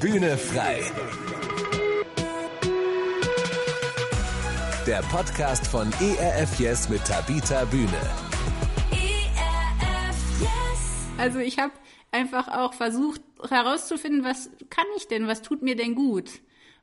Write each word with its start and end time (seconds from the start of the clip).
Bühne 0.00 0.38
frei. 0.38 0.80
Der 4.86 5.02
Podcast 5.02 5.66
von 5.66 5.92
ERF 6.00 6.60
Yes 6.60 6.88
mit 6.88 7.04
Tabita 7.04 7.64
Bühne. 7.64 7.88
Also 11.16 11.40
ich 11.40 11.58
habe 11.58 11.72
einfach 12.12 12.46
auch 12.46 12.74
versucht 12.74 13.22
herauszufinden, 13.48 14.22
was 14.22 14.50
kann 14.70 14.86
ich 14.96 15.08
denn, 15.08 15.26
was 15.26 15.42
tut 15.42 15.62
mir 15.62 15.74
denn 15.74 15.96
gut? 15.96 16.30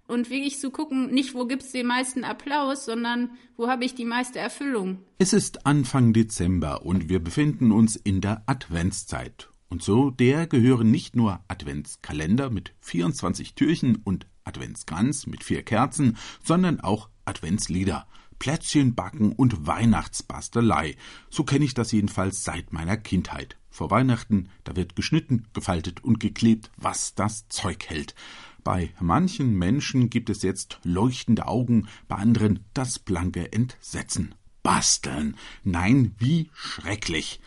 Und 0.08 0.30
wirklich 0.30 0.60
zu 0.60 0.70
gucken, 0.70 1.12
nicht 1.12 1.34
wo 1.36 1.46
gibt's 1.46 1.72
den 1.72 1.88
meisten 1.88 2.26
Applaus, 2.26 2.84
sondern 2.84 3.32
wo 3.56 3.70
habe 3.70 3.86
ich 3.86 3.96
die 3.96 4.04
meiste 4.04 4.40
Erfüllung. 4.40 5.00
Es 5.20 5.32
ist 5.32 5.66
Anfang 5.66 6.12
Dezember 6.12 6.86
und 6.86 7.08
wir 7.08 7.24
befinden 7.24 7.72
uns 7.72 7.96
in 7.96 8.20
der 8.20 8.44
Adventszeit. 8.46 9.48
Und 9.70 9.84
so 9.84 10.12
der 10.12 10.48
gehören 10.48 10.92
nicht 10.92 11.16
nur 11.16 11.40
Adventskalender 11.48 12.50
mit 12.50 12.74
24 12.82 13.56
Türchen 13.56 13.98
und 13.98 14.28
Adventskranz 14.44 15.26
mit 15.26 15.44
vier 15.44 15.64
Kerzen, 15.64 16.18
sondern 16.44 16.80
auch 16.80 17.10
Adventslieder. 17.26 18.08
Plätzchen 18.38 18.96
backen 18.96 19.32
und 19.32 19.66
Weihnachtsbastelei. 19.66 20.96
So 21.30 21.44
kenne 21.44 21.66
ich 21.66 21.74
das 21.74 21.92
jedenfalls 21.92 22.44
seit 22.44 22.74
meiner 22.74 22.98
Kindheit. 22.98 23.58
Vor 23.70 23.92
Weihnachten, 23.92 24.50
da 24.64 24.76
wird 24.76 24.96
geschnitten, 24.96 25.48
gefaltet 25.54 26.04
und 26.04 26.20
geklebt, 26.20 26.72
was 26.78 27.16
das 27.16 27.48
Zeug 27.50 27.86
hält. 27.88 28.16
Bei 28.64 28.92
manchen 29.00 29.54
Menschen 29.54 30.10
gibt 30.10 30.30
es 30.30 30.42
jetzt 30.42 30.80
leuchtende 30.84 31.48
Augen, 31.48 31.88
bei 32.08 32.16
anderen 32.16 32.66
das 32.74 33.00
blanke 33.00 33.52
Entsetzen. 33.54 34.36
Basteln. 34.64 35.38
Nein, 35.64 36.16
wie 36.18 36.50
schrecklich. 36.54 37.40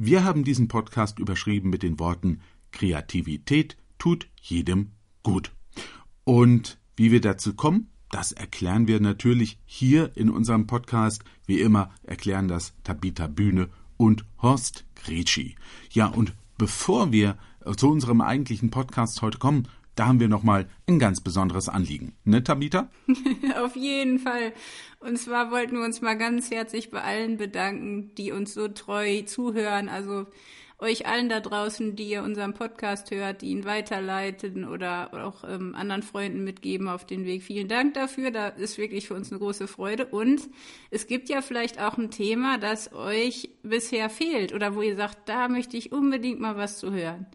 Wir 0.00 0.22
haben 0.22 0.44
diesen 0.44 0.68
Podcast 0.68 1.18
überschrieben 1.18 1.70
mit 1.70 1.82
den 1.82 1.98
Worten 1.98 2.40
Kreativität 2.70 3.76
tut 3.98 4.28
jedem 4.40 4.92
gut. 5.24 5.50
Und 6.22 6.78
wie 6.94 7.10
wir 7.10 7.20
dazu 7.20 7.54
kommen, 7.54 7.88
das 8.08 8.30
erklären 8.30 8.86
wir 8.86 9.00
natürlich 9.00 9.58
hier 9.64 10.16
in 10.16 10.30
unserem 10.30 10.68
Podcast. 10.68 11.24
Wie 11.46 11.60
immer 11.60 11.90
erklären 12.04 12.46
das 12.46 12.74
Tabita 12.84 13.26
Bühne 13.26 13.70
und 13.96 14.24
Horst 14.40 14.84
Gretschi. 14.94 15.56
Ja, 15.90 16.06
und 16.06 16.32
bevor 16.58 17.10
wir 17.10 17.36
zu 17.76 17.90
unserem 17.90 18.20
eigentlichen 18.20 18.70
Podcast 18.70 19.20
heute 19.20 19.38
kommen, 19.38 19.66
da 19.98 20.06
haben 20.06 20.20
wir 20.20 20.28
nochmal 20.28 20.66
ein 20.86 20.98
ganz 20.98 21.20
besonderes 21.20 21.68
Anliegen. 21.68 22.16
Ne, 22.24 22.44
Tabita? 22.44 22.88
Auf 23.62 23.74
jeden 23.74 24.18
Fall. 24.18 24.52
Und 25.00 25.18
zwar 25.18 25.50
wollten 25.50 25.76
wir 25.76 25.84
uns 25.84 26.00
mal 26.00 26.16
ganz 26.16 26.50
herzlich 26.50 26.90
bei 26.90 27.02
allen 27.02 27.36
bedanken, 27.36 28.14
die 28.14 28.30
uns 28.30 28.54
so 28.54 28.68
treu 28.68 29.22
zuhören. 29.22 29.88
Also 29.88 30.26
euch 30.80 31.06
allen 31.06 31.28
da 31.28 31.40
draußen, 31.40 31.96
die 31.96 32.04
ihr 32.04 32.22
unseren 32.22 32.54
Podcast 32.54 33.10
hört, 33.10 33.42
die 33.42 33.48
ihn 33.48 33.64
weiterleiten 33.64 34.64
oder 34.64 35.12
auch 35.26 35.42
ähm, 35.42 35.74
anderen 35.74 36.02
Freunden 36.02 36.44
mitgeben 36.44 36.88
auf 36.88 37.04
den 37.04 37.24
Weg. 37.24 37.42
Vielen 37.42 37.66
Dank 37.66 37.94
dafür. 37.94 38.30
Da 38.30 38.48
ist 38.48 38.78
wirklich 38.78 39.08
für 39.08 39.14
uns 39.14 39.32
eine 39.32 39.40
große 39.40 39.66
Freude. 39.66 40.06
Und 40.06 40.42
es 40.90 41.08
gibt 41.08 41.28
ja 41.28 41.42
vielleicht 41.42 41.80
auch 41.80 41.98
ein 41.98 42.12
Thema, 42.12 42.58
das 42.58 42.92
euch 42.92 43.50
bisher 43.64 44.08
fehlt 44.08 44.54
oder 44.54 44.76
wo 44.76 44.82
ihr 44.82 44.94
sagt, 44.94 45.28
da 45.28 45.48
möchte 45.48 45.76
ich 45.76 45.90
unbedingt 45.90 46.38
mal 46.38 46.56
was 46.56 46.78
zu 46.78 46.92
hören. 46.92 47.26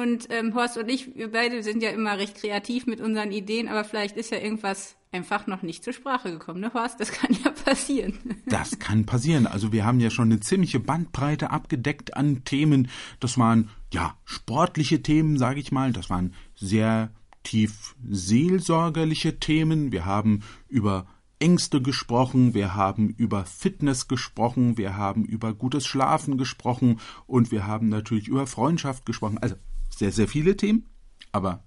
Und 0.00 0.28
ähm, 0.30 0.54
Horst 0.54 0.78
und 0.78 0.88
ich, 0.88 1.14
wir 1.14 1.30
beide 1.30 1.62
sind 1.62 1.82
ja 1.82 1.90
immer 1.90 2.16
recht 2.16 2.36
kreativ 2.36 2.86
mit 2.86 3.00
unseren 3.00 3.32
Ideen, 3.32 3.68
aber 3.68 3.84
vielleicht 3.84 4.16
ist 4.16 4.30
ja 4.30 4.38
irgendwas 4.38 4.96
einfach 5.12 5.46
noch 5.46 5.62
nicht 5.62 5.84
zur 5.84 5.92
Sprache 5.92 6.30
gekommen, 6.30 6.60
ne 6.60 6.72
Horst? 6.72 7.00
Das 7.00 7.12
kann 7.12 7.36
ja 7.44 7.50
passieren. 7.50 8.18
Das 8.46 8.78
kann 8.78 9.06
passieren. 9.06 9.46
Also 9.46 9.72
wir 9.72 9.84
haben 9.84 10.00
ja 10.00 10.10
schon 10.10 10.30
eine 10.30 10.40
ziemliche 10.40 10.80
Bandbreite 10.80 11.50
abgedeckt 11.50 12.16
an 12.16 12.44
Themen. 12.44 12.88
Das 13.20 13.38
waren 13.38 13.70
ja 13.92 14.16
sportliche 14.24 15.02
Themen, 15.02 15.38
sage 15.38 15.60
ich 15.60 15.70
mal. 15.70 15.92
Das 15.92 16.10
waren 16.10 16.34
sehr 16.54 17.10
tief 17.42 17.94
seelsorgerliche 18.08 19.38
Themen. 19.38 19.92
Wir 19.92 20.04
haben 20.06 20.42
über 20.68 21.06
Ängste 21.38 21.80
gesprochen, 21.80 22.54
wir 22.54 22.74
haben 22.74 23.08
über 23.10 23.44
Fitness 23.44 24.08
gesprochen, 24.08 24.76
wir 24.76 24.96
haben 24.96 25.24
über 25.24 25.54
gutes 25.54 25.86
Schlafen 25.86 26.36
gesprochen 26.36 27.00
und 27.26 27.50
wir 27.50 27.66
haben 27.66 27.88
natürlich 27.88 28.28
über 28.28 28.46
Freundschaft 28.46 29.06
gesprochen. 29.06 29.38
Also 29.38 29.56
sehr, 30.00 30.12
sehr 30.12 30.28
viele 30.28 30.56
Themen, 30.56 30.86
aber 31.30 31.62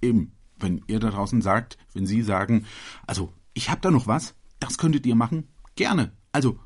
eben, 0.00 0.32
wenn 0.56 0.82
ihr 0.86 1.00
da 1.00 1.10
draußen 1.10 1.42
sagt, 1.42 1.76
wenn 1.94 2.06
Sie 2.06 2.22
sagen, 2.22 2.64
also 3.08 3.32
ich 3.54 3.70
habe 3.70 3.80
da 3.80 3.90
noch 3.90 4.06
was, 4.06 4.36
das 4.60 4.78
könntet 4.78 5.04
ihr 5.04 5.16
machen, 5.16 5.48
gerne. 5.74 6.12
Also 6.30 6.60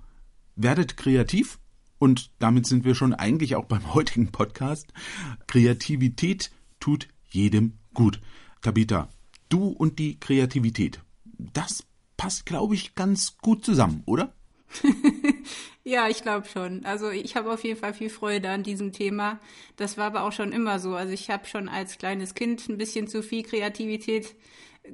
werdet 0.57 0.99
kreativ 0.99 1.59
und 1.99 2.31
damit 2.39 2.67
sind 2.67 2.85
wir 2.85 2.95
schon 2.95 3.15
eigentlich 3.15 3.57
auch 3.57 3.65
beim 3.65 3.95
heutigen 3.95 4.31
Podcast. 4.31 4.93
Kreativität 5.47 6.51
tut 6.81 7.09
jedem 7.31 7.79
gut. 7.95 8.21
Tabita, 8.61 9.09
du 9.49 9.69
und 9.69 9.99
die 9.99 10.21
Kreativität, 10.21 11.01
das 11.25 11.87
passt, 12.19 12.45
glaube 12.45 12.75
ich, 12.75 12.95
ganz 12.95 13.39
gut 13.39 13.65
zusammen, 13.65 14.03
oder? 14.05 14.35
ja, 15.85 16.09
ich 16.09 16.23
glaube 16.23 16.47
schon. 16.49 16.85
Also 16.85 17.11
ich 17.11 17.37
habe 17.37 17.53
auf 17.53 17.63
jeden 17.65 17.79
Fall 17.79 17.95
viel 17.95 18.11
Freude 18.11 18.51
an 18.51 18.63
diesem 18.63 18.93
Thema. 18.93 19.39
Das 19.77 19.97
war 19.97 20.07
aber 20.07 20.25
auch 20.25 20.33
schon 20.33 20.53
immer 20.53 20.79
so. 20.79 20.95
Also 20.95 21.13
ich 21.13 21.31
habe 21.31 21.47
schon 21.47 21.69
als 21.69 21.99
kleines 21.99 22.35
Kind 22.35 22.69
ein 22.69 22.79
bisschen 22.79 23.07
zu 23.07 23.23
viel 23.23 23.43
Kreativität 23.43 24.35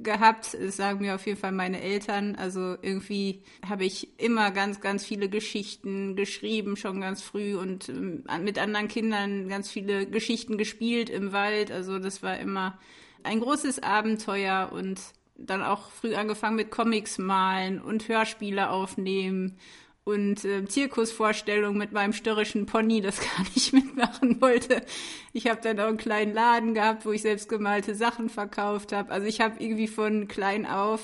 gehabt. 0.01 0.57
Das 0.59 0.77
sagen 0.77 1.01
mir 1.01 1.15
auf 1.15 1.25
jeden 1.25 1.39
Fall 1.39 1.51
meine 1.51 1.81
Eltern. 1.81 2.35
Also 2.35 2.77
irgendwie 2.81 3.41
habe 3.67 3.85
ich 3.85 4.19
immer 4.19 4.51
ganz, 4.51 4.81
ganz 4.81 5.05
viele 5.05 5.29
Geschichten 5.29 6.15
geschrieben, 6.15 6.77
schon 6.77 7.01
ganz 7.01 7.21
früh 7.21 7.55
und 7.55 7.89
ähm, 7.89 8.23
mit 8.41 8.59
anderen 8.59 8.87
Kindern 8.87 9.49
ganz 9.49 9.69
viele 9.69 10.07
Geschichten 10.07 10.57
gespielt 10.57 11.09
im 11.09 11.31
Wald. 11.33 11.71
Also 11.71 11.99
das 11.99 12.23
war 12.23 12.37
immer 12.39 12.79
ein 13.23 13.39
großes 13.39 13.81
Abenteuer 13.83 14.69
und 14.71 14.99
dann 15.35 15.63
auch 15.63 15.89
früh 15.89 16.15
angefangen 16.15 16.55
mit 16.55 16.71
Comics 16.71 17.17
malen 17.17 17.81
und 17.81 18.07
Hörspiele 18.07 18.69
aufnehmen 18.69 19.57
und 20.05 20.43
äh, 20.43 20.65
Zirkusvorstellungen 20.65 21.77
mit 21.77 21.91
meinem 21.91 22.13
störrischen 22.13 22.65
Pony, 22.65 23.01
das 23.01 23.19
gar 23.37 23.43
nicht 23.53 23.73
mitmachen 23.73 24.41
wollte. 24.41 24.83
Ich 25.31 25.47
habe 25.47 25.61
dann 25.61 25.79
auch 25.79 25.87
einen 25.87 25.97
kleinen 25.97 26.33
Laden 26.33 26.73
gehabt, 26.73 27.05
wo 27.05 27.11
ich 27.11 27.21
selbst 27.21 27.49
gemalte 27.49 27.95
Sachen 27.95 28.29
verkauft 28.29 28.91
habe. 28.91 29.11
Also 29.11 29.27
ich 29.27 29.41
habe 29.41 29.63
irgendwie 29.63 29.87
von 29.87 30.27
klein 30.27 30.65
auf 30.65 31.01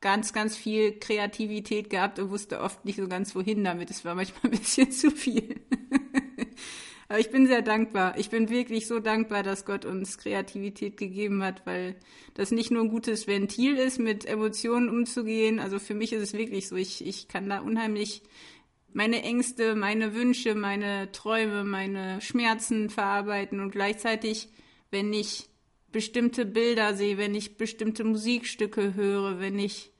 ganz, 0.00 0.32
ganz 0.32 0.56
viel 0.56 0.98
Kreativität 0.98 1.90
gehabt 1.90 2.18
und 2.18 2.30
wusste 2.30 2.60
oft 2.60 2.84
nicht 2.84 2.96
so 2.96 3.08
ganz 3.08 3.34
wohin 3.34 3.64
damit. 3.64 3.90
Es 3.90 4.04
war 4.04 4.14
manchmal 4.14 4.52
ein 4.52 4.58
bisschen 4.58 4.90
zu 4.90 5.10
viel. 5.10 5.60
Aber 7.08 7.20
ich 7.20 7.30
bin 7.30 7.46
sehr 7.46 7.62
dankbar. 7.62 8.18
Ich 8.18 8.30
bin 8.30 8.50
wirklich 8.50 8.86
so 8.86 8.98
dankbar, 8.98 9.42
dass 9.42 9.64
Gott 9.64 9.84
uns 9.84 10.18
Kreativität 10.18 10.96
gegeben 10.96 11.42
hat, 11.42 11.64
weil 11.64 11.96
das 12.34 12.50
nicht 12.50 12.70
nur 12.70 12.82
ein 12.82 12.88
gutes 12.88 13.26
Ventil 13.26 13.76
ist, 13.76 14.00
mit 14.00 14.24
Emotionen 14.24 14.88
umzugehen. 14.88 15.60
Also 15.60 15.78
für 15.78 15.94
mich 15.94 16.12
ist 16.12 16.22
es 16.22 16.32
wirklich 16.32 16.68
so, 16.68 16.76
ich, 16.76 17.06
ich 17.06 17.28
kann 17.28 17.48
da 17.48 17.60
unheimlich 17.60 18.22
meine 18.92 19.22
Ängste, 19.22 19.76
meine 19.76 20.14
Wünsche, 20.14 20.54
meine 20.54 21.12
Träume, 21.12 21.64
meine 21.64 22.20
Schmerzen 22.22 22.90
verarbeiten 22.90 23.60
und 23.60 23.70
gleichzeitig, 23.70 24.48
wenn 24.90 25.12
ich 25.12 25.48
bestimmte 25.92 26.44
Bilder 26.44 26.94
sehe, 26.94 27.18
wenn 27.18 27.34
ich 27.34 27.56
bestimmte 27.56 28.04
Musikstücke 28.04 28.94
höre, 28.94 29.38
wenn 29.38 29.58
ich 29.58 29.92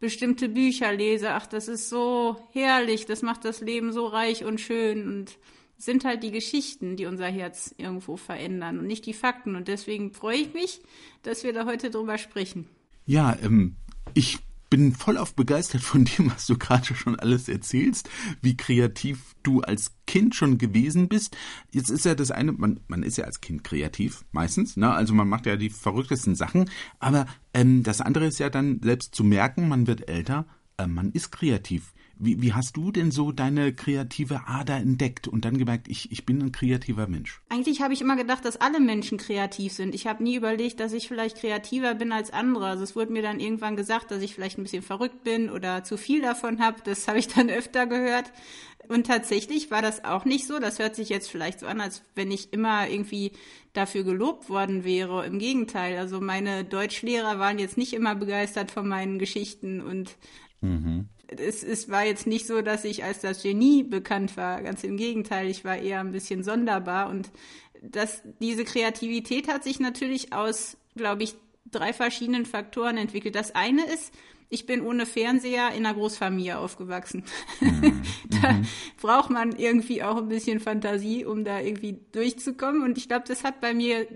bestimmte 0.00 0.48
Bücher 0.48 0.92
lese, 0.92 1.30
ach, 1.30 1.46
das 1.46 1.68
ist 1.68 1.88
so 1.88 2.36
herrlich, 2.52 3.06
das 3.06 3.22
macht 3.22 3.44
das 3.44 3.60
Leben 3.60 3.92
so 3.92 4.06
reich 4.06 4.44
und 4.44 4.60
schön 4.60 5.08
und 5.08 5.38
sind 5.84 6.04
halt 6.04 6.22
die 6.22 6.30
Geschichten, 6.30 6.96
die 6.96 7.06
unser 7.06 7.26
Herz 7.26 7.74
irgendwo 7.76 8.16
verändern 8.16 8.78
und 8.78 8.86
nicht 8.86 9.04
die 9.04 9.14
Fakten. 9.14 9.56
Und 9.56 9.68
deswegen 9.68 10.12
freue 10.12 10.36
ich 10.36 10.54
mich, 10.54 10.80
dass 11.22 11.42
wir 11.42 11.52
da 11.52 11.66
heute 11.66 11.90
drüber 11.90 12.18
sprechen. 12.18 12.68
Ja, 13.04 13.36
ähm, 13.42 13.76
ich 14.14 14.38
bin 14.70 14.92
voll 14.92 15.18
auf 15.18 15.34
begeistert 15.34 15.82
von 15.82 16.04
dem, 16.04 16.30
was 16.30 16.46
du 16.46 16.56
gerade 16.56 16.94
schon 16.94 17.18
alles 17.18 17.48
erzählst, 17.48 18.08
wie 18.40 18.56
kreativ 18.56 19.34
du 19.42 19.60
als 19.60 19.92
Kind 20.06 20.34
schon 20.34 20.56
gewesen 20.56 21.08
bist. 21.08 21.36
Jetzt 21.72 21.90
ist 21.90 22.04
ja 22.04 22.14
das 22.14 22.30
eine, 22.30 22.52
man, 22.52 22.80
man 22.86 23.02
ist 23.02 23.18
ja 23.18 23.24
als 23.24 23.40
Kind 23.40 23.64
kreativ, 23.64 24.24
meistens, 24.30 24.76
ne? 24.76 24.90
Also 24.90 25.12
man 25.14 25.28
macht 25.28 25.46
ja 25.46 25.56
die 25.56 25.68
verrücktesten 25.68 26.36
Sachen, 26.36 26.70
aber 27.00 27.26
ähm, 27.52 27.82
das 27.82 28.00
andere 28.00 28.26
ist 28.26 28.38
ja 28.38 28.48
dann 28.48 28.80
selbst 28.82 29.14
zu 29.14 29.24
merken, 29.24 29.68
man 29.68 29.86
wird 29.86 30.08
älter, 30.08 30.46
äh, 30.78 30.86
man 30.86 31.12
ist 31.12 31.32
kreativ. 31.32 31.92
Wie, 32.24 32.40
wie 32.40 32.52
hast 32.52 32.76
du 32.76 32.92
denn 32.92 33.10
so 33.10 33.32
deine 33.32 33.74
kreative 33.74 34.42
Ader 34.46 34.76
entdeckt 34.76 35.26
und 35.26 35.44
dann 35.44 35.58
gemerkt, 35.58 35.88
ich, 35.88 36.12
ich 36.12 36.24
bin 36.24 36.40
ein 36.40 36.52
kreativer 36.52 37.08
Mensch? 37.08 37.40
Eigentlich 37.48 37.82
habe 37.82 37.94
ich 37.94 38.00
immer 38.00 38.14
gedacht, 38.14 38.44
dass 38.44 38.60
alle 38.60 38.78
Menschen 38.78 39.18
kreativ 39.18 39.72
sind. 39.72 39.92
Ich 39.92 40.06
habe 40.06 40.22
nie 40.22 40.36
überlegt, 40.36 40.78
dass 40.78 40.92
ich 40.92 41.08
vielleicht 41.08 41.38
kreativer 41.38 41.96
bin 41.96 42.12
als 42.12 42.32
andere. 42.32 42.66
Also 42.66 42.84
es 42.84 42.94
wurde 42.94 43.12
mir 43.12 43.22
dann 43.22 43.40
irgendwann 43.40 43.74
gesagt, 43.74 44.12
dass 44.12 44.22
ich 44.22 44.34
vielleicht 44.34 44.56
ein 44.56 44.62
bisschen 44.62 44.84
verrückt 44.84 45.24
bin 45.24 45.50
oder 45.50 45.82
zu 45.82 45.96
viel 45.96 46.22
davon 46.22 46.60
habe. 46.60 46.76
Das 46.84 47.08
habe 47.08 47.18
ich 47.18 47.26
dann 47.26 47.50
öfter 47.50 47.86
gehört. 47.86 48.30
Und 48.86 49.08
tatsächlich 49.08 49.72
war 49.72 49.82
das 49.82 50.04
auch 50.04 50.24
nicht 50.24 50.46
so. 50.46 50.60
Das 50.60 50.78
hört 50.78 50.94
sich 50.94 51.08
jetzt 51.08 51.28
vielleicht 51.28 51.58
so 51.58 51.66
an, 51.66 51.80
als 51.80 52.04
wenn 52.14 52.30
ich 52.30 52.52
immer 52.52 52.88
irgendwie 52.88 53.32
dafür 53.72 54.04
gelobt 54.04 54.48
worden 54.48 54.84
wäre. 54.84 55.26
Im 55.26 55.40
Gegenteil. 55.40 55.98
Also 55.98 56.20
meine 56.20 56.62
Deutschlehrer 56.62 57.40
waren 57.40 57.58
jetzt 57.58 57.76
nicht 57.76 57.94
immer 57.94 58.14
begeistert 58.14 58.70
von 58.70 58.86
meinen 58.86 59.18
Geschichten 59.18 59.80
und 59.80 60.16
mhm 60.60 61.08
es, 61.38 61.62
es 61.62 61.88
war 61.88 62.04
jetzt 62.04 62.26
nicht 62.26 62.46
so, 62.46 62.62
dass 62.62 62.84
ich 62.84 63.04
als 63.04 63.20
das 63.20 63.42
Genie 63.42 63.82
bekannt 63.82 64.36
war. 64.36 64.62
Ganz 64.62 64.84
im 64.84 64.96
Gegenteil, 64.96 65.48
ich 65.48 65.64
war 65.64 65.76
eher 65.76 66.00
ein 66.00 66.12
bisschen 66.12 66.42
sonderbar. 66.44 67.08
Und 67.08 67.30
das, 67.82 68.22
diese 68.40 68.64
Kreativität 68.64 69.48
hat 69.48 69.64
sich 69.64 69.80
natürlich 69.80 70.32
aus 70.32 70.76
glaube 70.94 71.22
ich, 71.22 71.34
drei 71.70 71.92
verschiedenen 71.92 72.44
Faktoren 72.44 72.96
entwickelt. 72.96 73.34
Das 73.34 73.54
eine 73.54 73.84
ist, 73.86 74.12
ich 74.48 74.66
bin 74.66 74.82
ohne 74.82 75.06
Fernseher 75.06 75.70
in 75.70 75.86
einer 75.86 75.94
Großfamilie 75.94 76.58
aufgewachsen. 76.58 77.24
Mhm. 77.60 78.02
da 78.42 78.52
mhm. 78.52 78.66
braucht 79.00 79.30
man 79.30 79.56
irgendwie 79.56 80.02
auch 80.02 80.18
ein 80.18 80.28
bisschen 80.28 80.60
Fantasie, 80.60 81.24
um 81.24 81.44
da 81.44 81.60
irgendwie 81.60 81.98
durchzukommen. 82.12 82.82
Und 82.82 82.98
ich 82.98 83.08
glaube, 83.08 83.24
das 83.26 83.44
hat 83.44 83.60
bei 83.60 83.72
mir 83.72 84.06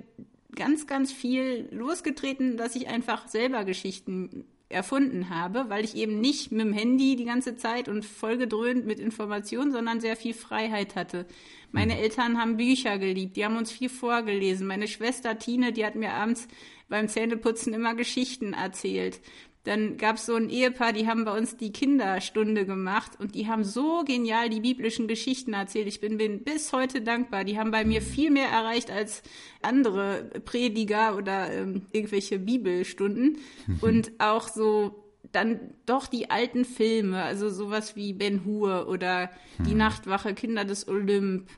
ganz, 0.55 0.87
ganz 0.87 1.13
viel 1.13 1.69
losgetreten, 1.71 2.57
dass 2.57 2.77
ich 2.77 2.89
einfach 2.89 3.29
selber 3.29 3.65
Geschichten 3.65 4.45
erfunden 4.69 5.31
habe, 5.31 5.67
weil 5.69 5.85
ich 5.85 5.97
eben 5.97 6.21
nicht 6.21 6.51
mit 6.51 6.67
dem 6.67 6.73
Handy 6.73 7.15
die 7.17 7.25
ganze 7.25 7.57
Zeit 7.57 7.89
und 7.89 8.05
vollgedröhnt 8.05 8.85
mit 8.85 8.99
Informationen, 8.99 9.71
sondern 9.71 10.01
sehr 10.01 10.17
viel 10.17 10.35
Freiheit 10.35 10.97
hatte. 10.97 11.27
Meine 11.71 11.95
mhm. 11.95 12.01
Eltern 12.01 12.39
haben 12.39 12.57
Bücher 12.57 12.99
geliebt, 12.99 13.37
die 13.37 13.45
haben 13.45 13.57
uns 13.57 13.71
viel 13.71 13.89
vorgelesen. 13.89 14.67
Meine 14.67 14.89
Schwester 14.89 15.39
Tine, 15.39 15.73
die 15.73 15.85
hat 15.85 15.95
mir 15.95 16.13
abends 16.15 16.49
beim 16.89 17.09
Zähneputzen 17.09 17.75
immer 17.75 17.95
Geschichten 17.95 18.53
erzählt. 18.53 19.21
Dann 19.67 19.97
gab 19.97 20.17
es 20.17 20.27
so 20.27 20.37
ein 20.37 20.49
Ehepaar, 20.49 20.93
die 20.93 21.09
haben 21.09 21.25
bei 21.25 21.37
uns 21.37 21.57
die 21.57 21.73
Kinderstunde 21.73 22.67
gemacht 22.67 23.19
und 23.19 23.35
die 23.35 23.49
haben 23.49 23.65
so 23.65 24.05
genial 24.05 24.49
die 24.49 24.61
biblischen 24.61 25.09
Geschichten 25.09 25.55
erzählt. 25.55 25.89
Ich 25.89 26.01
bin, 26.01 26.19
bin 26.19 26.45
bis 26.45 26.73
heute 26.73 27.01
dankbar. 27.01 27.43
Die 27.43 27.59
haben 27.59 27.73
bei 27.73 27.85
mir 27.85 28.01
viel 28.01 28.31
mehr 28.31 28.49
erreicht 28.49 28.93
als 28.93 29.25
andere 29.63 30.31
Prediger 30.45 31.17
oder 31.17 31.53
ähm, 31.53 31.87
irgendwelche 31.91 32.39
Bibelstunden. 32.39 33.39
Mhm. 33.67 33.79
Und 33.81 34.13
auch 34.19 34.47
so 34.47 35.03
dann 35.33 35.59
doch 35.85 36.07
die 36.07 36.31
alten 36.31 36.65
Filme, 36.65 37.23
also 37.23 37.51
sowas 37.51 37.97
wie 37.97 38.13
Ben 38.13 38.45
Hur 38.45 38.87
oder 38.89 39.31
Die 39.59 39.73
mhm. 39.73 39.79
Nachtwache, 39.79 40.33
Kinder 40.35 40.65
des 40.65 40.87
Olymp. 40.87 41.49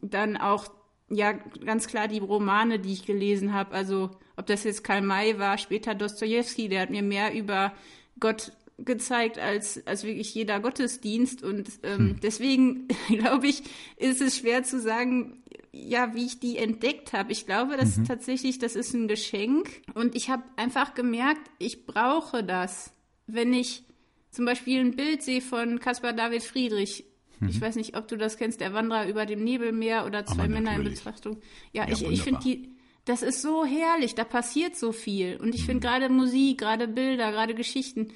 Dann 0.00 0.36
auch, 0.36 0.66
ja, 1.14 1.32
ganz 1.32 1.86
klar 1.86 2.08
die 2.08 2.18
Romane, 2.18 2.78
die 2.78 2.92
ich 2.92 3.06
gelesen 3.06 3.52
habe. 3.52 3.72
Also 3.72 4.10
ob 4.36 4.46
das 4.46 4.64
jetzt 4.64 4.82
Karl 4.84 5.02
May 5.02 5.38
war, 5.38 5.58
später 5.58 5.94
Dostoevsky, 5.94 6.68
der 6.68 6.82
hat 6.82 6.90
mir 6.90 7.02
mehr 7.02 7.34
über 7.34 7.72
Gott 8.18 8.52
gezeigt 8.78 9.38
als, 9.38 9.86
als 9.86 10.04
wirklich 10.04 10.34
jeder 10.34 10.60
Gottesdienst. 10.60 11.42
Und 11.42 11.68
ähm, 11.82 11.98
hm. 11.98 12.20
deswegen, 12.22 12.88
glaube 13.08 13.46
ich, 13.46 13.62
ist 13.96 14.20
es 14.20 14.38
schwer 14.38 14.62
zu 14.62 14.80
sagen, 14.80 15.42
ja, 15.72 16.14
wie 16.14 16.26
ich 16.26 16.38
die 16.38 16.58
entdeckt 16.58 17.12
habe. 17.12 17.32
Ich 17.32 17.46
glaube, 17.46 17.76
dass 17.76 17.96
mhm. 17.96 18.04
tatsächlich, 18.04 18.58
das 18.58 18.76
ist 18.76 18.92
ein 18.92 19.08
Geschenk. 19.08 19.82
Und 19.94 20.14
ich 20.14 20.28
habe 20.28 20.42
einfach 20.56 20.94
gemerkt, 20.94 21.50
ich 21.58 21.86
brauche 21.86 22.44
das. 22.44 22.92
Wenn 23.26 23.54
ich 23.54 23.84
zum 24.30 24.44
Beispiel 24.44 24.80
ein 24.80 24.96
Bild 24.96 25.22
sehe 25.22 25.40
von 25.40 25.80
Caspar 25.80 26.12
David 26.12 26.42
Friedrich, 26.42 27.04
mhm. 27.42 27.48
ich 27.50 27.60
weiß 27.60 27.76
nicht, 27.76 27.96
ob 27.96 28.08
du 28.08 28.16
das 28.16 28.36
kennst, 28.36 28.60
der 28.60 28.72
Wanderer 28.72 29.08
über 29.08 29.26
dem 29.26 29.44
Nebelmeer 29.44 30.06
oder 30.06 30.24
zwei 30.24 30.48
Männer 30.48 30.74
in 30.74 30.84
Betrachtung. 30.84 31.38
Ja, 31.72 31.86
ja 31.86 31.92
ich, 31.92 32.02
ich 32.02 32.22
finde 32.22 32.40
die, 32.40 32.70
das 33.04 33.22
ist 33.22 33.42
so 33.42 33.64
herrlich, 33.64 34.14
da 34.14 34.24
passiert 34.24 34.76
so 34.76 34.92
viel. 34.92 35.36
Und 35.36 35.54
ich 35.54 35.66
finde 35.66 35.86
mhm. 35.86 35.90
gerade 35.90 36.08
Musik, 36.08 36.58
gerade 36.58 36.88
Bilder, 36.88 37.32
gerade 37.32 37.54
Geschichten, 37.54 38.08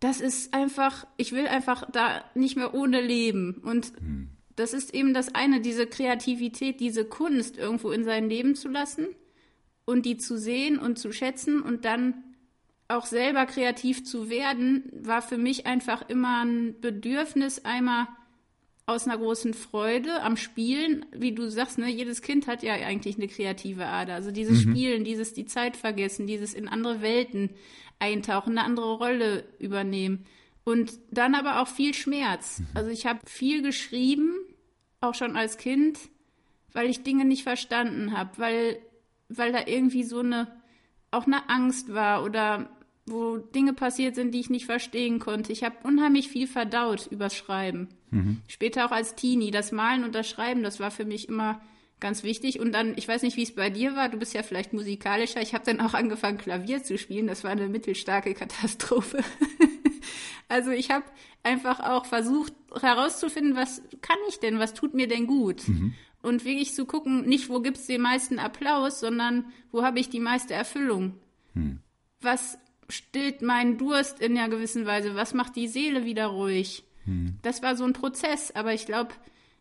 das 0.00 0.20
ist 0.22 0.54
einfach, 0.54 1.06
ich 1.18 1.32
will 1.32 1.46
einfach 1.46 1.88
da 1.90 2.24
nicht 2.34 2.56
mehr 2.56 2.74
ohne 2.74 3.00
leben. 3.02 3.60
Und 3.62 3.92
mhm. 4.00 4.30
das 4.56 4.72
ist 4.72 4.94
eben 4.94 5.12
das 5.12 5.34
eine, 5.34 5.60
diese 5.60 5.86
Kreativität, 5.86 6.80
diese 6.80 7.04
Kunst 7.04 7.58
irgendwo 7.58 7.90
in 7.90 8.04
sein 8.04 8.28
Leben 8.28 8.54
zu 8.54 8.68
lassen 8.68 9.06
und 9.84 10.06
die 10.06 10.16
zu 10.16 10.38
sehen 10.38 10.78
und 10.78 10.98
zu 10.98 11.12
schätzen 11.12 11.60
und 11.60 11.84
dann 11.84 12.24
auch 12.88 13.06
selber 13.06 13.46
kreativ 13.46 14.04
zu 14.04 14.30
werden, 14.30 14.90
war 14.92 15.22
für 15.22 15.38
mich 15.38 15.66
einfach 15.66 16.08
immer 16.08 16.44
ein 16.44 16.80
Bedürfnis, 16.80 17.64
einmal 17.64 18.08
aus 18.90 19.06
einer 19.06 19.18
großen 19.18 19.54
Freude 19.54 20.22
am 20.22 20.36
Spielen, 20.36 21.06
wie 21.12 21.32
du 21.32 21.48
sagst, 21.48 21.78
ne, 21.78 21.88
jedes 21.88 22.22
Kind 22.22 22.46
hat 22.46 22.62
ja 22.62 22.74
eigentlich 22.74 23.16
eine 23.16 23.28
kreative 23.28 23.86
Ader. 23.86 24.14
Also 24.14 24.30
dieses 24.30 24.64
mhm. 24.64 24.70
Spielen, 24.72 25.04
dieses 25.04 25.32
die 25.32 25.46
Zeit 25.46 25.76
vergessen, 25.76 26.26
dieses 26.26 26.54
in 26.54 26.68
andere 26.68 27.00
Welten 27.00 27.50
eintauchen, 28.00 28.58
eine 28.58 28.66
andere 28.66 28.94
Rolle 28.94 29.44
übernehmen. 29.58 30.26
Und 30.64 30.92
dann 31.10 31.34
aber 31.34 31.60
auch 31.60 31.68
viel 31.68 31.94
Schmerz. 31.94 32.58
Mhm. 32.58 32.66
Also 32.74 32.90
ich 32.90 33.06
habe 33.06 33.20
viel 33.24 33.62
geschrieben, 33.62 34.34
auch 35.00 35.14
schon 35.14 35.36
als 35.36 35.56
Kind, 35.56 35.98
weil 36.72 36.90
ich 36.90 37.02
Dinge 37.02 37.24
nicht 37.24 37.44
verstanden 37.44 38.16
habe, 38.16 38.30
weil, 38.36 38.78
weil 39.28 39.52
da 39.52 39.66
irgendwie 39.66 40.02
so 40.02 40.18
eine, 40.18 40.48
auch 41.10 41.26
eine 41.26 41.48
Angst 41.48 41.94
war 41.94 42.24
oder 42.24 42.68
wo 43.10 43.38
Dinge 43.38 43.72
passiert 43.72 44.14
sind, 44.14 44.32
die 44.32 44.40
ich 44.40 44.50
nicht 44.50 44.66
verstehen 44.66 45.18
konnte. 45.18 45.52
Ich 45.52 45.64
habe 45.64 45.76
unheimlich 45.82 46.28
viel 46.28 46.46
verdaut 46.46 47.06
übers 47.10 47.34
Schreiben. 47.34 47.88
Mhm. 48.10 48.40
Später 48.46 48.86
auch 48.86 48.90
als 48.90 49.14
Teenie. 49.14 49.50
Das 49.50 49.72
Malen 49.72 50.04
und 50.04 50.14
das 50.14 50.28
Schreiben, 50.28 50.62
das 50.62 50.80
war 50.80 50.90
für 50.90 51.04
mich 51.04 51.28
immer 51.28 51.60
ganz 52.00 52.22
wichtig. 52.22 52.58
Und 52.58 52.72
dann, 52.72 52.94
ich 52.96 53.06
weiß 53.06 53.22
nicht, 53.22 53.36
wie 53.36 53.42
es 53.42 53.54
bei 53.54 53.70
dir 53.70 53.94
war, 53.94 54.08
du 54.08 54.18
bist 54.18 54.34
ja 54.34 54.42
vielleicht 54.42 54.72
musikalischer. 54.72 55.40
Ich 55.40 55.54
habe 55.54 55.64
dann 55.64 55.80
auch 55.80 55.94
angefangen, 55.94 56.38
Klavier 56.38 56.82
zu 56.82 56.98
spielen. 56.98 57.26
Das 57.26 57.44
war 57.44 57.50
eine 57.50 57.68
mittelstarke 57.68 58.34
Katastrophe. 58.34 59.22
also 60.48 60.70
ich 60.70 60.90
habe 60.90 61.04
einfach 61.42 61.80
auch 61.80 62.06
versucht 62.06 62.52
herauszufinden, 62.80 63.54
was 63.54 63.82
kann 64.00 64.18
ich 64.28 64.40
denn, 64.40 64.58
was 64.58 64.74
tut 64.74 64.94
mir 64.94 65.08
denn 65.08 65.26
gut? 65.26 65.68
Mhm. 65.68 65.94
Und 66.22 66.44
wirklich 66.44 66.74
zu 66.74 66.84
gucken, 66.84 67.26
nicht 67.26 67.48
wo 67.48 67.60
gibt 67.60 67.78
es 67.78 67.86
den 67.86 68.02
meisten 68.02 68.38
Applaus, 68.38 69.00
sondern 69.00 69.46
wo 69.72 69.82
habe 69.82 70.00
ich 70.00 70.10
die 70.10 70.20
meiste 70.20 70.52
Erfüllung? 70.52 71.14
Mhm. 71.54 71.80
Was 72.20 72.58
stillt 72.90 73.42
meinen 73.42 73.78
Durst 73.78 74.20
in 74.20 74.36
einer 74.36 74.48
gewissen 74.48 74.86
Weise? 74.86 75.14
Was 75.14 75.34
macht 75.34 75.56
die 75.56 75.68
Seele 75.68 76.04
wieder 76.04 76.26
ruhig? 76.26 76.84
Hm. 77.04 77.38
Das 77.42 77.62
war 77.62 77.76
so 77.76 77.84
ein 77.84 77.92
Prozess, 77.92 78.50
aber 78.52 78.74
ich 78.74 78.86
glaube, 78.86 79.10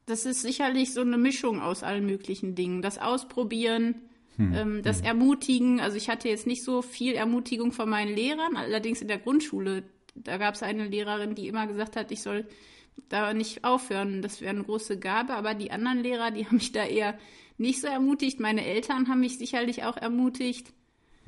das 0.05 0.25
ist 0.25 0.41
sicherlich 0.41 0.93
so 0.93 1.01
eine 1.01 1.17
Mischung 1.17 1.61
aus 1.61 1.83
allen 1.83 2.05
möglichen 2.05 2.55
Dingen. 2.55 2.81
Das 2.81 2.97
Ausprobieren, 2.97 3.95
hm. 4.37 4.53
ähm, 4.53 4.81
das 4.83 4.99
hm. 4.99 5.05
Ermutigen. 5.05 5.79
Also 5.79 5.97
ich 5.97 6.09
hatte 6.09 6.29
jetzt 6.29 6.47
nicht 6.47 6.63
so 6.63 6.81
viel 6.81 7.13
Ermutigung 7.13 7.71
von 7.71 7.89
meinen 7.89 8.13
Lehrern, 8.13 8.57
allerdings 8.57 9.01
in 9.01 9.07
der 9.07 9.19
Grundschule. 9.19 9.83
Da 10.15 10.37
gab 10.37 10.55
es 10.55 10.63
eine 10.63 10.87
Lehrerin, 10.87 11.35
die 11.35 11.47
immer 11.47 11.67
gesagt 11.67 11.95
hat, 11.95 12.11
ich 12.11 12.21
soll 12.21 12.45
da 13.07 13.33
nicht 13.33 13.63
aufhören. 13.63 14.21
Das 14.21 14.41
wäre 14.41 14.51
eine 14.51 14.63
große 14.63 14.99
Gabe. 14.99 15.33
Aber 15.33 15.53
die 15.53 15.71
anderen 15.71 15.99
Lehrer, 15.99 16.31
die 16.31 16.45
haben 16.45 16.57
mich 16.57 16.71
da 16.71 16.85
eher 16.85 17.17
nicht 17.57 17.81
so 17.81 17.87
ermutigt. 17.87 18.39
Meine 18.39 18.65
Eltern 18.65 19.07
haben 19.07 19.19
mich 19.19 19.37
sicherlich 19.37 19.83
auch 19.83 19.97
ermutigt. 19.97 20.73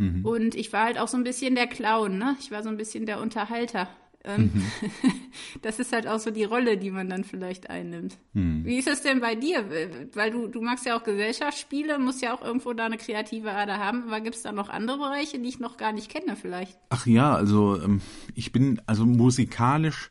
Mhm. 0.01 0.25
Und 0.25 0.56
ich 0.56 0.74
war 0.74 0.86
halt 0.86 0.98
auch 0.98 1.07
so 1.07 1.15
ein 1.15 1.24
bisschen 1.24 1.53
der 1.53 1.68
Clown, 1.68 2.18
ne? 2.18 2.36
Ich 2.39 2.50
war 2.50 2.63
so 2.63 2.69
ein 2.69 2.77
bisschen 2.77 3.06
der 3.06 3.21
Unterhalter. 3.21 3.88
Ähm, 4.24 4.51
mhm. 4.53 4.63
das 5.62 5.80
ist 5.80 5.94
halt 5.94 6.07
auch 6.07 6.19
so 6.19 6.31
die 6.31 6.44
Rolle, 6.44 6.77
die 6.77 6.89
man 6.89 7.07
dann 7.09 7.24
vielleicht 7.24 7.69
einnimmt. 7.69 8.18
Mhm. 8.33 8.65
Wie 8.65 8.77
ist 8.77 8.88
es 8.88 9.01
denn 9.03 9.19
bei 9.19 9.36
dir? 9.36 9.65
Weil 10.13 10.31
du, 10.31 10.48
du 10.48 10.62
magst 10.62 10.86
ja 10.86 10.98
auch 10.98 11.03
Gesellschaftsspiele, 11.03 12.00
musst 12.00 12.21
ja 12.21 12.33
auch 12.33 12.44
irgendwo 12.44 12.74
da 12.74 12.86
eine 12.86 12.98
kreative 12.98 13.51
Ader 13.51 13.77
haben, 13.77 14.03
aber 14.07 14.21
gibt 14.21 14.36
es 14.36 14.42
da 14.42 14.51
noch 14.51 14.69
andere 14.69 14.98
Bereiche, 14.98 15.38
die 15.39 15.50
ich 15.50 15.59
noch 15.59 15.77
gar 15.77 15.91
nicht 15.91 16.10
kenne 16.10 16.36
vielleicht? 16.36 16.77
Ach 16.89 17.05
ja, 17.05 17.34
also 17.36 17.79
ähm, 17.79 18.01
ich 18.34 18.51
bin 18.51 18.81
also 18.88 19.05
musikalisch, 19.05 20.10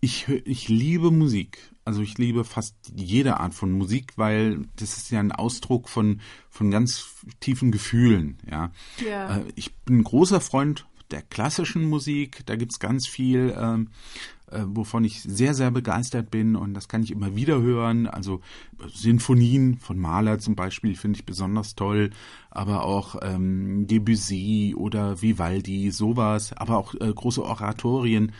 ich, 0.00 0.28
ich 0.28 0.68
liebe 0.68 1.10
Musik. 1.10 1.69
Also 1.84 2.02
ich 2.02 2.18
liebe 2.18 2.44
fast 2.44 2.74
jede 2.94 3.40
Art 3.40 3.54
von 3.54 3.72
Musik, 3.72 4.12
weil 4.16 4.66
das 4.76 4.96
ist 4.96 5.10
ja 5.10 5.20
ein 5.20 5.32
Ausdruck 5.32 5.88
von, 5.88 6.20
von 6.50 6.70
ganz 6.70 7.06
tiefen 7.40 7.72
Gefühlen. 7.72 8.38
Ja. 8.48 8.70
ja. 9.04 9.38
Äh, 9.38 9.44
ich 9.54 9.74
bin 9.76 9.98
ein 9.98 10.04
großer 10.04 10.40
Freund 10.40 10.86
der 11.10 11.22
klassischen 11.22 11.88
Musik. 11.88 12.42
Da 12.46 12.56
gibt's 12.56 12.78
ganz 12.78 13.06
viel, 13.06 13.54
ähm, 13.58 13.88
äh, 14.50 14.62
wovon 14.66 15.04
ich 15.04 15.22
sehr, 15.22 15.54
sehr 15.54 15.70
begeistert 15.70 16.30
bin 16.30 16.56
und 16.56 16.74
das 16.74 16.88
kann 16.88 17.02
ich 17.02 17.10
immer 17.10 17.34
wieder 17.36 17.60
hören. 17.60 18.06
Also 18.06 18.40
Sinfonien 18.92 19.78
von 19.78 19.98
Mahler 19.98 20.38
zum 20.38 20.56
Beispiel 20.56 20.96
finde 20.96 21.18
ich 21.18 21.26
besonders 21.26 21.74
toll, 21.74 22.10
aber 22.50 22.84
auch 22.84 23.16
ähm, 23.22 23.86
Debussy 23.86 24.74
oder 24.76 25.22
Vivaldi, 25.22 25.90
sowas, 25.90 26.52
aber 26.52 26.76
auch 26.76 26.94
äh, 26.94 27.12
große 27.12 27.42
Oratorien. 27.42 28.32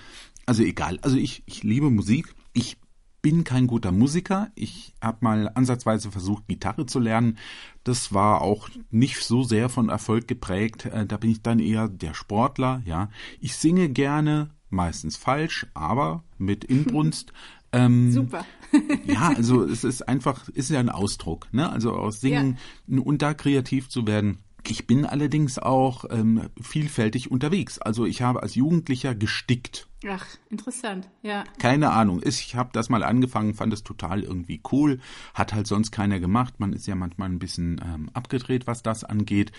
Also 0.47 0.63
egal. 0.63 0.99
Also 1.03 1.17
ich, 1.17 1.43
ich 1.47 1.63
liebe 1.63 1.91
Musik. 1.91 2.35
Ich 2.53 2.77
bin 3.23 3.45
kein 3.45 3.67
guter 3.67 3.93
Musiker. 3.93 4.51
Ich 4.55 4.95
habe 5.01 5.19
mal 5.21 5.51
ansatzweise 5.55 6.11
versucht, 6.11 6.49
Gitarre 6.49 6.87
zu 6.87 6.99
lernen. 6.99 7.39
Das 7.85 8.13
war 8.13 8.41
auch 8.41 8.69
nicht 8.91 9.19
so 9.19 9.43
sehr 9.43 9.69
von 9.69 9.89
Erfolg 9.89 10.29
geprägt. 10.29 10.87
Äh, 10.87 11.07
da 11.07 11.17
bin 11.17 11.31
ich 11.31 11.43
dann 11.43 11.59
eher 11.59 11.89
der 11.89 12.15
Sportler, 12.15 12.83
ja. 12.85 13.11
Ich 13.41 13.57
singe 13.57 13.89
gerne, 13.89 14.51
meistens 14.69 15.17
falsch, 15.17 15.67
aber 15.75 16.25
mit 16.39 16.65
Inbrunst. 16.65 17.33
Ähm, 17.73 18.11
Super. 18.11 18.45
ja, 19.07 19.29
also 19.29 19.65
es 19.65 19.85
ist 19.85 20.09
einfach, 20.09 20.49
ist 20.49 20.71
ja 20.71 20.81
ein 20.81 20.89
Ausdruck, 20.89 21.47
ne? 21.53 21.71
Also 21.71 21.93
aus 21.93 22.21
Singen 22.21 22.59
ja. 22.89 23.01
und 23.01 23.23
da 23.23 23.33
kreativ 23.33 23.89
zu 23.89 24.09
werden. 24.09 24.39
Ich 24.67 24.87
bin 24.87 25.05
allerdings 25.05 25.59
auch 25.59 26.05
ähm, 26.11 26.49
vielfältig 26.61 27.31
unterwegs. 27.31 27.79
Also 27.79 28.05
ich 28.05 28.23
habe 28.23 28.43
als 28.43 28.55
Jugendlicher 28.55 29.15
gestickt. 29.15 29.89
Ach, 30.09 30.27
interessant, 30.49 31.09
ja. 31.23 31.45
Keine 31.59 31.91
Ahnung. 31.91 32.21
Ich 32.25 32.55
habe 32.55 32.71
das 32.73 32.89
mal 32.89 33.03
angefangen, 33.03 33.55
fand 33.55 33.73
es 33.73 33.83
total 33.83 34.23
irgendwie 34.23 34.61
cool. 34.73 35.01
Hat 35.35 35.53
halt 35.53 35.67
sonst 35.67 35.91
keiner 35.91 36.21
gemacht. 36.21 36.55
Man 36.59 36.73
ist 36.73 36.87
ja 36.87 36.95
manchmal 36.95 37.29
ein 37.29 37.39
bisschen 37.39 37.81
ähm, 37.85 38.11
abgedreht, 38.15 38.67
was 38.67 38.83
das 38.83 39.05
angeht. 39.05 39.53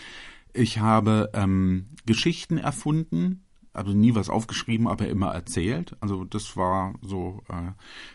Ich 0.54 0.80
habe 0.80 1.30
ähm, 1.34 1.88
Geschichten 2.06 2.58
erfunden, 2.58 3.44
also 3.74 3.94
nie 3.94 4.16
was 4.16 4.30
aufgeschrieben, 4.30 4.88
aber 4.88 5.08
immer 5.08 5.28
erzählt. 5.28 5.96
Also 6.02 6.26
das 6.26 6.58
war 6.58 6.94
so 7.02 7.42
äh, 7.50 7.72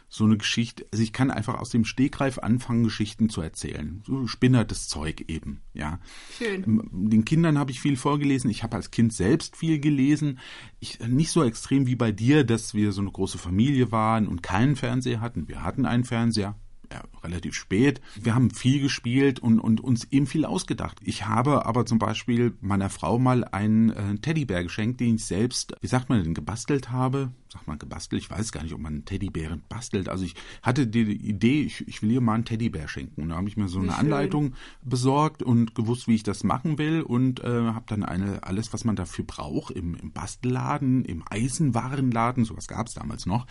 so 0.08 0.24
eine 0.24 0.36
Geschichte. 0.36 0.86
Also 0.92 1.02
ich 1.02 1.12
kann 1.12 1.30
einfach 1.30 1.58
aus 1.58 1.70
dem 1.70 1.84
Stegreif 1.84 2.38
anfangen, 2.38 2.84
Geschichten 2.84 3.28
zu 3.28 3.40
erzählen. 3.40 4.02
So 4.06 4.26
spinnertes 4.26 4.88
Zeug 4.88 5.24
eben, 5.28 5.62
ja. 5.72 5.98
Schön. 6.36 6.62
Ähm, 6.64 6.88
den 7.10 7.24
Kindern 7.24 7.58
habe 7.58 7.70
ich 7.70 7.80
viel 7.80 7.96
vorgelesen. 7.96 8.50
Ich 8.50 8.62
habe 8.62 8.76
als 8.76 8.90
Kind 8.90 9.12
selbst 9.12 9.56
viel 9.56 9.80
gelesen. 9.80 10.38
Ich, 10.78 11.00
nicht 11.00 11.30
so 11.30 11.42
extrem 11.42 11.86
wie 11.86 11.96
bei 11.96 12.12
dir, 12.12 12.44
dass 12.44 12.74
wir 12.74 12.92
so 12.92 13.00
eine 13.00 13.10
große 13.10 13.38
Familie 13.38 13.90
waren 13.92 14.28
und 14.28 14.42
keinen 14.42 14.76
Fernseher 14.76 15.20
hatten. 15.20 15.48
Wir 15.48 15.62
hatten 15.62 15.86
einen 15.86 16.04
Fernseher, 16.04 16.56
ja, 16.92 17.02
relativ 17.22 17.54
spät. 17.54 18.00
Wir 18.20 18.34
haben 18.34 18.50
viel 18.50 18.80
gespielt 18.80 19.40
und, 19.40 19.60
und 19.60 19.80
uns 19.80 20.06
eben 20.10 20.26
viel 20.26 20.44
ausgedacht. 20.44 20.98
Ich 21.02 21.26
habe 21.26 21.66
aber 21.66 21.86
zum 21.86 21.98
Beispiel 21.98 22.54
meiner 22.60 22.90
Frau 22.90 23.18
mal 23.18 23.44
einen 23.44 23.90
äh, 23.90 24.16
Teddybär 24.16 24.62
geschenkt, 24.62 25.00
den 25.00 25.16
ich 25.16 25.24
selbst, 25.24 25.74
wie 25.80 25.86
sagt 25.86 26.08
man 26.08 26.22
denn, 26.22 26.34
gebastelt 26.34 26.90
habe. 26.90 27.30
Sagt 27.52 27.68
man 27.68 27.78
gebastelt? 27.78 28.22
Ich 28.22 28.30
weiß 28.30 28.52
gar 28.52 28.62
nicht, 28.62 28.74
ob 28.74 28.80
man 28.80 28.94
einen 28.94 29.04
Teddybären 29.04 29.62
bastelt. 29.68 30.08
Also 30.08 30.24
ich 30.24 30.34
hatte 30.62 30.86
die 30.86 31.12
Idee, 31.12 31.62
ich, 31.62 31.86
ich 31.86 32.02
will 32.02 32.10
ihr 32.10 32.20
mal 32.20 32.34
einen 32.34 32.44
Teddybär 32.44 32.88
schenken. 32.88 33.22
Und 33.22 33.28
da 33.30 33.36
habe 33.36 33.48
ich 33.48 33.56
mir 33.56 33.68
so 33.68 33.78
eine 33.78 33.96
Anleitung 33.96 34.54
besorgt 34.82 35.42
und 35.42 35.74
gewusst, 35.74 36.08
wie 36.08 36.16
ich 36.16 36.22
das 36.22 36.44
machen 36.44 36.78
will 36.78 37.02
und 37.02 37.40
äh, 37.40 37.46
habe 37.46 37.84
dann 37.86 38.04
eine 38.04 38.42
alles, 38.42 38.72
was 38.72 38.84
man 38.84 38.96
dafür 38.96 39.24
braucht, 39.24 39.72
im, 39.72 39.94
im 39.94 40.12
Bastelladen, 40.12 41.04
im 41.04 41.22
Eisenwarenladen, 41.28 42.44
sowas 42.44 42.68
gab 42.68 42.88
es 42.88 42.94
damals 42.94 43.26
noch, 43.26 43.46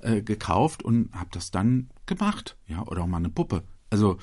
äh, 0.00 0.22
gekauft 0.22 0.82
und 0.82 1.12
habe 1.12 1.30
das 1.32 1.50
dann 1.50 1.88
gemacht. 2.06 2.57
Ja, 2.68 2.82
oder 2.86 3.02
auch 3.02 3.06
mal 3.06 3.18
eine 3.18 3.30
Puppe. 3.30 3.64
Also 3.90 4.18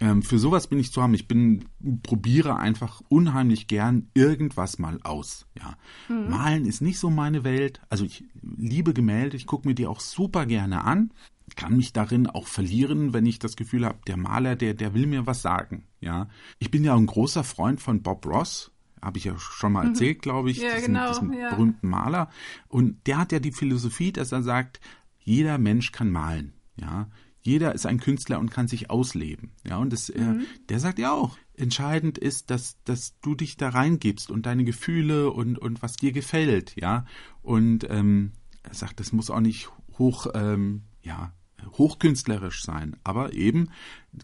ähm, 0.00 0.22
für 0.22 0.38
sowas 0.38 0.66
bin 0.66 0.80
ich 0.80 0.92
zu 0.92 1.00
haben. 1.00 1.14
Ich 1.14 1.28
bin 1.28 1.66
probiere 2.02 2.56
einfach 2.56 3.02
unheimlich 3.08 3.68
gern 3.68 4.08
irgendwas 4.14 4.78
mal 4.78 4.98
aus. 5.04 5.46
Ja, 5.56 5.76
mhm. 6.08 6.30
Malen 6.30 6.66
ist 6.66 6.80
nicht 6.80 6.98
so 6.98 7.08
meine 7.08 7.44
Welt. 7.44 7.80
Also 7.88 8.04
ich 8.04 8.24
liebe 8.42 8.94
Gemälde. 8.94 9.36
Ich 9.36 9.46
gucke 9.46 9.68
mir 9.68 9.74
die 9.74 9.86
auch 9.86 10.00
super 10.00 10.46
gerne 10.46 10.84
an. 10.84 11.12
Kann 11.54 11.76
mich 11.76 11.92
darin 11.92 12.26
auch 12.26 12.46
verlieren, 12.46 13.12
wenn 13.12 13.26
ich 13.26 13.38
das 13.38 13.56
Gefühl 13.56 13.84
habe, 13.84 13.98
der 14.06 14.16
Maler, 14.16 14.56
der 14.56 14.74
der 14.74 14.94
will 14.94 15.06
mir 15.06 15.26
was 15.26 15.42
sagen. 15.42 15.84
Ja, 16.00 16.28
ich 16.58 16.70
bin 16.70 16.82
ja 16.82 16.96
ein 16.96 17.06
großer 17.06 17.44
Freund 17.44 17.80
von 17.80 18.02
Bob 18.02 18.26
Ross 18.26 18.72
habe 19.02 19.18
ich 19.18 19.24
ja 19.24 19.36
schon 19.36 19.72
mal 19.72 19.82
mhm. 19.82 19.90
erzählt, 19.90 20.18
mhm. 20.18 20.22
glaube 20.22 20.50
ich, 20.50 20.58
ja, 20.58 20.76
diesen, 20.76 20.94
genau, 20.94 21.08
diesen 21.08 21.32
ja. 21.32 21.50
berühmten 21.50 21.88
Maler. 21.88 22.30
Und 22.68 23.06
der 23.06 23.18
hat 23.18 23.32
ja 23.32 23.40
die 23.40 23.50
Philosophie, 23.50 24.12
dass 24.12 24.30
er 24.30 24.42
sagt, 24.42 24.80
jeder 25.18 25.58
Mensch 25.58 25.90
kann 25.90 26.10
malen. 26.10 26.52
Ja, 26.76 27.08
jeder 27.42 27.74
ist 27.74 27.86
ein 27.86 27.98
Künstler 27.98 28.38
und 28.38 28.50
kann 28.50 28.68
sich 28.68 28.90
ausleben. 28.90 29.50
Ja, 29.66 29.76
und 29.78 29.92
das, 29.92 30.08
mhm. 30.08 30.40
äh, 30.40 30.44
der 30.68 30.78
sagt 30.78 30.98
ja 30.98 31.12
auch, 31.12 31.36
entscheidend 31.54 32.18
ist, 32.18 32.50
dass, 32.50 32.82
dass 32.84 33.18
du 33.20 33.34
dich 33.34 33.56
da 33.56 33.68
reingibst 33.70 34.30
und 34.30 34.46
deine 34.46 34.64
Gefühle 34.64 35.30
und, 35.30 35.58
und 35.58 35.82
was 35.82 35.96
dir 35.96 36.12
gefällt. 36.12 36.74
Ja, 36.76 37.04
und 37.42 37.86
ähm, 37.90 38.32
er 38.62 38.74
sagt, 38.74 39.00
das 39.00 39.12
muss 39.12 39.30
auch 39.30 39.40
nicht 39.40 39.68
hoch, 39.98 40.28
ähm, 40.34 40.82
ja, 41.02 41.32
hochkünstlerisch 41.78 42.62
sein, 42.62 42.96
aber 43.04 43.32
eben 43.34 43.70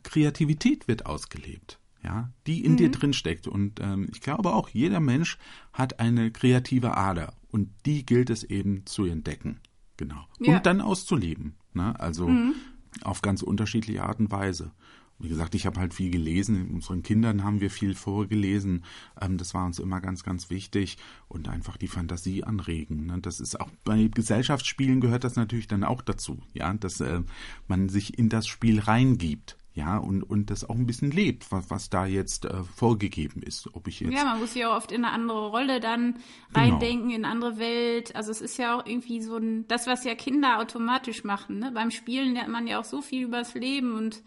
Kreativität 0.02 0.88
wird 0.88 1.06
ausgelebt. 1.06 1.80
Ja, 2.04 2.32
die 2.46 2.64
in 2.64 2.72
mhm. 2.72 2.76
dir 2.76 2.90
drin 2.92 3.12
steckt. 3.12 3.48
Und 3.48 3.80
ähm, 3.80 4.08
ich 4.12 4.20
glaube 4.20 4.52
auch, 4.52 4.68
jeder 4.68 5.00
Mensch 5.00 5.36
hat 5.72 5.98
eine 5.98 6.30
kreative 6.30 6.96
Ader 6.96 7.34
und 7.50 7.70
die 7.86 8.06
gilt 8.06 8.30
es 8.30 8.44
eben 8.44 8.86
zu 8.86 9.04
entdecken. 9.04 9.58
Genau. 9.96 10.24
Ja. 10.38 10.56
Und 10.56 10.66
dann 10.66 10.80
auszuleben. 10.80 11.56
Ne? 11.74 11.98
Also 11.98 12.28
mhm 12.28 12.54
auf 13.02 13.22
ganz 13.22 13.42
unterschiedliche 13.42 14.02
Art 14.02 14.20
und 14.20 14.30
Weise. 14.30 14.72
Wie 15.20 15.28
gesagt, 15.28 15.54
ich 15.56 15.66
habe 15.66 15.80
halt 15.80 15.94
viel 15.94 16.10
gelesen. 16.10 16.70
Unseren 16.70 17.02
Kindern 17.02 17.42
haben 17.42 17.60
wir 17.60 17.70
viel 17.70 17.94
vorgelesen. 17.94 18.84
Ähm, 19.20 19.36
das 19.36 19.52
war 19.52 19.66
uns 19.66 19.80
immer 19.80 20.00
ganz, 20.00 20.22
ganz 20.22 20.48
wichtig. 20.48 20.96
Und 21.26 21.48
einfach 21.48 21.76
die 21.76 21.88
Fantasie 21.88 22.44
anregen. 22.44 23.06
Ne? 23.06 23.18
Das 23.20 23.40
ist 23.40 23.60
auch 23.60 23.70
bei 23.84 24.08
Gesellschaftsspielen 24.08 25.00
gehört 25.00 25.24
das 25.24 25.34
natürlich 25.34 25.66
dann 25.66 25.82
auch 25.82 26.02
dazu. 26.02 26.40
Ja, 26.54 26.72
dass 26.72 27.00
äh, 27.00 27.22
man 27.66 27.88
sich 27.88 28.16
in 28.16 28.28
das 28.28 28.46
Spiel 28.46 28.78
reingibt 28.78 29.57
ja, 29.78 29.96
und, 29.96 30.24
und 30.24 30.50
das 30.50 30.68
auch 30.68 30.74
ein 30.74 30.86
bisschen 30.86 31.12
lebt, 31.12 31.52
was, 31.52 31.70
was 31.70 31.88
da 31.88 32.04
jetzt 32.04 32.46
äh, 32.46 32.64
vorgegeben 32.64 33.44
ist. 33.44 33.72
Ob 33.76 33.86
ich 33.86 34.00
jetzt 34.00 34.12
ja, 34.12 34.24
man 34.24 34.40
muss 34.40 34.54
sich 34.54 34.66
auch 34.66 34.76
oft 34.76 34.90
in 34.90 35.04
eine 35.04 35.14
andere 35.14 35.50
Rolle 35.50 35.78
dann 35.78 36.14
genau. 36.14 36.18
reindenken, 36.52 37.10
genau. 37.10 37.14
in 37.14 37.24
eine 37.24 37.32
andere 37.32 37.58
Welt. 37.58 38.16
Also 38.16 38.32
es 38.32 38.40
ist 38.40 38.58
ja 38.58 38.76
auch 38.76 38.84
irgendwie 38.84 39.22
so 39.22 39.36
ein, 39.36 39.68
das, 39.68 39.86
was 39.86 40.02
ja 40.02 40.16
Kinder 40.16 40.58
automatisch 40.58 41.22
machen. 41.22 41.60
Ne? 41.60 41.70
Beim 41.72 41.92
Spielen 41.92 42.34
lernt 42.34 42.48
man 42.48 42.66
ja 42.66 42.80
auch 42.80 42.84
so 42.84 43.00
viel 43.02 43.22
übers 43.22 43.54
Leben 43.54 43.94
und 43.94 44.20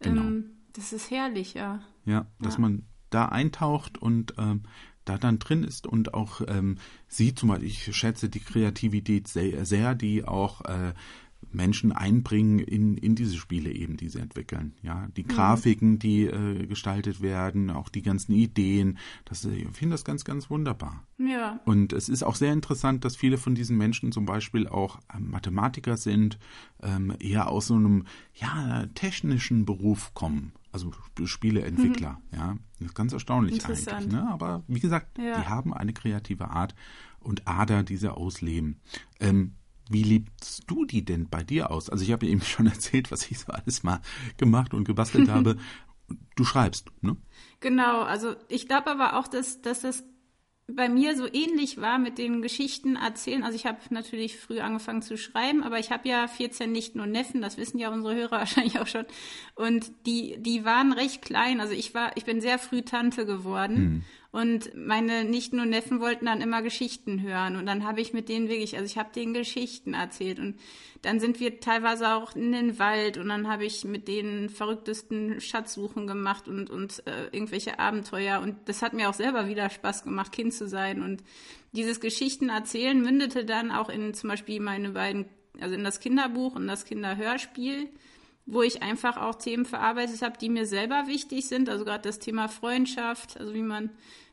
ähm, 0.00 0.14
genau. 0.14 0.46
das 0.72 0.92
ist 0.92 1.12
herrlich, 1.12 1.54
ja. 1.54 1.80
Ja, 2.04 2.26
dass 2.40 2.54
ja. 2.54 2.60
man 2.60 2.82
da 3.10 3.26
eintaucht 3.26 3.98
und 3.98 4.34
ähm, 4.36 4.64
da 5.04 5.16
dann 5.16 5.38
drin 5.38 5.62
ist 5.62 5.86
und 5.86 6.12
auch 6.12 6.40
ähm, 6.48 6.78
sie 7.06 7.36
zum 7.36 7.50
Beispiel, 7.50 7.68
ich 7.68 7.96
schätze 7.96 8.28
die 8.28 8.40
Kreativität 8.40 9.28
sehr, 9.28 9.64
sehr 9.64 9.94
die 9.94 10.24
auch 10.24 10.62
äh, 10.64 10.92
Menschen 11.50 11.92
einbringen 11.92 12.58
in, 12.58 12.96
in 12.96 13.14
diese 13.14 13.36
Spiele 13.36 13.70
eben, 13.70 13.96
die 13.96 14.08
sie 14.08 14.18
entwickeln. 14.18 14.74
Ja, 14.82 15.08
die 15.16 15.24
mhm. 15.24 15.28
Grafiken, 15.28 15.98
die 15.98 16.24
äh, 16.24 16.66
gestaltet 16.66 17.20
werden, 17.20 17.70
auch 17.70 17.88
die 17.88 18.02
ganzen 18.02 18.32
Ideen, 18.32 18.98
das, 19.24 19.44
ich 19.44 19.68
finde 19.70 19.94
das 19.94 20.04
ganz, 20.04 20.24
ganz 20.24 20.50
wunderbar. 20.50 21.04
Ja. 21.18 21.60
Und 21.64 21.92
es 21.92 22.08
ist 22.08 22.22
auch 22.22 22.34
sehr 22.34 22.52
interessant, 22.52 23.04
dass 23.04 23.16
viele 23.16 23.38
von 23.38 23.54
diesen 23.54 23.76
Menschen 23.76 24.12
zum 24.12 24.26
Beispiel 24.26 24.68
auch 24.68 25.00
ähm, 25.14 25.30
Mathematiker 25.30 25.96
sind, 25.96 26.38
ähm, 26.82 27.14
eher 27.18 27.48
aus 27.48 27.68
so 27.68 27.74
einem, 27.74 28.04
ja, 28.34 28.86
technischen 28.94 29.64
Beruf 29.64 30.14
kommen. 30.14 30.52
Also 30.70 30.92
Spieleentwickler, 31.24 32.20
mhm. 32.30 32.38
ja. 32.38 32.56
Das 32.78 32.88
ist 32.88 32.94
ganz 32.94 33.12
erstaunlich 33.12 33.64
eigentlich. 33.64 34.12
Ne? 34.12 34.28
Aber 34.28 34.62
wie 34.68 34.80
gesagt, 34.80 35.18
ja. 35.18 35.40
die 35.40 35.48
haben 35.48 35.72
eine 35.72 35.92
kreative 35.92 36.50
Art 36.50 36.74
und 37.20 37.48
Ader, 37.48 37.82
die 37.82 37.96
sie 37.96 38.12
ausleben. 38.12 38.80
Ähm, 39.18 39.54
wie 39.90 40.02
liebst 40.02 40.64
du 40.66 40.84
die 40.84 41.04
denn 41.04 41.28
bei 41.28 41.42
dir 41.42 41.70
aus? 41.70 41.90
Also 41.90 42.04
ich 42.04 42.12
habe 42.12 42.26
eben 42.26 42.40
schon 42.42 42.66
erzählt, 42.66 43.10
was 43.10 43.30
ich 43.30 43.38
so 43.38 43.52
alles 43.52 43.82
mal 43.82 44.00
gemacht 44.36 44.74
und 44.74 44.84
gebastelt 44.84 45.28
habe. 45.30 45.56
Du 46.36 46.44
schreibst, 46.44 46.90
ne? 47.02 47.16
Genau, 47.60 48.02
also 48.02 48.34
ich 48.48 48.66
glaube 48.66 48.90
aber 48.90 49.18
auch, 49.18 49.28
dass, 49.28 49.60
dass 49.60 49.80
das 49.80 50.04
bei 50.70 50.88
mir 50.88 51.16
so 51.16 51.26
ähnlich 51.26 51.80
war 51.80 51.98
mit 51.98 52.18
den 52.18 52.42
Geschichten 52.42 52.96
erzählen. 52.96 53.42
Also 53.42 53.56
ich 53.56 53.64
habe 53.64 53.78
natürlich 53.90 54.38
früh 54.38 54.60
angefangen 54.60 55.00
zu 55.00 55.16
schreiben, 55.16 55.62
aber 55.62 55.78
ich 55.78 55.90
habe 55.90 56.06
ja 56.06 56.28
14 56.28 56.70
Nichten 56.70 57.00
und 57.00 57.10
Neffen, 57.10 57.40
das 57.40 57.56
wissen 57.56 57.78
ja 57.78 57.90
unsere 57.90 58.14
Hörer 58.14 58.32
wahrscheinlich 58.38 58.78
auch 58.78 58.86
schon. 58.86 59.06
Und 59.54 59.90
die, 60.06 60.36
die 60.38 60.64
waren 60.64 60.92
recht 60.92 61.22
klein. 61.22 61.60
Also 61.60 61.72
ich 61.72 61.94
war, 61.94 62.16
ich 62.16 62.24
bin 62.24 62.40
sehr 62.40 62.58
früh 62.58 62.82
Tante 62.82 63.24
geworden. 63.24 63.76
Hm. 63.76 64.02
Und 64.30 64.74
meine 64.74 65.24
Nichten 65.24 65.58
und 65.58 65.70
Neffen 65.70 66.00
wollten 66.00 66.26
dann 66.26 66.42
immer 66.42 66.60
Geschichten 66.60 67.22
hören. 67.22 67.56
Und 67.56 67.64
dann 67.64 67.84
habe 67.84 68.02
ich 68.02 68.12
mit 68.12 68.28
denen 68.28 68.50
wirklich, 68.50 68.76
also 68.76 68.84
ich 68.84 68.98
habe 68.98 69.10
denen 69.14 69.32
Geschichten 69.32 69.94
erzählt. 69.94 70.38
Und 70.38 70.58
dann 71.00 71.18
sind 71.18 71.40
wir 71.40 71.60
teilweise 71.60 72.10
auch 72.14 72.36
in 72.36 72.52
den 72.52 72.78
Wald. 72.78 73.16
Und 73.16 73.28
dann 73.28 73.48
habe 73.48 73.64
ich 73.64 73.84
mit 73.84 74.06
denen 74.06 74.50
verrücktesten 74.50 75.40
Schatzsuchen 75.40 76.06
gemacht 76.06 76.46
und, 76.46 76.68
und 76.68 77.06
äh, 77.06 77.28
irgendwelche 77.32 77.78
Abenteuer. 77.78 78.40
Und 78.40 78.56
das 78.66 78.82
hat 78.82 78.92
mir 78.92 79.08
auch 79.08 79.14
selber 79.14 79.48
wieder 79.48 79.70
Spaß 79.70 80.04
gemacht, 80.04 80.30
Kind 80.30 80.52
zu 80.52 80.68
sein. 80.68 81.00
Und 81.00 81.24
dieses 81.72 81.98
Geschichten 81.98 82.50
erzählen 82.50 83.00
mündete 83.00 83.46
dann 83.46 83.70
auch 83.70 83.88
in 83.88 84.12
zum 84.12 84.28
Beispiel 84.28 84.60
meine 84.60 84.90
beiden, 84.90 85.24
also 85.58 85.74
in 85.74 85.84
das 85.84 86.00
Kinderbuch 86.00 86.54
und 86.54 86.66
das 86.66 86.84
Kinderhörspiel 86.84 87.88
wo 88.50 88.62
ich 88.62 88.82
einfach 88.82 89.18
auch 89.18 89.34
Themen 89.34 89.66
verarbeitet 89.66 90.22
habe, 90.22 90.38
die 90.38 90.48
mir 90.48 90.64
selber 90.64 91.06
wichtig 91.06 91.46
sind. 91.46 91.68
Also 91.68 91.84
gerade 91.84 92.02
das 92.02 92.18
Thema 92.18 92.48
Freundschaft, 92.48 93.38
also 93.38 93.52
wie 93.52 93.62
man 93.62 93.90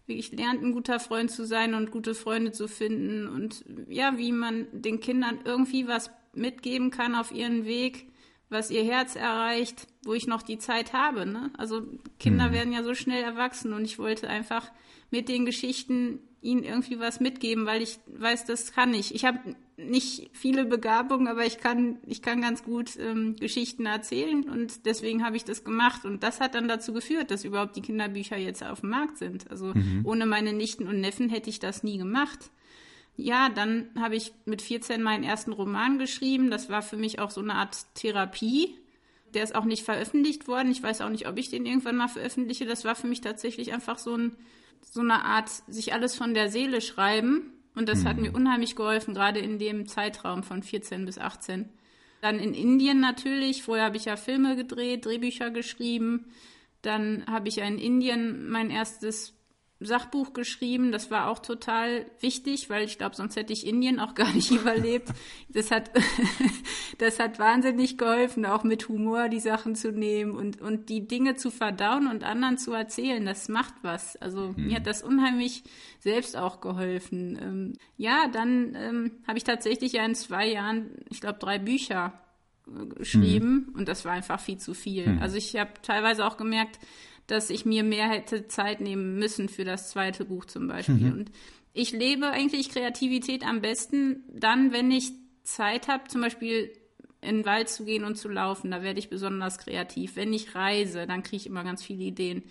wirklich 0.07 0.31
lernt, 0.31 0.63
ein 0.63 0.71
guter 0.71 0.99
Freund 1.01 1.29
zu 1.29 1.45
sein 1.45 1.73
und 1.73 1.91
gute 1.91 2.15
Freunde 2.15 2.53
zu 2.53 2.67
finden 2.67 3.27
und 3.27 3.65
ja, 3.89 4.17
wie 4.17 4.31
man 4.31 4.67
den 4.71 5.01
Kindern 5.01 5.39
irgendwie 5.43 5.87
was 5.87 6.11
mitgeben 6.33 6.91
kann 6.91 7.13
auf 7.13 7.31
ihren 7.31 7.65
Weg, 7.65 8.07
was 8.49 8.71
ihr 8.71 8.83
Herz 8.85 9.17
erreicht, 9.17 9.87
wo 10.05 10.13
ich 10.13 10.27
noch 10.27 10.43
die 10.43 10.59
Zeit 10.59 10.93
habe. 10.93 11.25
Ne? 11.25 11.51
Also 11.57 11.81
Kinder 12.17 12.49
mhm. 12.49 12.53
werden 12.53 12.73
ja 12.73 12.83
so 12.83 12.93
schnell 12.93 13.21
erwachsen 13.21 13.73
und 13.73 13.83
ich 13.83 13.99
wollte 13.99 14.29
einfach 14.29 14.71
mit 15.11 15.27
den 15.27 15.45
Geschichten 15.45 16.19
ihnen 16.41 16.63
irgendwie 16.63 16.99
was 16.99 17.19
mitgeben, 17.19 17.65
weil 17.65 17.81
ich 17.81 17.99
weiß, 18.07 18.45
das 18.45 18.71
kann 18.71 18.93
ich. 18.93 19.13
Ich 19.13 19.25
habe 19.25 19.55
nicht 19.77 20.29
viele 20.31 20.65
Begabungen, 20.65 21.27
aber 21.27 21.45
ich 21.45 21.57
kann, 21.57 21.97
ich 22.05 22.21
kann 22.21 22.41
ganz 22.41 22.63
gut 22.63 22.97
ähm, 22.97 23.35
Geschichten 23.35 23.85
erzählen 23.85 24.49
und 24.49 24.85
deswegen 24.85 25.25
habe 25.25 25.35
ich 25.35 25.43
das 25.43 25.63
gemacht. 25.63 26.05
Und 26.05 26.23
das 26.23 26.39
hat 26.39 26.55
dann 26.55 26.67
dazu 26.67 26.93
geführt, 26.93 27.29
dass 27.31 27.43
überhaupt 27.43 27.75
die 27.75 27.81
Kinderbücher 27.81 28.37
jetzt 28.37 28.63
auf 28.63 28.81
dem 28.81 28.89
Markt 28.89 29.17
sind. 29.17 29.49
Also 29.51 29.73
mhm. 29.73 30.01
ohne 30.05 30.25
meine 30.25 30.53
Nichten 30.53 30.87
und 30.87 31.01
Neffen 31.01 31.29
hätte 31.29 31.49
ich 31.49 31.59
das 31.59 31.83
nie 31.83 31.97
gemacht. 31.97 32.51
Ja, 33.17 33.49
dann 33.49 33.89
habe 33.99 34.15
ich 34.15 34.33
mit 34.45 34.61
14 34.61 35.01
meinen 35.01 35.23
ersten 35.23 35.51
Roman 35.51 35.99
geschrieben. 35.99 36.51
Das 36.51 36.69
war 36.69 36.81
für 36.81 36.97
mich 36.97 37.19
auch 37.19 37.31
so 37.31 37.41
eine 37.41 37.55
Art 37.55 37.77
Therapie. 37.95 38.75
Der 39.33 39.43
ist 39.43 39.55
auch 39.55 39.65
nicht 39.65 39.83
veröffentlicht 39.83 40.47
worden. 40.47 40.71
Ich 40.71 40.83
weiß 40.83 41.01
auch 41.01 41.09
nicht, 41.09 41.27
ob 41.27 41.37
ich 41.37 41.49
den 41.49 41.65
irgendwann 41.65 41.97
mal 41.97 42.07
veröffentliche. 42.07 42.65
Das 42.65 42.85
war 42.85 42.95
für 42.95 43.07
mich 43.07 43.21
tatsächlich 43.21 43.73
einfach 43.73 43.97
so 43.97 44.15
ein 44.15 44.35
so 44.81 45.01
eine 45.01 45.25
Art 45.25 45.49
sich 45.67 45.93
alles 45.93 46.15
von 46.15 46.33
der 46.33 46.49
Seele 46.49 46.81
schreiben. 46.81 47.51
Und 47.75 47.89
das 47.89 48.03
mhm. 48.03 48.07
hat 48.07 48.17
mir 48.17 48.33
unheimlich 48.33 48.75
geholfen, 48.75 49.13
gerade 49.13 49.39
in 49.39 49.59
dem 49.59 49.87
Zeitraum 49.87 50.43
von 50.43 50.63
14 50.63 51.05
bis 51.05 51.17
18. 51.17 51.69
Dann 52.21 52.39
in 52.39 52.53
Indien 52.53 52.99
natürlich. 52.99 53.63
Vorher 53.63 53.85
habe 53.85 53.97
ich 53.97 54.05
ja 54.05 54.15
Filme 54.15 54.55
gedreht, 54.55 55.05
Drehbücher 55.05 55.51
geschrieben. 55.51 56.31
Dann 56.81 57.25
habe 57.27 57.49
ich 57.49 57.57
ja 57.57 57.65
in 57.65 57.77
Indien 57.77 58.49
mein 58.49 58.69
erstes 58.69 59.34
Sachbuch 59.85 60.33
geschrieben. 60.33 60.91
Das 60.91 61.11
war 61.11 61.29
auch 61.29 61.39
total 61.39 62.05
wichtig, 62.19 62.69
weil 62.69 62.83
ich 62.83 62.97
glaube, 62.97 63.15
sonst 63.15 63.35
hätte 63.35 63.53
ich 63.53 63.65
Indien 63.65 63.99
auch 63.99 64.15
gar 64.15 64.31
nicht 64.33 64.51
überlebt. 64.59 65.09
Das 65.49 65.71
hat, 65.71 65.91
das 66.97 67.19
hat 67.19 67.39
wahnsinnig 67.39 67.97
geholfen, 67.97 68.45
auch 68.45 68.63
mit 68.63 68.89
Humor 68.89 69.29
die 69.29 69.39
Sachen 69.39 69.75
zu 69.75 69.91
nehmen 69.91 70.31
und, 70.31 70.61
und 70.61 70.89
die 70.89 71.07
Dinge 71.07 71.35
zu 71.35 71.51
verdauen 71.51 72.07
und 72.07 72.23
anderen 72.23 72.57
zu 72.57 72.73
erzählen. 72.73 73.25
Das 73.25 73.49
macht 73.49 73.73
was. 73.81 74.15
Also 74.17 74.53
mhm. 74.55 74.67
mir 74.67 74.75
hat 74.77 74.87
das 74.87 75.03
unheimlich 75.03 75.63
selbst 75.99 76.37
auch 76.37 76.61
geholfen. 76.61 77.37
Ähm, 77.41 77.73
ja, 77.97 78.27
dann 78.27 78.75
ähm, 78.75 79.11
habe 79.27 79.37
ich 79.37 79.43
tatsächlich 79.43 79.93
ja 79.93 80.05
in 80.05 80.15
zwei 80.15 80.47
Jahren, 80.47 80.91
ich 81.09 81.21
glaube, 81.21 81.39
drei 81.39 81.59
Bücher 81.59 82.13
äh, 82.67 82.85
geschrieben 82.85 83.67
mhm. 83.69 83.75
und 83.75 83.89
das 83.89 84.05
war 84.05 84.13
einfach 84.13 84.39
viel 84.39 84.57
zu 84.57 84.73
viel. 84.73 85.07
Mhm. 85.07 85.19
Also 85.19 85.37
ich 85.37 85.55
habe 85.55 85.71
teilweise 85.81 86.25
auch 86.25 86.37
gemerkt, 86.37 86.79
dass 87.27 87.49
ich 87.49 87.65
mir 87.65 87.83
mehr 87.83 88.09
hätte 88.09 88.47
Zeit 88.47 88.81
nehmen 88.81 89.17
müssen 89.17 89.49
für 89.49 89.65
das 89.65 89.89
zweite 89.89 90.25
Buch 90.25 90.45
zum 90.45 90.67
Beispiel. 90.67 90.95
Mhm. 90.95 91.11
Und 91.11 91.31
ich 91.73 91.91
lebe 91.91 92.27
eigentlich 92.27 92.69
Kreativität 92.69 93.45
am 93.45 93.61
besten 93.61 94.23
dann, 94.31 94.71
wenn 94.71 94.91
ich 94.91 95.11
Zeit 95.43 95.87
habe, 95.87 96.07
zum 96.07 96.21
Beispiel 96.21 96.71
in 97.21 97.37
den 97.37 97.45
Wald 97.45 97.69
zu 97.69 97.85
gehen 97.85 98.03
und 98.03 98.15
zu 98.15 98.29
laufen. 98.29 98.71
Da 98.71 98.83
werde 98.83 98.99
ich 98.99 99.09
besonders 99.09 99.57
kreativ. 99.57 100.15
Wenn 100.15 100.33
ich 100.33 100.55
reise, 100.55 101.07
dann 101.07 101.23
kriege 101.23 101.37
ich 101.37 101.47
immer 101.47 101.63
ganz 101.63 101.83
viele 101.83 102.03
Ideen. 102.03 102.43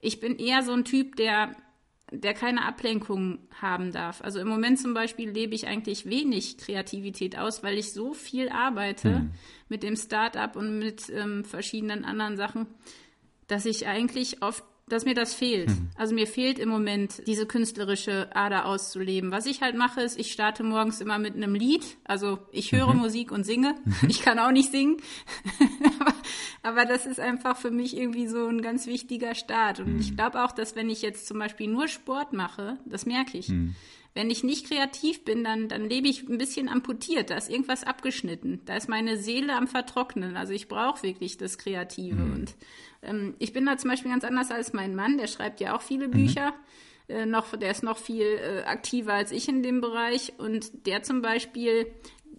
Ich 0.00 0.20
bin 0.20 0.36
eher 0.36 0.62
so 0.62 0.72
ein 0.72 0.84
Typ, 0.84 1.16
der 1.16 1.54
der 2.12 2.34
keine 2.34 2.64
Ablenkung 2.64 3.38
haben 3.60 3.92
darf. 3.92 4.20
Also 4.22 4.40
im 4.40 4.48
Moment 4.48 4.78
zum 4.78 4.94
Beispiel 4.94 5.30
lebe 5.30 5.54
ich 5.54 5.66
eigentlich 5.66 6.06
wenig 6.06 6.58
Kreativität 6.58 7.38
aus, 7.38 7.62
weil 7.62 7.78
ich 7.78 7.92
so 7.92 8.14
viel 8.14 8.48
arbeite 8.48 9.16
hm. 9.16 9.30
mit 9.68 9.82
dem 9.82 9.96
Start-up 9.96 10.56
und 10.56 10.78
mit 10.78 11.08
ähm, 11.10 11.44
verschiedenen 11.44 12.04
anderen 12.04 12.36
Sachen, 12.36 12.66
dass 13.50 13.66
ich 13.66 13.86
eigentlich 13.86 14.42
oft, 14.42 14.64
dass 14.88 15.04
mir 15.04 15.14
das 15.14 15.34
fehlt. 15.34 15.68
Mhm. 15.68 15.90
Also 15.96 16.14
mir 16.14 16.26
fehlt 16.26 16.58
im 16.58 16.68
Moment 16.68 17.22
diese 17.26 17.46
künstlerische 17.46 18.34
Ader 18.34 18.66
auszuleben. 18.66 19.30
Was 19.30 19.46
ich 19.46 19.60
halt 19.62 19.76
mache, 19.76 20.00
ist, 20.00 20.18
ich 20.18 20.32
starte 20.32 20.62
morgens 20.62 21.00
immer 21.00 21.18
mit 21.18 21.34
einem 21.36 21.54
Lied. 21.54 21.84
Also 22.04 22.38
ich 22.50 22.72
höre 22.72 22.92
mhm. 22.92 23.00
Musik 23.00 23.30
und 23.30 23.44
singe. 23.44 23.76
Mhm. 23.84 24.08
Ich 24.08 24.22
kann 24.22 24.38
auch 24.38 24.50
nicht 24.50 24.72
singen. 24.72 24.96
aber, 26.00 26.14
aber, 26.62 26.84
das 26.84 27.06
ist 27.06 27.20
einfach 27.20 27.56
für 27.56 27.70
mich 27.70 27.96
irgendwie 27.96 28.26
so 28.26 28.46
ein 28.46 28.62
ganz 28.62 28.86
wichtiger 28.86 29.34
Start. 29.34 29.80
Und 29.80 30.00
ich 30.00 30.12
mhm. 30.12 30.16
glaube 30.16 30.44
auch, 30.44 30.52
dass 30.52 30.74
wenn 30.74 30.90
ich 30.90 31.02
jetzt 31.02 31.26
zum 31.26 31.38
Beispiel 31.38 31.68
nur 31.68 31.88
Sport 31.88 32.32
mache, 32.32 32.78
das 32.84 33.06
merke 33.06 33.38
ich 33.38 33.48
mhm. 33.48 33.76
Wenn 34.14 34.30
ich 34.30 34.42
nicht 34.42 34.66
kreativ 34.66 35.24
bin, 35.24 35.44
dann, 35.44 35.68
dann 35.68 35.88
lebe 35.88 36.08
ich 36.08 36.28
ein 36.28 36.38
bisschen 36.38 36.68
amputiert. 36.68 37.30
Da 37.30 37.36
ist 37.36 37.48
irgendwas 37.48 37.84
abgeschnitten. 37.84 38.60
Da 38.64 38.76
ist 38.76 38.88
meine 38.88 39.16
Seele 39.16 39.54
am 39.54 39.68
Vertrocknen. 39.68 40.36
Also 40.36 40.52
ich 40.52 40.66
brauche 40.66 41.02
wirklich 41.04 41.36
das 41.36 41.58
Kreative. 41.58 42.16
Mhm. 42.16 42.32
Und 42.32 42.54
ähm, 43.02 43.34
ich 43.38 43.52
bin 43.52 43.66
da 43.66 43.76
zum 43.76 43.90
Beispiel 43.90 44.10
ganz 44.10 44.24
anders 44.24 44.50
als 44.50 44.72
mein 44.72 44.96
Mann. 44.96 45.16
Der 45.16 45.28
schreibt 45.28 45.60
ja 45.60 45.76
auch 45.76 45.82
viele 45.82 46.08
mhm. 46.08 46.12
Bücher. 46.12 46.54
Äh, 47.08 47.26
noch, 47.26 47.56
der 47.56 47.70
ist 47.70 47.84
noch 47.84 47.98
viel 47.98 48.26
äh, 48.26 48.62
aktiver 48.64 49.14
als 49.14 49.30
ich 49.30 49.48
in 49.48 49.62
dem 49.62 49.80
Bereich. 49.80 50.32
Und 50.38 50.86
der 50.86 51.02
zum 51.04 51.22
Beispiel 51.22 51.86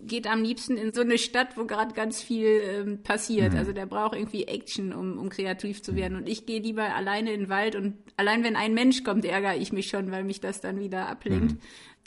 geht 0.05 0.27
am 0.27 0.43
liebsten 0.43 0.77
in 0.77 0.93
so 0.93 1.01
eine 1.01 1.17
Stadt, 1.17 1.57
wo 1.57 1.65
gerade 1.65 1.93
ganz 1.93 2.21
viel 2.21 2.61
ähm, 2.63 3.03
passiert. 3.03 3.53
Mhm. 3.53 3.59
Also 3.59 3.73
der 3.73 3.85
braucht 3.85 4.15
irgendwie 4.15 4.43
Action, 4.43 4.93
um, 4.93 5.17
um 5.17 5.29
kreativ 5.29 5.81
zu 5.81 5.95
werden. 5.95 6.17
Und 6.17 6.27
ich 6.27 6.45
gehe 6.45 6.59
lieber 6.59 6.95
alleine 6.95 7.33
in 7.33 7.41
den 7.41 7.49
Wald 7.49 7.75
und 7.75 7.95
allein 8.17 8.43
wenn 8.43 8.55
ein 8.55 8.73
Mensch 8.73 9.03
kommt, 9.03 9.25
ärgere 9.25 9.57
ich 9.57 9.71
mich 9.71 9.89
schon, 9.89 10.11
weil 10.11 10.23
mich 10.23 10.41
das 10.41 10.61
dann 10.61 10.79
wieder 10.79 11.07
ablenkt. 11.07 11.53
Mhm. 11.53 11.59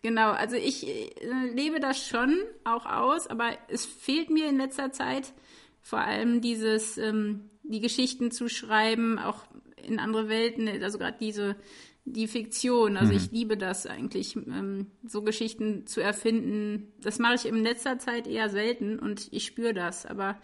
Genau, 0.02 0.32
also 0.32 0.56
ich 0.56 0.86
äh, 0.86 1.10
lebe 1.54 1.80
das 1.80 2.06
schon 2.06 2.38
auch 2.64 2.84
aus, 2.84 3.26
aber 3.26 3.52
es 3.68 3.86
fehlt 3.86 4.28
mir 4.28 4.48
in 4.48 4.58
letzter 4.58 4.92
Zeit 4.92 5.32
vor 5.80 6.00
allem 6.00 6.40
dieses, 6.40 6.98
ähm, 6.98 7.48
die 7.62 7.80
Geschichten 7.80 8.30
zu 8.30 8.48
schreiben, 8.48 9.18
auch 9.18 9.46
in 9.82 9.98
andere 9.98 10.28
Welten, 10.28 10.68
also 10.82 10.98
gerade 10.98 11.16
diese 11.18 11.56
die 12.04 12.26
Fiktion. 12.26 12.96
Also 12.96 13.12
mhm. 13.12 13.18
ich 13.18 13.30
liebe 13.32 13.56
das 13.56 13.86
eigentlich, 13.86 14.36
ähm, 14.36 14.86
so 15.06 15.22
Geschichten 15.22 15.86
zu 15.86 16.00
erfinden. 16.00 16.92
Das 17.00 17.18
mache 17.18 17.34
ich 17.34 17.46
in 17.46 17.62
letzter 17.62 17.98
Zeit 17.98 18.26
eher 18.26 18.50
selten 18.50 18.98
und 18.98 19.28
ich 19.32 19.46
spüre 19.46 19.72
das. 19.74 20.04
Aber 20.04 20.38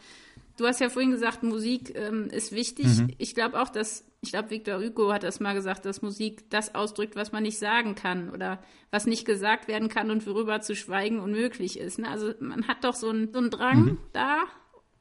du 0.57 0.67
hast 0.67 0.81
ja 0.81 0.89
vorhin 0.89 1.11
gesagt, 1.11 1.43
Musik 1.43 1.95
ähm, 1.97 2.29
ist 2.31 2.53
wichtig. 2.53 2.87
Mhm. 2.87 3.09
Ich 3.19 3.35
glaube 3.35 3.61
auch, 3.61 3.69
dass, 3.69 4.07
ich 4.23 4.31
glaube, 4.31 4.51
Victor 4.51 4.81
Hugo 4.81 5.13
hat 5.13 5.23
das 5.23 5.41
mal 5.41 5.55
gesagt, 5.55 5.85
dass 5.85 6.01
Musik 6.01 6.49
das 6.49 6.75
ausdrückt, 6.75 7.15
was 7.15 7.33
man 7.33 7.43
nicht 7.43 7.59
sagen 7.59 7.95
kann 7.95 8.31
oder 8.31 8.63
was 8.91 9.07
nicht 9.07 9.27
gesagt 9.27 9.69
werden 9.69 9.89
kann 9.89 10.11
und 10.11 10.27
worüber 10.27 10.63
zu 10.63 10.75
schweigen 10.75 11.21
unmöglich 11.21 11.79
ist. 11.79 11.99
Ne? 11.99 12.09
Also 12.09 12.33
man 12.41 12.69
hat 12.69 12.85
doch 12.85 12.95
so 12.95 13.11
einen, 13.11 13.33
so 13.33 13.39
einen 13.39 13.51
Drang 13.51 13.81
mhm. 13.83 13.99
da 14.13 14.45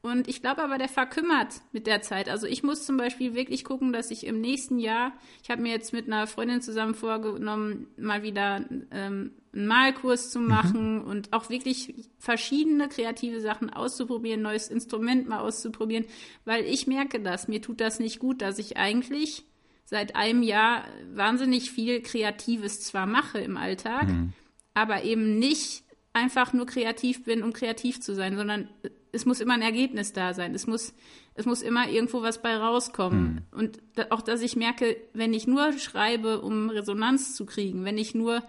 und 0.02 0.28
ich 0.28 0.40
glaube 0.40 0.62
aber, 0.62 0.78
der 0.78 0.88
verkümmert 0.88 1.60
mit 1.72 1.86
der 1.86 2.00
Zeit. 2.00 2.30
Also 2.30 2.46
ich 2.46 2.62
muss 2.62 2.86
zum 2.86 2.96
Beispiel 2.96 3.34
wirklich 3.34 3.64
gucken, 3.64 3.92
dass 3.92 4.10
ich 4.10 4.26
im 4.26 4.40
nächsten 4.40 4.78
Jahr, 4.78 5.12
ich 5.42 5.50
habe 5.50 5.60
mir 5.60 5.72
jetzt 5.72 5.92
mit 5.92 6.06
einer 6.06 6.26
Freundin 6.26 6.62
zusammen 6.62 6.94
vorgenommen, 6.94 7.86
mal 7.98 8.22
wieder 8.22 8.64
ähm, 8.90 9.32
einen 9.52 9.66
Malkurs 9.66 10.30
zu 10.30 10.40
mhm. 10.40 10.48
machen 10.48 10.98
mhm. 11.00 11.04
und 11.04 11.32
auch 11.34 11.50
wirklich 11.50 12.08
verschiedene 12.18 12.88
kreative 12.88 13.40
Sachen 13.42 13.68
auszuprobieren, 13.68 14.40
neues 14.40 14.68
Instrument 14.68 15.28
mal 15.28 15.40
auszuprobieren, 15.40 16.06
weil 16.46 16.64
ich 16.64 16.86
merke 16.86 17.20
das, 17.20 17.46
mir 17.46 17.60
tut 17.60 17.82
das 17.82 17.98
nicht 17.98 18.20
gut, 18.20 18.40
dass 18.40 18.58
ich 18.58 18.78
eigentlich 18.78 19.44
seit 19.84 20.16
einem 20.16 20.42
Jahr 20.42 20.84
wahnsinnig 21.12 21.72
viel 21.72 22.00
Kreatives 22.00 22.80
zwar 22.80 23.04
mache 23.06 23.38
im 23.40 23.58
Alltag, 23.58 24.08
mhm. 24.08 24.32
aber 24.72 25.02
eben 25.02 25.38
nicht 25.38 25.82
einfach 26.14 26.54
nur 26.54 26.64
kreativ 26.64 27.24
bin, 27.24 27.42
um 27.42 27.52
kreativ 27.52 28.00
zu 28.00 28.14
sein, 28.14 28.36
sondern 28.36 28.68
es 29.12 29.26
muss 29.26 29.40
immer 29.40 29.54
ein 29.54 29.62
Ergebnis 29.62 30.12
da 30.12 30.34
sein. 30.34 30.54
Es 30.54 30.66
muss, 30.66 30.94
es 31.34 31.46
muss 31.46 31.62
immer 31.62 31.88
irgendwo 31.88 32.22
was 32.22 32.42
bei 32.42 32.56
rauskommen. 32.56 33.46
Mhm. 33.52 33.58
Und 33.58 33.82
da, 33.94 34.06
auch, 34.10 34.22
dass 34.22 34.42
ich 34.42 34.56
merke, 34.56 34.96
wenn 35.12 35.32
ich 35.32 35.46
nur 35.46 35.72
schreibe, 35.78 36.40
um 36.40 36.70
Resonanz 36.70 37.34
zu 37.34 37.46
kriegen, 37.46 37.84
wenn 37.84 37.98
ich 37.98 38.14
nur 38.14 38.42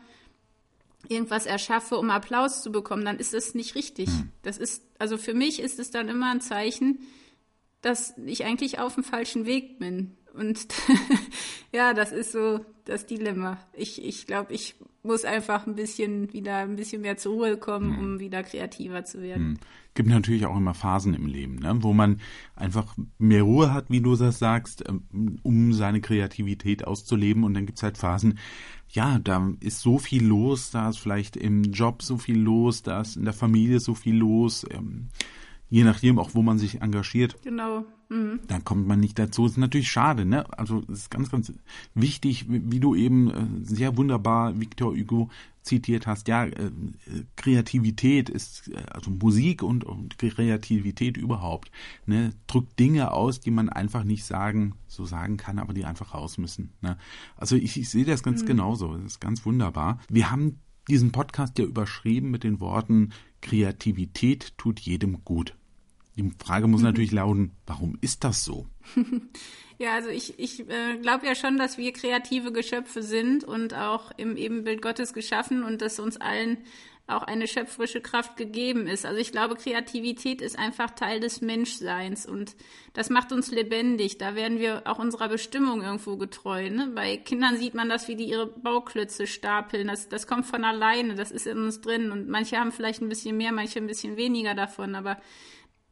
irgendwas 1.07 1.45
erschaffe, 1.45 1.97
um 1.97 2.09
Applaus 2.09 2.61
zu 2.61 2.71
bekommen, 2.71 3.05
dann 3.05 3.17
ist 3.17 3.33
das 3.33 3.55
nicht 3.55 3.75
richtig. 3.75 4.09
Mhm. 4.09 4.29
Das 4.43 4.57
ist, 4.57 4.83
also 4.99 5.17
für 5.17 5.33
mich 5.33 5.59
ist 5.59 5.79
es 5.79 5.91
dann 5.91 6.09
immer 6.09 6.31
ein 6.31 6.41
Zeichen, 6.41 6.99
dass 7.81 8.15
ich 8.25 8.45
eigentlich 8.45 8.79
auf 8.79 8.95
dem 8.95 9.03
falschen 9.03 9.45
Weg 9.45 9.79
bin. 9.79 10.15
Und 10.33 10.67
ja, 11.71 11.93
das 11.93 12.11
ist 12.11 12.31
so 12.31 12.63
das 12.85 13.05
Dilemma. 13.05 13.57
Ich, 13.73 14.03
ich 14.03 14.27
glaube, 14.27 14.53
ich 14.53 14.75
muss 15.03 15.25
einfach 15.25 15.65
ein 15.67 15.75
bisschen 15.75 16.31
wieder 16.33 16.57
ein 16.57 16.75
bisschen 16.75 17.01
mehr 17.01 17.17
zur 17.17 17.33
Ruhe 17.33 17.57
kommen, 17.57 17.91
mhm. 17.91 17.99
um 17.99 18.19
wieder 18.19 18.43
kreativer 18.43 19.03
zu 19.03 19.21
werden. 19.21 19.49
Mhm. 19.49 19.57
Gibt 19.93 20.09
natürlich 20.09 20.45
auch 20.45 20.55
immer 20.55 20.73
Phasen 20.73 21.13
im 21.13 21.25
Leben, 21.25 21.55
ne, 21.55 21.75
wo 21.81 21.91
man 21.91 22.21
einfach 22.55 22.95
mehr 23.17 23.43
Ruhe 23.43 23.73
hat, 23.73 23.89
wie 23.89 23.99
du 23.99 24.15
das 24.15 24.39
sagst, 24.39 24.83
ähm, 24.87 25.39
um 25.43 25.73
seine 25.73 25.99
Kreativität 25.99 26.85
auszuleben. 26.85 27.43
Und 27.43 27.55
dann 27.55 27.65
gibt's 27.65 27.83
halt 27.83 27.97
Phasen, 27.97 28.39
ja, 28.89 29.19
da 29.19 29.51
ist 29.59 29.81
so 29.81 29.97
viel 29.97 30.25
los, 30.25 30.71
da 30.71 30.89
ist 30.89 30.97
vielleicht 30.97 31.35
im 31.35 31.63
Job 31.63 32.03
so 32.03 32.17
viel 32.17 32.39
los, 32.39 32.83
da 32.83 33.01
ist 33.01 33.17
in 33.17 33.25
der 33.25 33.33
Familie 33.33 33.79
so 33.79 33.95
viel 33.95 34.15
los. 34.15 34.65
Ähm, 34.69 35.09
je 35.71 35.85
nachdem 35.85 36.19
auch, 36.19 36.35
wo 36.35 36.43
man 36.43 36.59
sich 36.59 36.81
engagiert. 36.81 37.41
Genau. 37.43 37.85
Mhm. 38.09 38.41
Dann 38.47 38.63
kommt 38.65 38.87
man 38.87 38.99
nicht 38.99 39.17
dazu. 39.17 39.43
Das 39.43 39.53
ist 39.53 39.57
natürlich 39.57 39.89
schade, 39.89 40.25
ne? 40.25 40.45
Also 40.59 40.83
es 40.91 41.03
ist 41.03 41.09
ganz, 41.09 41.31
ganz 41.31 41.53
wichtig, 41.95 42.45
wie 42.49 42.81
du 42.81 42.93
eben 42.93 43.31
äh, 43.31 43.45
sehr 43.63 43.95
wunderbar 43.95 44.59
Victor 44.59 44.93
Hugo 44.93 45.29
zitiert 45.61 46.07
hast. 46.07 46.27
Ja, 46.27 46.43
äh, 46.43 46.71
Kreativität 47.37 48.29
ist, 48.29 48.67
äh, 48.67 48.83
also 48.91 49.11
Musik 49.11 49.63
und, 49.63 49.85
und 49.85 50.17
Kreativität 50.17 51.15
überhaupt, 51.15 51.71
ne, 52.05 52.31
drückt 52.47 52.77
Dinge 52.77 53.13
aus, 53.13 53.39
die 53.39 53.51
man 53.51 53.69
einfach 53.69 54.03
nicht 54.03 54.25
sagen, 54.25 54.75
so 54.87 55.05
sagen 55.05 55.37
kann, 55.37 55.57
aber 55.57 55.73
die 55.73 55.85
einfach 55.85 56.13
raus 56.13 56.37
müssen. 56.37 56.73
Ne? 56.81 56.97
Also 57.37 57.55
ich, 57.55 57.79
ich 57.79 57.89
sehe 57.89 58.05
das 58.05 58.23
ganz 58.23 58.41
mhm. 58.43 58.47
genauso. 58.47 58.97
Das 58.97 59.05
ist 59.05 59.21
ganz 59.21 59.45
wunderbar. 59.45 60.01
Wir 60.09 60.31
haben 60.31 60.59
diesen 60.89 61.13
Podcast 61.13 61.57
ja 61.59 61.63
überschrieben 61.63 62.29
mit 62.29 62.43
den 62.43 62.59
Worten 62.59 63.11
Kreativität 63.39 64.57
tut 64.57 64.81
jedem 64.81 65.23
gut. 65.23 65.55
Die 66.15 66.31
Frage 66.43 66.67
muss 66.67 66.81
natürlich 66.81 67.11
lauten, 67.11 67.51
warum 67.65 67.97
ist 68.01 68.23
das 68.23 68.43
so? 68.43 68.67
Ja, 69.81 69.95
also 69.95 70.09
ich, 70.09 70.37
ich 70.37 70.69
äh, 70.69 70.97
glaube 71.01 71.25
ja 71.25 71.33
schon, 71.33 71.57
dass 71.57 71.79
wir 71.79 71.91
kreative 71.91 72.51
Geschöpfe 72.51 73.01
sind 73.01 73.43
und 73.43 73.73
auch 73.73 74.11
im 74.15 74.37
Ebenbild 74.37 74.79
Gottes 74.79 75.11
geschaffen 75.11 75.63
und 75.63 75.81
dass 75.81 75.99
uns 75.99 76.17
allen 76.17 76.59
auch 77.07 77.23
eine 77.23 77.47
schöpferische 77.47 77.99
Kraft 77.99 78.37
gegeben 78.37 78.85
ist. 78.85 79.07
Also 79.07 79.19
ich 79.19 79.31
glaube, 79.31 79.55
Kreativität 79.55 80.41
ist 80.41 80.57
einfach 80.57 80.91
Teil 80.91 81.19
des 81.19 81.41
Menschseins 81.41 82.27
und 82.27 82.55
das 82.93 83.09
macht 83.09 83.31
uns 83.31 83.49
lebendig. 83.49 84.19
Da 84.19 84.35
werden 84.35 84.59
wir 84.59 84.83
auch 84.85 84.99
unserer 84.99 85.29
Bestimmung 85.29 85.81
irgendwo 85.81 86.15
getreu. 86.15 86.69
Ne? 86.69 86.91
Bei 86.93 87.17
Kindern 87.17 87.57
sieht 87.57 87.73
man 87.73 87.89
das, 87.89 88.07
wie 88.07 88.15
die 88.15 88.29
ihre 88.29 88.45
Bauklötze 88.45 89.25
stapeln. 89.25 89.87
Das, 89.87 90.09
das 90.09 90.27
kommt 90.27 90.45
von 90.45 90.63
alleine, 90.63 91.15
das 91.15 91.31
ist 91.31 91.47
in 91.47 91.57
uns 91.57 91.81
drin 91.81 92.11
und 92.11 92.29
manche 92.29 92.57
haben 92.57 92.71
vielleicht 92.71 93.01
ein 93.01 93.09
bisschen 93.09 93.35
mehr, 93.35 93.51
manche 93.51 93.79
ein 93.79 93.87
bisschen 93.87 94.15
weniger 94.15 94.53
davon, 94.53 94.95
aber 94.95 95.17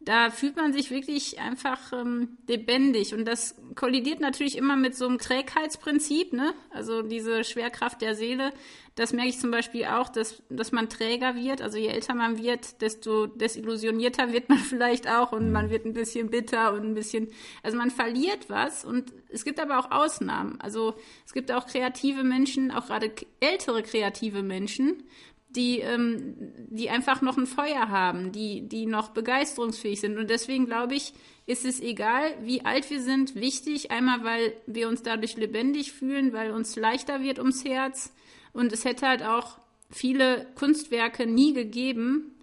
da 0.09 0.31
fühlt 0.31 0.55
man 0.55 0.73
sich 0.73 0.89
wirklich 0.89 1.39
einfach 1.39 1.93
ähm, 1.93 2.39
lebendig. 2.47 3.13
Und 3.13 3.25
das 3.25 3.53
kollidiert 3.75 4.21
natürlich 4.21 4.57
immer 4.57 4.75
mit 4.75 4.95
so 4.95 5.05
einem 5.05 5.19
Trägheitsprinzip, 5.19 6.33
ne? 6.33 6.55
Also 6.71 7.03
diese 7.03 7.43
Schwerkraft 7.43 8.01
der 8.01 8.15
Seele. 8.15 8.51
Das 8.95 9.13
merke 9.13 9.29
ich 9.29 9.39
zum 9.39 9.51
Beispiel 9.51 9.85
auch, 9.85 10.09
dass, 10.09 10.41
dass 10.49 10.71
man 10.71 10.89
träger 10.89 11.35
wird. 11.35 11.61
Also 11.61 11.77
je 11.77 11.89
älter 11.89 12.15
man 12.15 12.41
wird, 12.41 12.81
desto 12.81 13.27
desillusionierter 13.27 14.33
wird 14.33 14.49
man 14.49 14.57
vielleicht 14.69 15.07
auch 15.07 15.31
und 15.31 15.51
man 15.51 15.69
wird 15.69 15.85
ein 15.85 15.93
bisschen 15.93 16.31
bitter 16.31 16.73
und 16.73 16.81
ein 16.85 16.95
bisschen, 16.95 17.27
also 17.61 17.77
man 17.77 17.91
verliert 17.91 18.49
was 18.49 18.83
und 18.83 19.13
es 19.29 19.45
gibt 19.45 19.59
aber 19.59 19.77
auch 19.77 19.91
Ausnahmen. 19.91 20.59
Also 20.59 20.95
es 21.23 21.33
gibt 21.33 21.51
auch 21.51 21.67
kreative 21.67 22.23
Menschen, 22.23 22.71
auch 22.71 22.87
gerade 22.87 23.11
ältere 23.41 23.83
kreative 23.83 24.41
Menschen, 24.41 25.03
die, 25.49 25.79
ähm, 25.79 26.35
die 26.69 26.89
einfach 26.89 27.21
noch 27.21 27.37
ein 27.37 27.47
Feuer 27.47 27.89
haben, 27.89 28.31
die, 28.31 28.67
die 28.67 28.85
noch 28.85 29.09
begeisterungsfähig 29.09 29.99
sind. 29.99 30.17
Und 30.17 30.29
deswegen 30.29 30.65
glaube 30.67 30.95
ich, 30.95 31.13
ist 31.47 31.65
es 31.65 31.81
egal, 31.81 32.31
wie 32.43 32.63
alt 32.63 32.89
wir 32.91 33.01
sind, 33.01 33.35
wichtig, 33.35 33.89
einmal 33.89 34.23
weil 34.23 34.53
wir 34.67 34.87
uns 34.87 35.01
dadurch 35.01 35.35
lebendig 35.35 35.91
fühlen, 35.91 36.33
weil 36.33 36.51
uns 36.51 36.75
leichter 36.75 37.21
wird 37.21 37.39
ums 37.39 37.65
Herz. 37.65 38.13
Und 38.53 38.71
es 38.71 38.85
hätte 38.85 39.07
halt 39.07 39.23
auch 39.23 39.57
viele 39.89 40.45
Kunstwerke 40.53 41.25
nie 41.25 41.53
gegeben, 41.53 42.35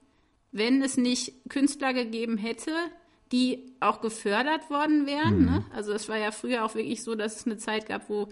wenn 0.51 0.83
es 0.83 0.97
nicht 0.97 1.49
Künstler 1.49 1.93
gegeben 1.93 2.37
hätte, 2.37 2.73
die 3.31 3.73
auch 3.79 4.01
gefördert 4.01 4.69
worden 4.71 5.07
wären. 5.07 5.41
Mhm. 5.41 5.45
Ne? 5.45 5.65
Also 5.73 5.93
es 5.93 6.09
war 6.09 6.19
ja 6.19 6.33
früher 6.33 6.65
auch 6.65 6.75
wirklich 6.75 7.03
so, 7.03 7.15
dass 7.15 7.37
es 7.37 7.47
eine 7.47 7.59
Zeit 7.59 7.87
gab, 7.87 8.09
wo 8.09 8.29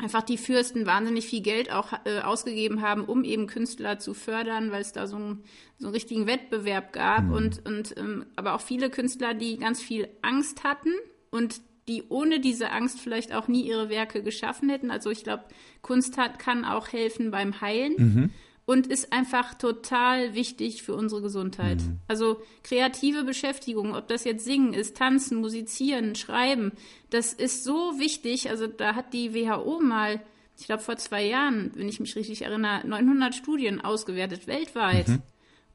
einfach 0.00 0.22
die 0.22 0.38
Fürsten 0.38 0.86
wahnsinnig 0.86 1.26
viel 1.26 1.42
Geld 1.42 1.70
auch 1.70 1.92
äh, 2.04 2.20
ausgegeben 2.20 2.82
haben, 2.82 3.04
um 3.04 3.24
eben 3.24 3.46
Künstler 3.46 3.98
zu 3.98 4.14
fördern, 4.14 4.72
weil 4.72 4.80
es 4.80 4.92
da 4.92 5.06
so, 5.06 5.16
ein, 5.16 5.44
so 5.78 5.86
einen 5.86 5.94
richtigen 5.94 6.26
Wettbewerb 6.26 6.92
gab 6.92 7.24
mhm. 7.24 7.32
und, 7.32 7.66
und 7.66 7.96
ähm, 7.96 8.26
aber 8.36 8.54
auch 8.54 8.60
viele 8.60 8.90
Künstler, 8.90 9.34
die 9.34 9.58
ganz 9.58 9.80
viel 9.80 10.08
Angst 10.22 10.64
hatten 10.64 10.92
und 11.30 11.60
die 11.88 12.04
ohne 12.08 12.40
diese 12.40 12.70
Angst 12.70 13.00
vielleicht 13.00 13.34
auch 13.34 13.48
nie 13.48 13.66
ihre 13.66 13.88
Werke 13.88 14.22
geschaffen 14.22 14.68
hätten. 14.68 14.90
Also 14.90 15.10
ich 15.10 15.24
glaube, 15.24 15.44
Kunst 15.82 16.18
hat, 16.18 16.38
kann 16.38 16.64
auch 16.64 16.88
helfen 16.88 17.30
beim 17.30 17.60
Heilen. 17.60 17.94
Mhm 17.96 18.30
und 18.70 18.86
ist 18.86 19.12
einfach 19.12 19.54
total 19.54 20.36
wichtig 20.36 20.84
für 20.84 20.94
unsere 20.94 21.22
Gesundheit. 21.22 21.78
Mhm. 21.78 21.98
Also 22.06 22.40
kreative 22.62 23.24
Beschäftigung, 23.24 23.96
ob 23.96 24.06
das 24.06 24.22
jetzt 24.22 24.44
Singen 24.44 24.74
ist, 24.74 24.96
Tanzen, 24.96 25.38
Musizieren, 25.38 26.14
Schreiben, 26.14 26.70
das 27.10 27.32
ist 27.32 27.64
so 27.64 27.98
wichtig. 27.98 28.48
Also 28.48 28.68
da 28.68 28.94
hat 28.94 29.12
die 29.12 29.34
WHO 29.34 29.80
mal, 29.80 30.20
ich 30.56 30.66
glaube 30.66 30.84
vor 30.84 30.96
zwei 30.98 31.26
Jahren, 31.26 31.72
wenn 31.74 31.88
ich 31.88 31.98
mich 31.98 32.14
richtig 32.14 32.42
erinnere, 32.42 32.86
900 32.86 33.34
Studien 33.34 33.80
ausgewertet 33.80 34.46
weltweit. 34.46 35.08
Mhm. 35.08 35.22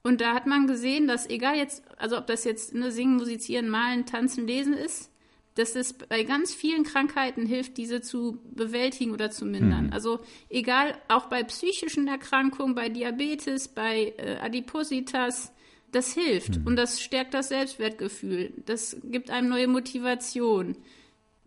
Und 0.02 0.22
da 0.22 0.34
hat 0.34 0.48
man 0.48 0.66
gesehen, 0.66 1.06
dass 1.06 1.30
egal 1.30 1.58
jetzt, 1.58 1.84
also 1.98 2.18
ob 2.18 2.28
das 2.28 2.46
jetzt 2.46 2.74
ne, 2.74 2.94
Singen, 2.94 3.18
Musizieren, 3.18 3.68
Malen, 3.68 4.06
Tanzen, 4.06 4.48
Lesen 4.48 4.72
ist, 4.74 5.12
dass 5.56 5.76
es 5.76 5.94
bei 5.94 6.24
ganz 6.24 6.54
vielen 6.54 6.84
Krankheiten 6.84 7.46
hilft, 7.46 7.78
diese 7.78 8.02
zu 8.02 8.40
bewältigen 8.52 9.12
oder 9.12 9.32
zu 9.32 9.46
mindern. 9.46 9.88
Mhm. 9.88 9.94
Also 9.94 10.20
egal, 10.50 10.98
auch 11.08 11.28
bei 11.28 11.44
psychischen 11.44 12.08
Erkrankungen, 12.08 12.76
bei 12.76 12.90
Diabetes, 12.90 13.70
bei 13.70 14.14
äh, 14.18 14.38
Adipositas, 14.42 15.54
das 15.92 16.14
hilft 16.14 16.60
mhm. 16.60 16.68
und 16.68 16.76
das 16.76 17.02
stärkt 17.02 17.34
das 17.34 17.50
Selbstwertgefühl. 17.50 18.52
Das 18.66 18.98
gibt 19.06 19.30
einem 19.30 19.48
neue 19.48 19.68
Motivation. 19.68 20.76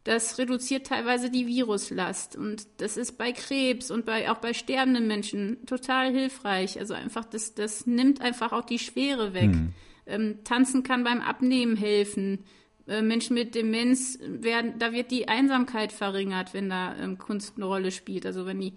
Das 0.04 0.38
reduziert 0.38 0.86
teilweise 0.86 1.28
die 1.28 1.46
Viruslast 1.46 2.34
und 2.34 2.66
das 2.78 2.96
ist 2.96 3.18
bei 3.18 3.32
Krebs 3.32 3.90
und 3.90 4.06
bei, 4.06 4.30
auch 4.30 4.38
bei 4.38 4.54
sterbenden 4.54 5.06
Menschen 5.06 5.66
total 5.66 6.10
hilfreich. 6.10 6.78
Also 6.78 6.94
einfach, 6.94 7.26
das, 7.26 7.54
das 7.54 7.86
nimmt 7.86 8.22
einfach 8.22 8.52
auch 8.52 8.64
die 8.64 8.78
Schwere 8.78 9.34
weg. 9.34 9.50
Mhm. 9.50 9.74
Ähm, 10.06 10.38
Tanzen 10.44 10.82
kann 10.82 11.04
beim 11.04 11.20
Abnehmen 11.20 11.76
helfen. 11.76 12.44
Äh, 12.88 13.02
Menschen 13.02 13.34
mit 13.34 13.54
Demenz 13.54 14.18
werden, 14.22 14.78
da 14.78 14.92
wird 14.92 15.10
die 15.10 15.28
Einsamkeit 15.28 15.92
verringert, 15.92 16.54
wenn 16.54 16.70
da 16.70 16.96
ähm, 16.96 17.18
Kunst 17.18 17.54
eine 17.56 17.66
Rolle 17.66 17.90
spielt. 17.90 18.24
Also 18.24 18.46
wenn 18.46 18.60
die, 18.60 18.72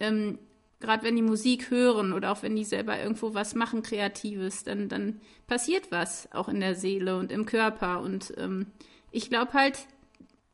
ähm, 0.00 0.38
gerade 0.80 1.02
wenn 1.02 1.16
die 1.16 1.22
Musik 1.22 1.70
hören 1.70 2.12
oder 2.12 2.30
auch 2.30 2.42
wenn 2.42 2.56
die 2.56 2.64
selber 2.64 3.00
irgendwo 3.00 3.32
was 3.32 3.54
machen, 3.54 3.82
Kreatives, 3.82 4.64
dann, 4.64 4.88
dann 4.88 5.20
passiert 5.46 5.90
was 5.90 6.30
auch 6.32 6.48
in 6.48 6.60
der 6.60 6.74
Seele 6.74 7.16
und 7.16 7.32
im 7.32 7.46
Körper. 7.46 8.00
Und 8.00 8.34
ähm, 8.36 8.66
ich 9.10 9.30
glaube 9.30 9.54
halt, 9.54 9.78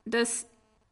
dass 0.04 0.46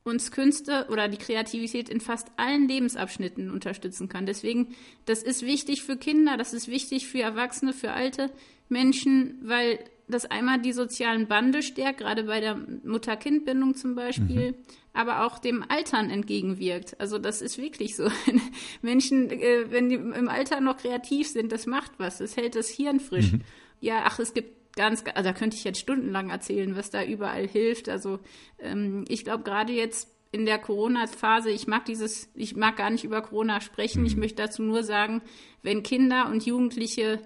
uns 0.04 0.32
Künste 0.32 0.88
oder 0.90 1.06
die 1.06 1.18
Kreativität 1.18 1.88
in 1.88 2.00
fast 2.00 2.32
allen 2.36 2.66
Lebensabschnitten 2.66 3.48
unterstützen 3.48 4.08
kann. 4.08 4.26
Deswegen, 4.26 4.74
das 5.04 5.22
ist 5.22 5.46
wichtig 5.46 5.84
für 5.84 5.96
Kinder, 5.96 6.36
das 6.36 6.52
ist 6.52 6.66
wichtig 6.66 7.06
für 7.06 7.20
Erwachsene, 7.20 7.72
für 7.72 7.92
alte 7.92 8.32
Menschen, 8.68 9.38
weil 9.42 9.78
das 10.12 10.26
einmal 10.26 10.60
die 10.60 10.72
sozialen 10.72 11.26
Bande 11.26 11.62
stärkt, 11.62 11.98
gerade 11.98 12.24
bei 12.24 12.40
der 12.40 12.56
Mutter-Kind-Bindung 12.84 13.74
zum 13.74 13.94
Beispiel, 13.94 14.52
mhm. 14.52 14.56
aber 14.92 15.26
auch 15.26 15.38
dem 15.38 15.64
Altern 15.68 16.10
entgegenwirkt. 16.10 17.00
Also 17.00 17.18
das 17.18 17.42
ist 17.42 17.58
wirklich 17.58 17.96
so. 17.96 18.08
Menschen, 18.82 19.30
äh, 19.30 19.70
wenn 19.70 19.88
die 19.88 19.96
im 19.96 20.28
Alter 20.28 20.60
noch 20.60 20.76
kreativ 20.76 21.28
sind, 21.28 21.50
das 21.52 21.66
macht 21.66 21.92
was, 21.98 22.18
das 22.18 22.36
hält 22.36 22.54
das 22.54 22.68
Hirn 22.68 23.00
frisch. 23.00 23.32
Mhm. 23.32 23.40
Ja, 23.80 24.02
ach, 24.04 24.18
es 24.18 24.34
gibt 24.34 24.76
ganz, 24.76 25.04
also 25.14 25.28
da 25.28 25.32
könnte 25.32 25.56
ich 25.56 25.64
jetzt 25.64 25.80
stundenlang 25.80 26.30
erzählen, 26.30 26.76
was 26.76 26.90
da 26.90 27.04
überall 27.04 27.46
hilft. 27.46 27.88
Also 27.88 28.20
ähm, 28.58 29.04
ich 29.08 29.24
glaube 29.24 29.44
gerade 29.44 29.72
jetzt 29.72 30.08
in 30.30 30.46
der 30.46 30.58
Corona-Phase, 30.58 31.50
ich 31.50 31.66
mag 31.66 31.84
dieses, 31.84 32.30
ich 32.34 32.56
mag 32.56 32.76
gar 32.76 32.90
nicht 32.90 33.04
über 33.04 33.20
Corona 33.20 33.60
sprechen. 33.60 34.00
Mhm. 34.00 34.06
Ich 34.06 34.16
möchte 34.16 34.42
dazu 34.42 34.62
nur 34.62 34.82
sagen, 34.82 35.20
wenn 35.62 35.82
Kinder 35.82 36.28
und 36.30 36.46
Jugendliche 36.46 37.20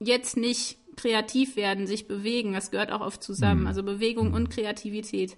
jetzt 0.00 0.36
nicht 0.36 0.78
kreativ 0.96 1.56
werden, 1.56 1.86
sich 1.86 2.06
bewegen, 2.06 2.52
das 2.52 2.70
gehört 2.70 2.92
auch 2.92 3.00
oft 3.00 3.22
zusammen, 3.22 3.62
mhm. 3.62 3.66
also 3.66 3.82
Bewegung 3.82 4.32
und 4.32 4.50
Kreativität. 4.50 5.36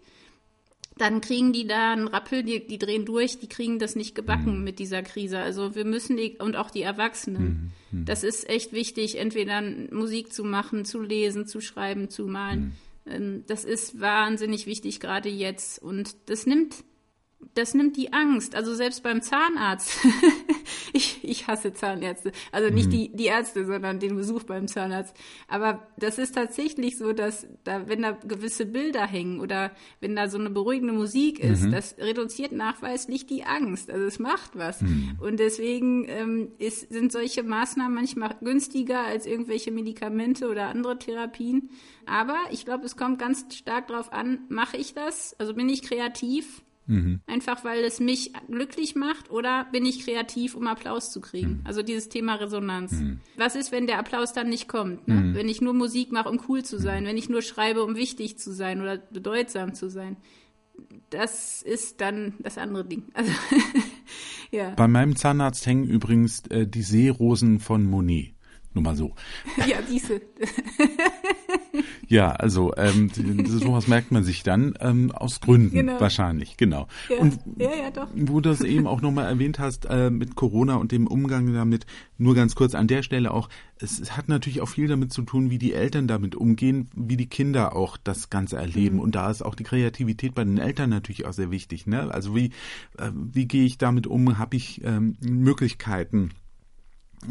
Dann 0.96 1.20
kriegen 1.20 1.52
die 1.52 1.66
da 1.66 1.92
einen 1.92 2.06
Rappel, 2.06 2.44
die, 2.44 2.64
die 2.66 2.78
drehen 2.78 3.04
durch, 3.04 3.38
die 3.38 3.48
kriegen 3.48 3.80
das 3.80 3.96
nicht 3.96 4.14
gebacken 4.14 4.58
mhm. 4.58 4.64
mit 4.64 4.78
dieser 4.78 5.02
Krise. 5.02 5.40
Also 5.40 5.74
wir 5.74 5.84
müssen 5.84 6.16
die, 6.16 6.36
und 6.38 6.56
auch 6.56 6.70
die 6.70 6.82
Erwachsenen. 6.82 7.72
Mhm. 7.90 8.00
mhm. 8.00 8.04
Das 8.04 8.22
ist 8.22 8.48
echt 8.48 8.72
wichtig, 8.72 9.18
entweder 9.18 9.60
Musik 9.90 10.32
zu 10.32 10.44
machen, 10.44 10.84
zu 10.84 11.00
lesen, 11.00 11.46
zu 11.46 11.60
schreiben, 11.60 12.10
zu 12.10 12.26
malen. 12.26 12.76
Mhm. 13.04 13.12
Ähm, 13.12 13.44
das 13.48 13.64
ist 13.64 14.00
wahnsinnig 14.00 14.66
wichtig, 14.66 15.00
gerade 15.00 15.28
jetzt. 15.28 15.82
Und 15.82 16.14
das 16.26 16.46
nimmt 16.46 16.84
das 17.54 17.74
nimmt 17.74 17.96
die 17.96 18.12
Angst. 18.12 18.54
Also 18.54 18.74
selbst 18.74 19.02
beim 19.02 19.22
Zahnarzt. 19.22 19.98
ich, 20.92 21.20
ich 21.22 21.46
hasse 21.46 21.72
Zahnärzte. 21.72 22.33
Also 22.52 22.72
nicht 22.72 22.87
mhm. 22.87 22.90
die, 22.90 23.16
die 23.16 23.26
Ärzte, 23.26 23.66
sondern 23.66 24.00
den 24.00 24.16
Besuch 24.16 24.44
beim 24.44 24.68
Zahnarzt. 24.68 25.14
Aber 25.48 25.87
das 25.96 26.18
ist 26.18 26.35
tatsächlich 26.35 26.96
so, 26.96 27.12
dass 27.12 27.46
da, 27.64 27.88
wenn 27.88 28.02
da 28.02 28.12
gewisse 28.12 28.66
Bilder 28.66 29.07
hängen 29.07 29.40
oder 29.40 29.72
wenn 30.00 30.16
da 30.16 30.28
so 30.28 30.38
eine 30.38 30.50
beruhigende 30.50 30.94
Musik 30.94 31.38
ist, 31.40 31.64
mhm. 31.64 31.72
das 31.72 31.96
reduziert 31.98 32.52
nachweislich 32.52 33.26
die 33.26 33.44
Angst. 33.44 33.90
Also 33.90 34.07
es 34.07 34.18
macht 34.18 34.57
was. 34.57 34.80
Mhm. 34.80 35.18
Und 35.20 35.38
deswegen 35.38 36.07
ähm, 36.09 36.52
ist, 36.59 36.92
sind 36.92 37.12
solche 37.12 37.42
Maßnahmen 37.42 37.94
manchmal 37.94 38.37
günstiger 38.40 39.00
als 39.00 39.26
irgendwelche 39.26 39.70
Medikamente 39.70 40.48
oder 40.48 40.68
andere 40.68 40.98
Therapien. 40.98 41.70
Aber 42.07 42.37
ich 42.50 42.64
glaube, 42.64 42.85
es 42.85 42.96
kommt 42.96 43.18
ganz 43.18 43.46
stark 43.54 43.88
darauf 43.88 44.12
an, 44.12 44.40
mache 44.48 44.76
ich 44.76 44.94
das? 44.94 45.35
Also 45.38 45.54
bin 45.54 45.68
ich 45.68 45.83
kreativ? 45.83 46.62
Mhm. 46.87 47.20
Einfach 47.27 47.64
weil 47.64 47.83
es 47.85 48.01
mich 48.01 48.33
glücklich 48.49 48.94
macht 48.94 49.31
oder 49.31 49.66
bin 49.73 49.87
ich 49.87 50.05
kreativ, 50.05 50.55
um 50.55 50.66
Applaus 50.66 51.11
zu 51.11 51.20
kriegen? 51.20 51.59
Mhm. 51.59 51.61
Also 51.64 51.83
dieses 51.83 52.09
Thema 52.09 52.35
Resonanz. 52.35 52.92
Mhm. 52.92 53.20
Was 53.37 53.57
ist, 53.57 53.73
wenn 53.73 53.87
der 53.87 53.99
Applaus 53.99 54.33
dann 54.33 54.49
nicht 54.49 54.68
kommt? 54.68 55.09
Ne? 55.09 55.14
Mhm. 55.14 55.35
Wenn 55.35 55.49
ich 55.49 55.61
nur 55.61 55.75
Musik 55.75 56.12
mache, 56.12 56.29
um 56.29 56.40
cool 56.49 56.64
zu 56.64 56.79
sein, 56.79 57.07
wenn 57.07 57.16
ich 57.16 57.29
nur 57.29 57.42
schreibe, 57.42 57.83
um 57.83 57.97
wichtig 57.97 58.38
zu 58.38 58.53
sein 58.53 58.81
oder 58.81 58.99
bedeutsam 58.99 59.75
zu 59.75 59.88
sein? 59.88 60.16
Das 61.11 61.62
ist 61.62 62.01
dann 62.01 62.35
das 62.38 62.59
andere 62.59 62.85
Ding. 62.85 63.05
Also, 63.14 63.33
ja. 64.51 64.70
Bei 64.70 64.87
meinem 64.87 65.16
Zahnarzt 65.16 65.66
hängen 65.66 65.85
übrigens 65.85 66.47
äh, 66.49 66.66
die 66.66 66.83
Seerosen 66.83 67.61
von 67.61 67.85
Monet. 67.85 68.35
Nur 68.75 68.83
mal 68.83 68.97
so. 68.97 69.14
Ja, 69.66 69.79
diese. 69.83 70.20
ja, 72.08 72.30
also 72.30 72.74
ähm, 72.76 73.10
sowas 73.46 73.88
merkt 73.88 74.12
man 74.12 74.24
sich 74.24 74.42
dann 74.42 74.74
ähm, 74.80 75.12
aus 75.12 75.40
Gründen 75.40 75.74
genau. 75.74 76.00
wahrscheinlich, 76.00 76.56
genau. 76.56 76.86
Ja, 77.08 77.18
und 77.18 77.38
ja, 77.58 77.70
ja, 77.70 77.90
doch. 77.90 78.08
Wo 78.14 78.40
du 78.40 78.50
das 78.50 78.60
eben 78.60 78.86
auch 78.86 79.00
nochmal 79.00 79.26
erwähnt 79.26 79.58
hast 79.58 79.86
äh, 79.86 80.10
mit 80.10 80.36
Corona 80.36 80.76
und 80.76 80.92
dem 80.92 81.06
Umgang 81.06 81.52
damit, 81.52 81.86
nur 82.18 82.34
ganz 82.34 82.54
kurz 82.54 82.74
an 82.74 82.86
der 82.86 83.02
Stelle 83.02 83.32
auch, 83.32 83.48
es, 83.78 84.16
hat 84.16 84.28
natürlich 84.28 84.60
auch 84.60 84.68
viel 84.68 84.88
damit 84.88 85.12
zu 85.12 85.22
tun, 85.22 85.50
wie 85.50 85.58
die 85.58 85.72
Eltern 85.72 86.06
damit 86.06 86.34
umgehen, 86.34 86.88
wie 86.94 87.16
die 87.16 87.28
Kinder 87.28 87.76
auch 87.76 87.96
das 87.96 88.30
Ganze 88.30 88.56
erleben. 88.56 88.96
Mhm. 88.96 89.02
Und 89.02 89.14
da 89.14 89.30
ist 89.30 89.42
auch 89.42 89.54
die 89.54 89.64
Kreativität 89.64 90.34
bei 90.34 90.44
den 90.44 90.58
Eltern 90.58 90.90
natürlich 90.90 91.26
auch 91.26 91.32
sehr 91.32 91.50
wichtig. 91.50 91.86
Ne? 91.86 92.12
Also 92.12 92.34
wie, 92.34 92.46
äh, 92.98 93.10
wie 93.14 93.46
gehe 93.46 93.64
ich 93.64 93.78
damit 93.78 94.06
um? 94.06 94.38
Habe 94.38 94.56
ich 94.56 94.82
ähm, 94.84 95.16
Möglichkeiten? 95.20 96.30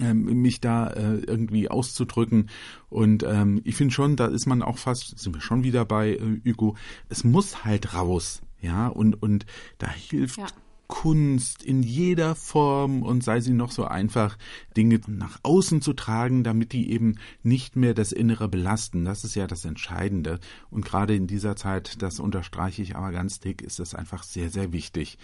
Ähm, 0.02 0.42
mich 0.42 0.62
da 0.62 0.88
äh, 0.88 1.18
irgendwie 1.18 1.70
auszudrücken. 1.70 2.50
Und 2.90 3.24
ähm, 3.24 3.62
ich 3.64 3.76
finde 3.76 3.94
schon, 3.94 4.16
da 4.16 4.26
ist 4.26 4.46
man 4.46 4.62
auch 4.62 4.78
fast, 4.78 5.20
sind 5.20 5.36
wir 5.36 5.42
schon 5.42 5.64
wieder 5.64 5.86
bei 5.86 6.16
äh, 6.16 6.42
Hugo, 6.46 6.76
es 7.10 7.24
muss 7.24 7.64
halt 7.64 7.94
raus. 7.94 8.42
Ja, 8.62 8.88
und, 8.88 9.22
und 9.22 9.46
da 9.78 9.90
hilft 9.90 10.38
ja. 10.38 10.48
Kunst 10.94 11.64
in 11.64 11.82
jeder 11.82 12.36
Form 12.36 13.02
und 13.02 13.24
sei 13.24 13.42
sie 13.42 13.54
noch 13.54 13.72
so 13.72 13.84
einfach, 13.84 14.38
Dinge 14.78 15.02
nach 15.08 15.40
außen 15.42 15.82
zu 15.82 15.94
tragen, 15.94 16.44
damit 16.44 16.72
die 16.72 16.92
eben 16.92 17.16
nicht 17.42 17.76
mehr 17.76 17.96
das 17.96 18.12
Innere 18.12 18.48
belasten. 18.48 19.04
Das 19.04 19.24
ist 19.24 19.34
ja 19.34 19.48
das 19.48 19.66
Entscheidende. 19.66 20.40
Und 20.70 20.86
gerade 20.86 21.16
in 21.16 21.26
dieser 21.26 21.56
Zeit, 21.56 22.04
das 22.04 22.20
unterstreiche 22.20 22.84
ich 22.84 22.96
aber 22.96 23.12
ganz 23.12 23.40
dick, 23.40 23.64
ist 23.64 23.80
das 23.80 23.96
einfach 23.96 24.22
sehr, 24.22 24.52
sehr 24.52 24.72
wichtig. 24.72 25.18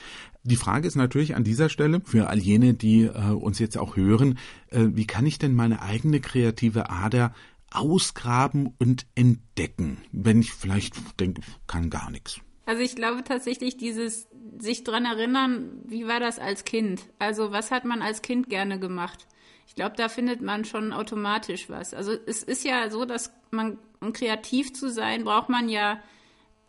Die 0.43 0.55
Frage 0.55 0.87
ist 0.87 0.95
natürlich 0.95 1.35
an 1.35 1.43
dieser 1.43 1.69
Stelle 1.69 2.01
für 2.03 2.29
all 2.29 2.39
jene, 2.39 2.73
die 2.73 3.03
äh, 3.03 3.29
uns 3.29 3.59
jetzt 3.59 3.77
auch 3.77 3.95
hören, 3.95 4.39
äh, 4.71 4.87
wie 4.93 5.05
kann 5.05 5.27
ich 5.27 5.37
denn 5.37 5.53
meine 5.53 5.83
eigene 5.83 6.19
kreative 6.19 6.89
Ader 6.89 7.31
ausgraben 7.69 8.73
und 8.79 9.05
entdecken, 9.13 9.99
wenn 10.11 10.41
ich 10.41 10.51
vielleicht 10.51 11.19
denke, 11.19 11.43
kann 11.67 11.91
gar 11.91 12.09
nichts. 12.09 12.41
Also 12.69 12.83
ich 12.83 12.95
glaube 12.95 13.23
tatsächlich 13.23 13.77
dieses 13.77 14.27
sich 14.59 14.83
dran 14.83 15.05
erinnern, 15.05 15.81
wie 15.85 16.07
war 16.07 16.19
das 16.19 16.39
als 16.39 16.65
Kind? 16.65 17.01
Also 17.17 17.51
was 17.51 17.71
hat 17.71 17.85
man 17.85 18.01
als 18.01 18.21
Kind 18.21 18.49
gerne 18.49 18.79
gemacht? 18.79 19.25
Ich 19.67 19.75
glaube, 19.75 19.95
da 19.95 20.09
findet 20.09 20.41
man 20.41 20.65
schon 20.65 20.93
automatisch 20.93 21.69
was. 21.69 21.93
Also 21.93 22.13
es 22.25 22.43
ist 22.43 22.65
ja 22.65 22.89
so, 22.89 23.05
dass 23.05 23.31
man, 23.51 23.77
um 23.99 24.13
kreativ 24.13 24.73
zu 24.73 24.89
sein, 24.89 25.23
braucht 25.23 25.49
man 25.49 25.69
ja 25.69 26.01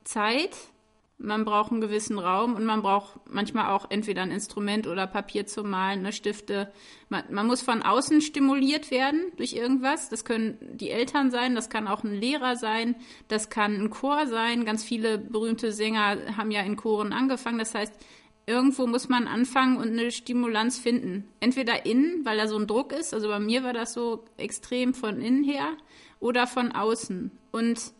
Zeit, 0.04 0.56
man 1.22 1.44
braucht 1.44 1.70
einen 1.70 1.82
gewissen 1.82 2.18
Raum 2.18 2.54
und 2.54 2.64
man 2.64 2.80
braucht 2.80 3.20
manchmal 3.30 3.70
auch 3.70 3.90
entweder 3.90 4.22
ein 4.22 4.30
Instrument 4.30 4.86
oder 4.86 5.06
Papier 5.06 5.46
zum 5.46 5.68
Malen, 5.68 6.00
eine 6.00 6.12
Stifte. 6.12 6.72
Man, 7.10 7.24
man, 7.30 7.46
muss 7.46 7.60
von 7.60 7.82
außen 7.82 8.22
stimuliert 8.22 8.90
werden 8.90 9.30
durch 9.36 9.52
irgendwas. 9.52 10.08
Das 10.08 10.24
können 10.24 10.58
die 10.60 10.90
Eltern 10.90 11.30
sein, 11.30 11.54
das 11.54 11.68
kann 11.68 11.88
auch 11.88 12.04
ein 12.04 12.14
Lehrer 12.14 12.56
sein, 12.56 12.96
das 13.28 13.50
kann 13.50 13.74
ein 13.74 13.90
Chor 13.90 14.26
sein. 14.26 14.64
Ganz 14.64 14.82
viele 14.82 15.18
berühmte 15.18 15.72
Sänger 15.72 16.36
haben 16.36 16.50
ja 16.50 16.62
in 16.62 16.76
Choren 16.76 17.12
angefangen. 17.12 17.58
Das 17.58 17.74
heißt, 17.74 17.92
irgendwo 18.46 18.86
muss 18.86 19.08
man 19.08 19.28
anfangen 19.28 19.76
und 19.76 19.88
eine 19.88 20.10
Stimulanz 20.10 20.78
finden. 20.78 21.28
Entweder 21.38 21.84
innen, 21.84 22.24
weil 22.24 22.38
da 22.38 22.48
so 22.48 22.56
ein 22.56 22.66
Druck 22.66 22.92
ist, 22.92 23.12
also 23.12 23.28
bei 23.28 23.40
mir 23.40 23.62
war 23.62 23.74
das 23.74 23.92
so 23.92 24.24
extrem 24.38 24.94
von 24.94 25.20
innen 25.20 25.44
her, 25.44 25.76
oder 26.18 26.46
von 26.46 26.72
außen. 26.72 27.30
Und 27.50 27.92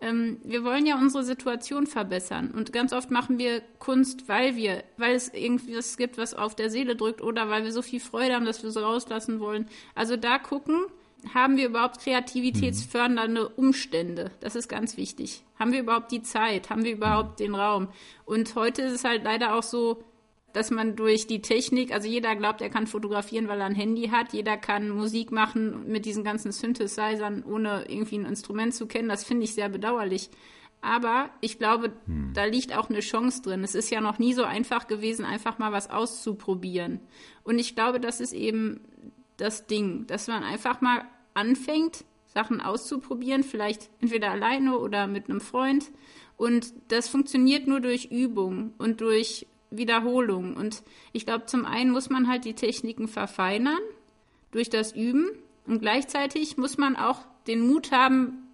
ähm, 0.00 0.40
wir 0.44 0.64
wollen 0.64 0.86
ja 0.86 0.96
unsere 0.96 1.24
Situation 1.24 1.86
verbessern. 1.86 2.52
Und 2.52 2.72
ganz 2.72 2.92
oft 2.92 3.10
machen 3.10 3.38
wir 3.38 3.62
Kunst, 3.78 4.28
weil 4.28 4.56
wir, 4.56 4.84
weil 4.96 5.14
es 5.14 5.32
irgendwie 5.32 5.76
was 5.76 5.96
gibt, 5.96 6.18
was 6.18 6.34
auf 6.34 6.54
der 6.54 6.70
Seele 6.70 6.96
drückt 6.96 7.20
oder 7.20 7.48
weil 7.48 7.64
wir 7.64 7.72
so 7.72 7.82
viel 7.82 8.00
Freude 8.00 8.34
haben, 8.34 8.44
dass 8.44 8.62
wir 8.62 8.70
so 8.70 8.80
rauslassen 8.80 9.40
wollen. 9.40 9.68
Also 9.94 10.16
da 10.16 10.38
gucken, 10.38 10.86
haben 11.34 11.56
wir 11.56 11.66
überhaupt 11.66 12.00
kreativitätsfördernde 12.00 13.48
Umstände? 13.48 14.30
Das 14.40 14.54
ist 14.54 14.68
ganz 14.68 14.96
wichtig. 14.96 15.42
Haben 15.58 15.72
wir 15.72 15.80
überhaupt 15.80 16.12
die 16.12 16.22
Zeit? 16.22 16.70
Haben 16.70 16.84
wir 16.84 16.92
überhaupt 16.92 17.40
den 17.40 17.56
Raum? 17.56 17.88
Und 18.24 18.54
heute 18.54 18.82
ist 18.82 18.92
es 18.92 19.04
halt 19.04 19.24
leider 19.24 19.54
auch 19.54 19.64
so, 19.64 20.04
dass 20.52 20.70
man 20.70 20.96
durch 20.96 21.26
die 21.26 21.42
Technik, 21.42 21.92
also 21.92 22.08
jeder 22.08 22.34
glaubt, 22.34 22.62
er 22.62 22.70
kann 22.70 22.86
fotografieren, 22.86 23.48
weil 23.48 23.60
er 23.60 23.66
ein 23.66 23.74
Handy 23.74 24.08
hat, 24.08 24.32
jeder 24.32 24.56
kann 24.56 24.88
Musik 24.88 25.30
machen 25.30 25.86
mit 25.86 26.06
diesen 26.06 26.24
ganzen 26.24 26.52
Synthesizern, 26.52 27.44
ohne 27.44 27.84
irgendwie 27.88 28.18
ein 28.18 28.24
Instrument 28.24 28.74
zu 28.74 28.86
kennen. 28.86 29.08
Das 29.08 29.24
finde 29.24 29.44
ich 29.44 29.54
sehr 29.54 29.68
bedauerlich. 29.68 30.30
Aber 30.80 31.30
ich 31.40 31.58
glaube, 31.58 31.92
hm. 32.06 32.32
da 32.34 32.44
liegt 32.44 32.76
auch 32.76 32.88
eine 32.88 33.00
Chance 33.00 33.42
drin. 33.42 33.64
Es 33.64 33.74
ist 33.74 33.90
ja 33.90 34.00
noch 34.00 34.18
nie 34.18 34.32
so 34.32 34.44
einfach 34.44 34.86
gewesen, 34.86 35.24
einfach 35.24 35.58
mal 35.58 35.72
was 35.72 35.90
auszuprobieren. 35.90 37.00
Und 37.42 37.58
ich 37.58 37.74
glaube, 37.74 38.00
das 38.00 38.20
ist 38.20 38.32
eben 38.32 38.80
das 39.36 39.66
Ding, 39.66 40.06
dass 40.06 40.28
man 40.28 40.44
einfach 40.44 40.80
mal 40.80 41.04
anfängt, 41.34 42.04
Sachen 42.26 42.60
auszuprobieren, 42.60 43.42
vielleicht 43.42 43.90
entweder 44.00 44.30
alleine 44.30 44.78
oder 44.78 45.06
mit 45.06 45.28
einem 45.28 45.40
Freund. 45.40 45.90
Und 46.36 46.72
das 46.88 47.08
funktioniert 47.08 47.66
nur 47.66 47.80
durch 47.80 48.06
Übung 48.06 48.74
und 48.78 49.00
durch 49.00 49.46
Wiederholung. 49.70 50.56
Und 50.56 50.82
ich 51.12 51.26
glaube, 51.26 51.46
zum 51.46 51.64
einen 51.64 51.90
muss 51.90 52.10
man 52.10 52.28
halt 52.28 52.44
die 52.44 52.54
Techniken 52.54 53.08
verfeinern 53.08 53.78
durch 54.50 54.70
das 54.70 54.92
Üben 54.92 55.28
und 55.66 55.80
gleichzeitig 55.80 56.56
muss 56.56 56.78
man 56.78 56.96
auch 56.96 57.20
den 57.46 57.66
Mut 57.66 57.92
haben, 57.92 58.48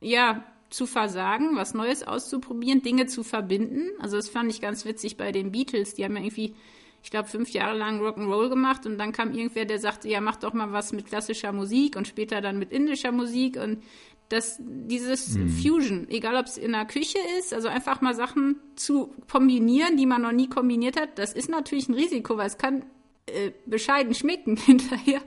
ja, 0.00 0.44
zu 0.70 0.86
versagen, 0.86 1.56
was 1.56 1.74
Neues 1.74 2.02
auszuprobieren, 2.02 2.82
Dinge 2.82 3.06
zu 3.06 3.22
verbinden. 3.22 3.90
Also 4.00 4.16
das 4.16 4.28
fand 4.28 4.50
ich 4.50 4.60
ganz 4.60 4.84
witzig 4.84 5.16
bei 5.16 5.30
den 5.30 5.52
Beatles. 5.52 5.94
Die 5.94 6.04
haben 6.04 6.16
ja 6.16 6.22
irgendwie, 6.22 6.54
ich 7.02 7.10
glaube, 7.10 7.28
fünf 7.28 7.50
Jahre 7.50 7.76
lang 7.76 8.00
Rock'n'Roll 8.00 8.48
gemacht 8.48 8.84
und 8.84 8.98
dann 8.98 9.12
kam 9.12 9.32
irgendwer, 9.32 9.66
der 9.66 9.78
sagte, 9.78 10.08
ja, 10.08 10.20
mach 10.20 10.36
doch 10.36 10.52
mal 10.52 10.72
was 10.72 10.92
mit 10.92 11.06
klassischer 11.06 11.52
Musik 11.52 11.96
und 11.96 12.08
später 12.08 12.40
dann 12.40 12.58
mit 12.58 12.72
indischer 12.72 13.12
Musik 13.12 13.56
und 13.56 13.84
dass 14.28 14.58
dieses 14.60 15.34
mhm. 15.34 15.48
Fusion, 15.48 16.08
egal 16.08 16.36
ob 16.36 16.46
es 16.46 16.56
in 16.56 16.72
der 16.72 16.86
Küche 16.86 17.18
ist, 17.38 17.52
also 17.52 17.68
einfach 17.68 18.00
mal 18.00 18.14
Sachen 18.14 18.56
zu 18.74 19.14
kombinieren, 19.30 19.96
die 19.96 20.06
man 20.06 20.22
noch 20.22 20.32
nie 20.32 20.48
kombiniert 20.48 20.98
hat, 20.98 21.18
das 21.18 21.32
ist 21.32 21.48
natürlich 21.48 21.88
ein 21.88 21.94
Risiko, 21.94 22.36
weil 22.36 22.46
es 22.46 22.58
kann 22.58 22.84
äh, 23.26 23.52
bescheiden 23.66 24.14
schmecken 24.14 24.56
hinterher. 24.66 25.20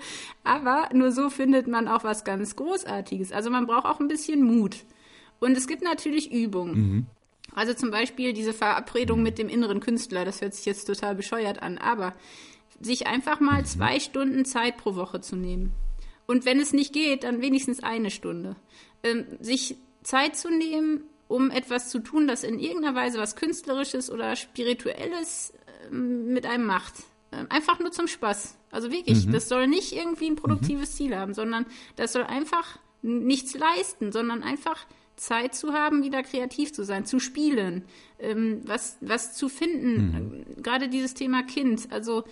Aber 0.43 0.89
nur 0.93 1.12
so 1.12 1.29
findet 1.29 1.67
man 1.67 1.88
auch 1.88 2.03
was 2.03 2.23
ganz 2.23 2.55
Großartiges. 2.55 3.31
Also 3.31 3.49
man 3.49 3.67
braucht 3.67 3.86
auch 3.86 3.99
ein 3.99 4.07
bisschen 4.07 4.43
Mut. 4.43 4.77
Und 5.39 5.55
es 5.55 5.67
gibt 5.67 5.83
natürlich 5.83 6.31
Übungen. 6.31 6.75
Mhm. 6.75 7.05
Also 7.53 7.73
zum 7.73 7.91
Beispiel 7.91 8.33
diese 8.33 8.53
Verabredung 8.53 9.23
mit 9.23 9.38
dem 9.38 9.49
inneren 9.49 9.79
Künstler, 9.79 10.25
das 10.25 10.41
hört 10.41 10.53
sich 10.53 10.65
jetzt 10.65 10.86
total 10.86 11.15
bescheuert 11.15 11.62
an, 11.62 11.77
aber 11.77 12.13
sich 12.79 13.07
einfach 13.07 13.39
mal 13.39 13.62
mhm. 13.62 13.65
zwei 13.65 13.99
Stunden 13.99 14.45
Zeit 14.45 14.77
pro 14.77 14.95
Woche 14.95 15.21
zu 15.21 15.36
nehmen. 15.36 15.73
Und 16.27 16.45
wenn 16.45 16.60
es 16.60 16.73
nicht 16.73 16.93
geht, 16.93 17.23
dann 17.23 17.41
wenigstens 17.41 17.81
eine 17.81 18.12
Stunde 18.12 18.57
ähm, 19.03 19.25
sich 19.39 19.75
Zeit 20.03 20.36
zu 20.36 20.49
nehmen, 20.49 21.03
um 21.27 21.51
etwas 21.51 21.89
zu 21.89 21.99
tun, 21.99 22.27
das 22.27 22.43
in 22.43 22.60
irgendeiner 22.60 22.95
Weise 22.95 23.19
was 23.19 23.36
Künstlerisches 23.36 24.10
oder 24.10 24.36
Spirituelles 24.36 25.53
ähm, 25.91 26.33
mit 26.33 26.45
einem 26.45 26.65
macht. 26.65 26.93
Ähm, 27.31 27.47
einfach 27.49 27.79
nur 27.79 27.91
zum 27.91 28.07
Spaß. 28.07 28.57
Also 28.71 28.91
wirklich, 28.91 29.25
mhm. 29.25 29.31
das 29.33 29.49
soll 29.49 29.67
nicht 29.67 29.93
irgendwie 29.93 30.29
ein 30.29 30.36
produktives 30.36 30.91
mhm. 30.91 30.95
Ziel 30.95 31.15
haben, 31.17 31.33
sondern 31.33 31.65
das 31.95 32.13
soll 32.13 32.23
einfach 32.23 32.79
nichts 33.01 33.57
leisten, 33.57 34.12
sondern 34.12 34.43
einfach 34.43 34.86
Zeit 35.17 35.55
zu 35.55 35.73
haben, 35.73 36.03
wieder 36.03 36.23
kreativ 36.23 36.73
zu 36.73 36.83
sein, 36.83 37.05
zu 37.05 37.19
spielen, 37.19 37.83
ähm, 38.19 38.62
was, 38.65 38.97
was 39.01 39.36
zu 39.36 39.49
finden. 39.49 40.45
Mhm. 40.55 40.63
Gerade 40.63 40.88
dieses 40.88 41.13
Thema 41.13 41.43
Kind. 41.43 41.91
Also 41.91 42.23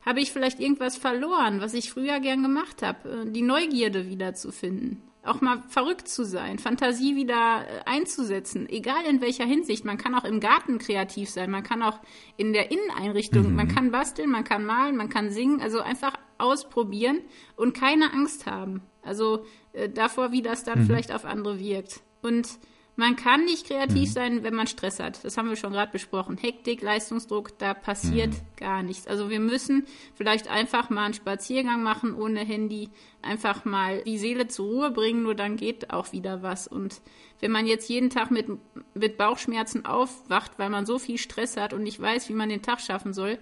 habe 0.00 0.20
ich 0.20 0.32
vielleicht 0.32 0.60
irgendwas 0.60 0.96
verloren, 0.96 1.60
was 1.60 1.74
ich 1.74 1.92
früher 1.92 2.20
gern 2.20 2.42
gemacht 2.42 2.82
habe, 2.82 3.26
äh, 3.26 3.30
die 3.30 3.42
Neugierde 3.42 4.08
wiederzufinden 4.08 5.02
auch 5.30 5.40
mal 5.40 5.62
verrückt 5.68 6.08
zu 6.08 6.24
sein, 6.24 6.58
Fantasie 6.58 7.16
wieder 7.16 7.64
äh, 7.66 7.80
einzusetzen, 7.86 8.68
egal 8.68 9.04
in 9.08 9.20
welcher 9.20 9.44
Hinsicht. 9.44 9.84
Man 9.84 9.96
kann 9.96 10.14
auch 10.14 10.24
im 10.24 10.40
Garten 10.40 10.78
kreativ 10.78 11.30
sein, 11.30 11.50
man 11.50 11.62
kann 11.62 11.82
auch 11.82 12.00
in 12.36 12.52
der 12.52 12.70
Inneneinrichtung, 12.70 13.50
mhm. 13.50 13.56
man 13.56 13.68
kann 13.68 13.90
basteln, 13.90 14.30
man 14.30 14.44
kann 14.44 14.64
malen, 14.64 14.96
man 14.96 15.08
kann 15.08 15.30
singen, 15.30 15.60
also 15.60 15.80
einfach 15.80 16.14
ausprobieren 16.38 17.20
und 17.56 17.74
keine 17.74 18.12
Angst 18.12 18.46
haben. 18.46 18.82
Also 19.02 19.44
äh, 19.72 19.88
davor, 19.88 20.32
wie 20.32 20.42
das 20.42 20.64
dann 20.64 20.80
mhm. 20.80 20.86
vielleicht 20.86 21.12
auf 21.12 21.24
andere 21.24 21.58
wirkt. 21.58 22.00
Und 22.22 22.58
man 22.96 23.16
kann 23.16 23.44
nicht 23.44 23.66
kreativ 23.66 24.08
mhm. 24.10 24.12
sein, 24.12 24.42
wenn 24.42 24.54
man 24.54 24.66
Stress 24.66 25.00
hat. 25.00 25.24
Das 25.24 25.36
haben 25.36 25.48
wir 25.48 25.56
schon 25.56 25.72
gerade 25.72 25.92
besprochen. 25.92 26.36
Hektik, 26.36 26.82
Leistungsdruck, 26.82 27.58
da 27.58 27.72
passiert 27.72 28.30
mhm. 28.30 28.56
gar 28.56 28.82
nichts. 28.82 29.06
Also 29.06 29.30
wir 29.30 29.40
müssen 29.40 29.86
vielleicht 30.14 30.48
einfach 30.48 30.90
mal 30.90 31.04
einen 31.04 31.14
Spaziergang 31.14 31.82
machen 31.82 32.14
ohne 32.14 32.40
Handy, 32.40 32.90
einfach 33.22 33.64
mal 33.64 34.02
die 34.02 34.18
Seele 34.18 34.48
zur 34.48 34.66
Ruhe 34.66 34.90
bringen, 34.90 35.22
nur 35.22 35.34
dann 35.34 35.56
geht 35.56 35.90
auch 35.90 36.12
wieder 36.12 36.42
was. 36.42 36.66
Und 36.66 37.00
wenn 37.40 37.50
man 37.50 37.66
jetzt 37.66 37.88
jeden 37.88 38.10
Tag 38.10 38.30
mit, 38.30 38.46
mit 38.94 39.16
Bauchschmerzen 39.16 39.86
aufwacht, 39.86 40.58
weil 40.58 40.70
man 40.70 40.84
so 40.84 40.98
viel 40.98 41.18
Stress 41.18 41.56
hat 41.56 41.72
und 41.72 41.82
nicht 41.82 42.00
weiß, 42.00 42.28
wie 42.28 42.34
man 42.34 42.48
den 42.48 42.62
Tag 42.62 42.80
schaffen 42.80 43.14
soll, 43.14 43.38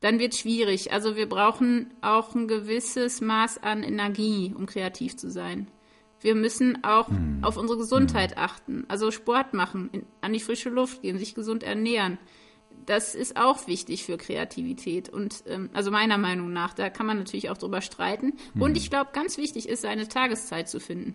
dann 0.00 0.18
wird 0.18 0.34
es 0.34 0.40
schwierig. 0.40 0.92
Also 0.92 1.16
wir 1.16 1.28
brauchen 1.28 1.90
auch 2.02 2.34
ein 2.34 2.46
gewisses 2.46 3.22
Maß 3.22 3.62
an 3.62 3.82
Energie, 3.82 4.52
um 4.54 4.66
kreativ 4.66 5.16
zu 5.16 5.30
sein. 5.30 5.66
Wir 6.24 6.34
müssen 6.34 6.82
auch 6.84 7.08
hm. 7.08 7.40
auf 7.42 7.58
unsere 7.58 7.78
Gesundheit 7.78 8.36
hm. 8.36 8.38
achten, 8.38 8.84
also 8.88 9.10
Sport 9.10 9.52
machen, 9.52 9.90
in, 9.92 10.06
an 10.22 10.32
die 10.32 10.40
frische 10.40 10.70
Luft 10.70 11.02
gehen, 11.02 11.18
sich 11.18 11.34
gesund 11.34 11.62
ernähren. 11.62 12.16
Das 12.86 13.14
ist 13.14 13.36
auch 13.36 13.66
wichtig 13.66 14.04
für 14.04 14.16
Kreativität 14.16 15.10
und 15.10 15.44
ähm, 15.46 15.68
also 15.74 15.90
meiner 15.90 16.16
Meinung 16.16 16.50
nach, 16.50 16.72
da 16.72 16.88
kann 16.88 17.04
man 17.04 17.18
natürlich 17.18 17.50
auch 17.50 17.58
drüber 17.58 17.82
streiten. 17.82 18.32
Hm. 18.54 18.62
Und 18.62 18.78
ich 18.78 18.88
glaube, 18.88 19.10
ganz 19.12 19.36
wichtig 19.36 19.68
ist, 19.68 19.82
seine 19.82 20.08
Tageszeit 20.08 20.66
zu 20.66 20.80
finden. 20.80 21.14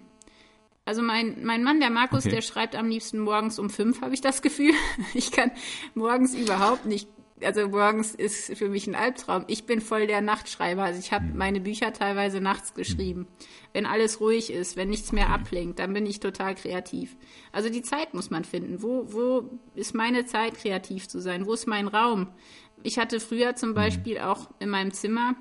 Also 0.85 1.01
mein, 1.01 1.43
mein 1.43 1.63
Mann, 1.63 1.79
der 1.79 1.89
Markus, 1.89 2.27
okay. 2.27 2.35
der 2.35 2.41
schreibt 2.43 2.75
am 2.75 2.87
liebsten 2.87 3.17
morgens 3.17 3.57
um 3.57 3.71
fünf, 3.71 4.01
habe 4.01 4.13
ich 4.13 4.21
das 4.21 4.43
Gefühl. 4.43 4.73
Ich 5.15 5.31
kann 5.31 5.49
morgens 5.95 6.35
überhaupt 6.35 6.85
nicht 6.85 7.09
also 7.43 7.67
morgens 7.67 8.13
ist 8.15 8.57
für 8.57 8.69
mich 8.69 8.87
ein 8.87 8.95
Albtraum. 8.95 9.45
Ich 9.47 9.65
bin 9.65 9.81
voll 9.81 10.07
der 10.07 10.21
Nachtschreiber. 10.21 10.83
Also 10.83 10.99
ich 10.99 11.11
habe 11.11 11.25
mhm. 11.25 11.37
meine 11.37 11.59
Bücher 11.59 11.93
teilweise 11.93 12.41
nachts 12.41 12.73
geschrieben. 12.73 13.21
Mhm. 13.21 13.27
Wenn 13.73 13.85
alles 13.85 14.19
ruhig 14.19 14.51
ist, 14.51 14.77
wenn 14.77 14.89
nichts 14.89 15.11
mehr 15.11 15.29
ablenkt, 15.29 15.79
dann 15.79 15.93
bin 15.93 16.05
ich 16.05 16.19
total 16.19 16.55
kreativ. 16.55 17.15
Also 17.51 17.69
die 17.69 17.81
Zeit 17.81 18.13
muss 18.13 18.29
man 18.29 18.43
finden. 18.43 18.81
Wo, 18.81 19.05
wo 19.11 19.49
ist 19.75 19.95
meine 19.95 20.25
Zeit, 20.25 20.55
kreativ 20.55 21.07
zu 21.07 21.19
sein? 21.19 21.45
Wo 21.45 21.53
ist 21.53 21.67
mein 21.67 21.87
Raum? 21.87 22.27
Ich 22.83 22.97
hatte 22.97 23.19
früher 23.19 23.55
zum 23.55 23.69
mhm. 23.69 23.75
Beispiel 23.75 24.19
auch 24.19 24.49
in 24.59 24.69
meinem 24.69 24.93
Zimmer 24.93 25.35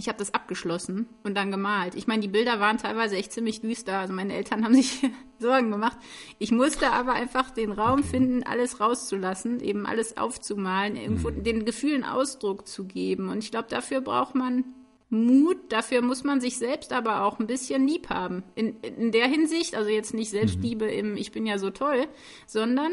ich 0.00 0.08
habe 0.08 0.18
das 0.18 0.32
abgeschlossen 0.32 1.06
und 1.24 1.36
dann 1.36 1.50
gemalt. 1.50 1.94
Ich 1.94 2.06
meine, 2.06 2.22
die 2.22 2.28
Bilder 2.28 2.58
waren 2.58 2.78
teilweise 2.78 3.16
echt 3.16 3.32
ziemlich 3.32 3.60
düster. 3.60 3.98
Also 3.98 4.14
meine 4.14 4.34
Eltern 4.34 4.64
haben 4.64 4.74
sich 4.80 5.02
Sorgen 5.38 5.70
gemacht. 5.70 5.98
Ich 6.38 6.52
musste 6.52 6.90
aber 6.90 7.12
einfach 7.12 7.50
den 7.50 7.70
Raum 7.70 8.02
finden, 8.02 8.42
alles 8.42 8.80
rauszulassen, 8.80 9.60
eben 9.60 9.86
alles 9.86 10.16
aufzumalen, 10.16 10.96
irgendwo 10.96 11.30
mhm. 11.30 11.44
den 11.44 11.64
Gefühlen 11.66 12.02
Ausdruck 12.02 12.66
zu 12.66 12.84
geben. 12.84 13.28
Und 13.28 13.44
ich 13.44 13.50
glaube, 13.50 13.68
dafür 13.68 14.00
braucht 14.00 14.34
man 14.34 14.64
Mut, 15.10 15.58
dafür 15.68 16.00
muss 16.00 16.24
man 16.24 16.40
sich 16.40 16.56
selbst 16.56 16.92
aber 16.92 17.24
auch 17.24 17.38
ein 17.38 17.46
bisschen 17.46 17.86
lieb 17.86 18.08
haben. 18.08 18.42
In, 18.54 18.80
in 18.80 19.12
der 19.12 19.26
Hinsicht, 19.26 19.74
also 19.74 19.90
jetzt 19.90 20.14
nicht 20.14 20.30
Selbstliebe 20.30 20.86
mhm. 20.86 20.90
im 20.90 21.16
Ich 21.18 21.30
bin 21.30 21.44
ja 21.44 21.58
so 21.58 21.68
toll, 21.68 22.06
sondern 22.46 22.92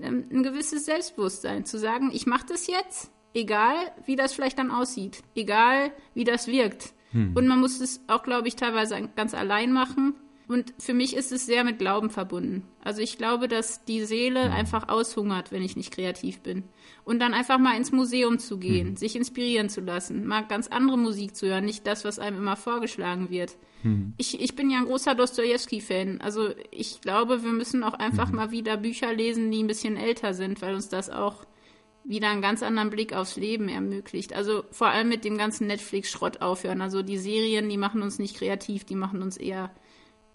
ähm, 0.00 0.24
ein 0.32 0.42
gewisses 0.42 0.86
Selbstbewusstsein. 0.86 1.66
Zu 1.66 1.78
sagen, 1.78 2.10
ich 2.14 2.26
mache 2.26 2.46
das 2.46 2.66
jetzt 2.66 3.10
Egal, 3.34 3.76
wie 4.06 4.16
das 4.16 4.32
vielleicht 4.32 4.58
dann 4.58 4.70
aussieht. 4.70 5.22
Egal, 5.34 5.92
wie 6.14 6.24
das 6.24 6.46
wirkt. 6.48 6.92
Hm. 7.12 7.36
Und 7.36 7.46
man 7.46 7.60
muss 7.60 7.80
es 7.80 8.00
auch, 8.08 8.22
glaube 8.22 8.48
ich, 8.48 8.56
teilweise 8.56 9.08
ganz 9.14 9.34
allein 9.34 9.72
machen. 9.72 10.14
Und 10.48 10.74
für 10.78 10.94
mich 10.94 11.14
ist 11.14 11.30
es 11.30 11.46
sehr 11.46 11.62
mit 11.62 11.78
Glauben 11.78 12.10
verbunden. 12.10 12.64
Also 12.82 13.02
ich 13.02 13.18
glaube, 13.18 13.46
dass 13.46 13.84
die 13.84 14.04
Seele 14.04 14.46
hm. 14.46 14.52
einfach 14.52 14.88
aushungert, 14.88 15.52
wenn 15.52 15.62
ich 15.62 15.76
nicht 15.76 15.92
kreativ 15.92 16.40
bin. 16.40 16.64
Und 17.04 17.20
dann 17.20 17.34
einfach 17.34 17.58
mal 17.58 17.76
ins 17.76 17.92
Museum 17.92 18.40
zu 18.40 18.58
gehen, 18.58 18.88
hm. 18.88 18.96
sich 18.96 19.14
inspirieren 19.14 19.68
zu 19.68 19.80
lassen, 19.80 20.26
mal 20.26 20.42
ganz 20.42 20.66
andere 20.66 20.98
Musik 20.98 21.36
zu 21.36 21.46
hören, 21.46 21.64
nicht 21.64 21.86
das, 21.86 22.04
was 22.04 22.18
einem 22.18 22.38
immer 22.38 22.56
vorgeschlagen 22.56 23.30
wird. 23.30 23.56
Hm. 23.82 24.14
Ich, 24.16 24.40
ich 24.40 24.56
bin 24.56 24.70
ja 24.70 24.78
ein 24.78 24.86
großer 24.86 25.14
Dostoevsky-Fan. 25.14 26.20
Also 26.20 26.48
ich 26.72 27.00
glaube, 27.00 27.44
wir 27.44 27.52
müssen 27.52 27.84
auch 27.84 27.94
einfach 27.94 28.30
hm. 28.30 28.36
mal 28.36 28.50
wieder 28.50 28.76
Bücher 28.76 29.14
lesen, 29.14 29.52
die 29.52 29.62
ein 29.62 29.68
bisschen 29.68 29.96
älter 29.96 30.34
sind, 30.34 30.60
weil 30.62 30.74
uns 30.74 30.88
das 30.88 31.10
auch 31.10 31.46
wieder 32.04 32.28
einen 32.28 32.42
ganz 32.42 32.62
anderen 32.62 32.90
Blick 32.90 33.12
aufs 33.12 33.36
Leben 33.36 33.68
ermöglicht. 33.68 34.32
Also 34.32 34.64
vor 34.70 34.88
allem 34.88 35.08
mit 35.08 35.24
dem 35.24 35.36
ganzen 35.36 35.66
Netflix-Schrott 35.66 36.40
aufhören. 36.40 36.80
Also 36.80 37.02
die 37.02 37.18
Serien, 37.18 37.68
die 37.68 37.76
machen 37.76 38.02
uns 38.02 38.18
nicht 38.18 38.36
kreativ, 38.36 38.84
die 38.84 38.94
machen 38.94 39.22
uns 39.22 39.36
eher 39.36 39.70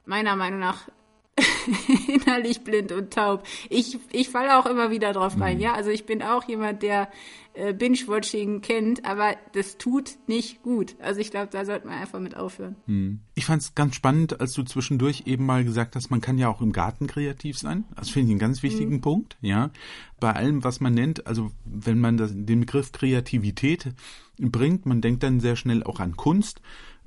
meiner 0.05 0.35
Meinung 0.35 0.59
nach 0.59 0.89
innerlich 2.07 2.61
blind 2.61 2.91
und 2.91 3.13
taub. 3.13 3.43
Ich, 3.69 3.99
ich 4.11 4.29
falle 4.29 4.57
auch 4.57 4.65
immer 4.65 4.91
wieder 4.91 5.11
drauf 5.13 5.39
rein, 5.39 5.57
mhm. 5.57 5.63
ja. 5.63 5.73
Also 5.73 5.89
ich 5.89 6.05
bin 6.05 6.21
auch 6.21 6.47
jemand, 6.47 6.81
der 6.81 7.09
äh, 7.53 7.73
Binge-Watching 7.73 8.61
kennt, 8.61 9.05
aber 9.05 9.35
das 9.53 9.77
tut 9.77 10.17
nicht 10.27 10.63
gut. 10.63 10.95
Also 10.99 11.19
ich 11.19 11.31
glaube, 11.31 11.49
da 11.51 11.65
sollte 11.65 11.87
man 11.87 11.99
einfach 11.99 12.19
mit 12.19 12.37
aufhören. 12.37 12.75
Mhm. 12.85 13.19
Ich 13.33 13.45
fand 13.45 13.61
es 13.61 13.75
ganz 13.75 13.95
spannend, 13.95 14.39
als 14.39 14.53
du 14.53 14.63
zwischendurch 14.63 15.23
eben 15.25 15.45
mal 15.45 15.65
gesagt 15.65 15.95
hast, 15.95 16.09
man 16.09 16.21
kann 16.21 16.37
ja 16.37 16.47
auch 16.47 16.61
im 16.61 16.71
Garten 16.71 17.07
kreativ 17.07 17.57
sein. 17.57 17.83
Das 17.95 18.09
finde 18.09 18.27
ich 18.27 18.31
einen 18.31 18.39
ganz 18.39 18.63
wichtigen 18.63 18.95
mhm. 18.95 19.01
Punkt, 19.01 19.37
ja. 19.41 19.71
Bei 20.19 20.33
allem, 20.33 20.63
was 20.63 20.79
man 20.79 20.93
nennt, 20.93 21.27
also 21.27 21.51
wenn 21.65 21.99
man 21.99 22.15
das, 22.15 22.31
den 22.33 22.61
Begriff 22.61 22.93
Kreativität 22.93 23.93
bringt, 24.37 24.85
man 24.85 25.01
denkt 25.01 25.23
dann 25.23 25.41
sehr 25.41 25.57
schnell 25.57 25.83
auch 25.83 25.99
an 25.99 26.15
Kunst 26.15 26.61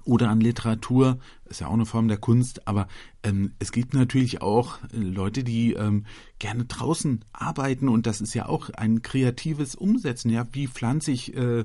oder 0.09 0.31
an 0.31 0.40
Literatur, 0.40 1.18
ist 1.44 1.61
ja 1.61 1.66
auch 1.66 1.75
eine 1.75 1.85
Form 1.85 2.09
der 2.09 2.16
Kunst, 2.16 2.66
aber 2.66 2.88
ähm, 3.23 3.53
es 3.59 3.73
gibt 3.73 3.92
natürlich 3.92 4.40
auch 4.40 4.79
äh, 4.92 4.97
Leute, 4.97 5.44
die 5.44 5.75
ähm, 5.75 6.07
gerne 6.38 6.64
draußen 6.64 7.25
arbeiten 7.33 7.88
und 7.88 8.07
das 8.07 8.21
ist 8.21 8.33
ja 8.33 8.47
auch 8.47 8.71
ein 8.71 9.03
kreatives 9.03 9.75
Umsetzen. 9.75 10.31
Ja, 10.31 10.47
wie 10.53 10.66
pflanze 10.66 11.11
ich 11.11 11.37
äh, 11.37 11.64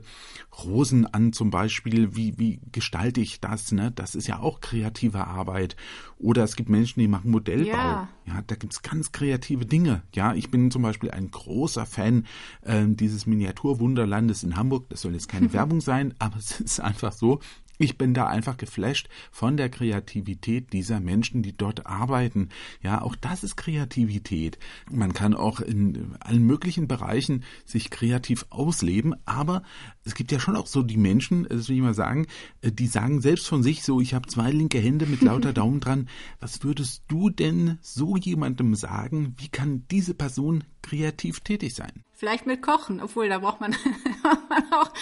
Rosen 0.64 1.06
an 1.06 1.32
zum 1.32 1.52
Beispiel? 1.52 2.16
Wie, 2.16 2.38
wie 2.38 2.60
gestalte 2.72 3.22
ich 3.22 3.40
das? 3.40 3.72
Ne? 3.72 3.92
Das 3.92 4.14
ist 4.14 4.28
ja 4.28 4.40
auch 4.40 4.62
kreative 4.62 5.28
Arbeit. 5.28 5.78
Oder 6.18 6.44
es 6.44 6.56
gibt 6.56 6.70
Menschen, 6.70 7.00
die 7.00 7.08
machen 7.08 7.32
Modellbau. 7.32 7.72
Ja, 7.72 8.10
ja 8.26 8.42
da 8.46 8.56
gibt's 8.56 8.82
ganz 8.82 9.12
kreative 9.12 9.66
Dinge. 9.66 10.02
Ja, 10.14 10.34
ich 10.34 10.50
bin 10.50 10.72
zum 10.72 10.82
Beispiel 10.82 11.12
ein 11.12 11.30
großer 11.30 11.86
Fan 11.86 12.26
äh, 12.64 12.84
dieses 12.88 13.26
Miniaturwunderlandes 13.26 14.44
in 14.44 14.58
Hamburg. 14.58 14.90
Das 14.90 15.02
soll 15.02 15.14
jetzt 15.14 15.30
keine 15.30 15.54
Werbung 15.54 15.82
sein, 15.82 16.14
aber 16.20 16.38
es 16.38 16.60
ist 16.60 16.80
einfach 16.80 17.14
so. 17.14 17.40
Ich 17.80 17.98
bin 17.98 18.14
da 18.14 18.28
einfach 18.28 18.58
geflasht 18.58 19.10
von 19.32 19.58
der 19.58 19.70
Kreativität 19.70 20.74
dieser 20.74 21.00
Menschen, 21.00 21.42
die 21.42 21.58
dort 21.58 21.88
arbeiten. 21.88 22.50
Ja, 22.82 23.02
auch 23.02 23.16
das 23.16 23.44
ist 23.44 23.56
Kreativität. 23.56 24.60
Man 24.92 25.14
kann 25.14 25.34
auch 25.34 25.60
in 25.60 26.16
allen 26.20 26.44
möglichen 26.44 26.88
Bereichen 26.88 27.44
sich 27.66 27.90
kreativ 27.90 28.46
ausleben, 28.52 29.16
aber 29.26 29.64
es 30.06 30.14
gibt 30.14 30.32
ja 30.32 30.40
schon 30.40 30.56
auch 30.56 30.68
so 30.68 30.84
die 30.84 30.98
Menschen, 30.98 31.48
das 31.50 31.68
will 31.68 31.78
ich 31.78 31.82
mal 31.82 31.96
sagen, 31.96 32.28
die 32.64 32.88
sagen 32.88 33.22
selbst 33.22 33.48
von 33.48 33.64
sich 33.64 33.84
so, 33.84 34.00
ich 34.00 34.14
habe 34.14 34.28
zwei 34.28 34.52
linke 34.52 34.80
Hände 34.80 35.08
mit 35.08 35.22
lauter 35.22 35.54
Daumen 35.54 35.80
dran. 35.80 36.10
Was 36.40 36.64
würdest 36.64 37.04
du 37.08 37.32
denn 37.32 37.80
so 37.82 38.18
jemandem 38.18 38.76
sagen? 38.76 39.36
Wie 39.38 39.50
kann 39.50 39.86
diese 39.90 40.14
Person 40.14 40.64
kreativ 40.84 41.40
tätig 41.40 41.74
sein? 41.74 42.04
Vielleicht 42.14 42.46
mit 42.46 42.62
Kochen, 42.62 43.02
obwohl 43.02 43.28
da 43.28 43.40
braucht 43.40 43.60
man, 43.60 43.74
auch 44.72 44.93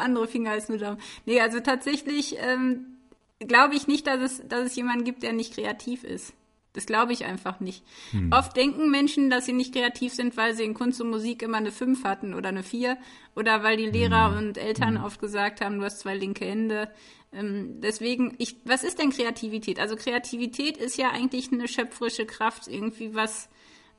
paar 0.00 0.04
andere 0.06 0.26
Finger 0.26 0.50
als 0.52 0.68
nur 0.68 0.78
Daumen. 0.78 0.98
Nee, 1.26 1.40
also 1.40 1.60
tatsächlich 1.60 2.36
ähm, 2.38 2.86
glaube 3.38 3.74
ich 3.74 3.86
nicht, 3.86 4.06
dass 4.06 4.20
es, 4.20 4.48
dass 4.48 4.66
es 4.66 4.76
jemanden 4.76 5.04
gibt, 5.04 5.22
der 5.22 5.32
nicht 5.32 5.54
kreativ 5.54 6.04
ist. 6.04 6.34
Das 6.72 6.86
glaube 6.86 7.12
ich 7.12 7.24
einfach 7.24 7.58
nicht. 7.58 7.82
Hm. 8.12 8.30
Oft 8.32 8.56
denken 8.56 8.90
Menschen, 8.90 9.28
dass 9.28 9.44
sie 9.44 9.52
nicht 9.52 9.74
kreativ 9.74 10.14
sind, 10.14 10.36
weil 10.36 10.54
sie 10.54 10.62
in 10.62 10.74
Kunst 10.74 11.00
und 11.00 11.10
Musik 11.10 11.42
immer 11.42 11.56
eine 11.56 11.72
5 11.72 12.04
hatten 12.04 12.32
oder 12.32 12.50
eine 12.50 12.62
4 12.62 12.96
oder 13.34 13.64
weil 13.64 13.76
die 13.76 13.90
Lehrer 13.90 14.30
hm. 14.30 14.38
und 14.38 14.58
Eltern 14.58 14.98
hm. 14.98 15.04
oft 15.04 15.20
gesagt 15.20 15.60
haben, 15.60 15.78
du 15.78 15.84
hast 15.84 15.98
zwei 15.98 16.14
linke 16.14 16.44
Hände. 16.44 16.88
Ähm, 17.32 17.80
deswegen, 17.80 18.34
ich, 18.38 18.56
was 18.64 18.84
ist 18.84 19.00
denn 19.00 19.10
Kreativität? 19.10 19.80
Also 19.80 19.96
Kreativität 19.96 20.76
ist 20.76 20.96
ja 20.96 21.10
eigentlich 21.10 21.52
eine 21.52 21.66
schöpferische 21.66 22.26
Kraft, 22.26 22.68
irgendwie 22.68 23.14
was 23.14 23.48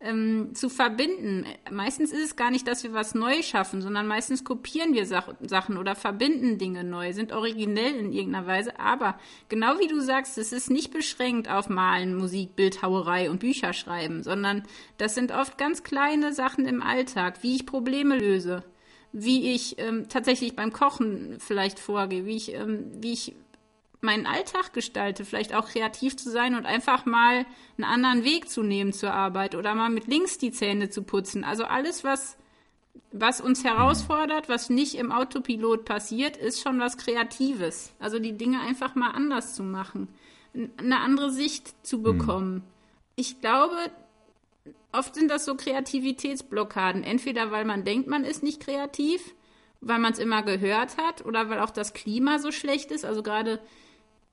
ähm, 0.03 0.53
zu 0.53 0.69
verbinden. 0.69 1.45
Meistens 1.69 2.11
ist 2.11 2.23
es 2.23 2.35
gar 2.35 2.51
nicht, 2.51 2.67
dass 2.67 2.83
wir 2.83 2.93
was 2.93 3.13
neu 3.13 3.41
schaffen, 3.41 3.81
sondern 3.81 4.07
meistens 4.07 4.43
kopieren 4.43 4.93
wir 4.93 5.05
Sach 5.05 5.33
Sachen 5.41 5.77
oder 5.77 5.95
verbinden 5.95 6.57
Dinge 6.57 6.83
neu, 6.83 7.13
sind 7.13 7.31
originell 7.31 7.95
in 7.95 8.11
irgendeiner 8.11 8.47
Weise. 8.47 8.79
Aber 8.79 9.19
genau 9.49 9.79
wie 9.79 9.87
du 9.87 9.99
sagst, 9.99 10.37
es 10.37 10.51
ist 10.51 10.69
nicht 10.69 10.91
beschränkt 10.91 11.49
auf 11.49 11.69
Malen, 11.69 12.15
Musik, 12.15 12.55
Bildhauerei 12.55 13.29
und 13.29 13.39
Bücher 13.39 13.73
schreiben, 13.73 14.23
sondern 14.23 14.63
das 14.97 15.15
sind 15.15 15.31
oft 15.31 15.57
ganz 15.57 15.83
kleine 15.83 16.33
Sachen 16.33 16.65
im 16.65 16.81
Alltag, 16.81 17.43
wie 17.43 17.55
ich 17.55 17.65
Probleme 17.65 18.17
löse, 18.17 18.63
wie 19.11 19.53
ich 19.53 19.77
ähm, 19.79 20.07
tatsächlich 20.09 20.55
beim 20.55 20.73
Kochen 20.73 21.37
vielleicht 21.39 21.79
vorgehe, 21.79 22.25
wie 22.25 22.37
ich, 22.37 22.53
ähm, 22.53 22.91
wie 23.01 23.13
ich 23.13 23.35
meinen 24.01 24.25
Alltag 24.25 24.73
gestalte, 24.73 25.25
vielleicht 25.25 25.53
auch 25.53 25.69
kreativ 25.69 26.17
zu 26.17 26.29
sein 26.29 26.55
und 26.55 26.65
einfach 26.65 27.05
mal 27.05 27.45
einen 27.77 27.85
anderen 27.85 28.23
Weg 28.23 28.49
zu 28.49 28.63
nehmen 28.63 28.93
zur 28.93 29.13
Arbeit 29.13 29.55
oder 29.55 29.75
mal 29.75 29.89
mit 29.89 30.07
links 30.07 30.37
die 30.37 30.51
Zähne 30.51 30.89
zu 30.89 31.03
putzen. 31.03 31.43
Also 31.43 31.65
alles, 31.65 32.03
was, 32.03 32.37
was 33.11 33.41
uns 33.41 33.63
herausfordert, 33.63 34.49
was 34.49 34.69
nicht 34.69 34.95
im 34.95 35.11
Autopilot 35.11 35.85
passiert, 35.85 36.35
ist 36.35 36.61
schon 36.61 36.79
was 36.79 36.97
Kreatives. 36.97 37.93
Also 37.99 38.17
die 38.17 38.33
Dinge 38.33 38.61
einfach 38.61 38.95
mal 38.95 39.11
anders 39.11 39.53
zu 39.53 39.63
machen, 39.63 40.07
eine 40.77 40.99
andere 40.99 41.31
Sicht 41.31 41.73
zu 41.85 41.97
hm. 41.97 42.03
bekommen. 42.03 42.53
Mhm. 42.53 42.63
Ich 43.15 43.39
glaube, 43.39 43.77
oft 44.91 45.15
sind 45.15 45.29
das 45.29 45.45
so 45.45 45.55
Kreativitätsblockaden. 45.55 47.03
Entweder 47.03 47.51
weil 47.51 47.65
man 47.65 47.83
denkt, 47.83 48.07
man 48.07 48.23
ist 48.23 48.43
nicht 48.43 48.61
kreativ, 48.61 49.35
weil 49.79 49.99
man 49.99 50.13
es 50.13 50.19
immer 50.19 50.43
gehört 50.43 50.97
hat 50.97 51.25
oder 51.25 51.49
weil 51.49 51.59
auch 51.59 51.71
das 51.71 51.93
Klima 51.93 52.39
so 52.39 52.51
schlecht 52.51 52.91
ist. 52.91 53.05
Also 53.05 53.23
gerade 53.23 53.59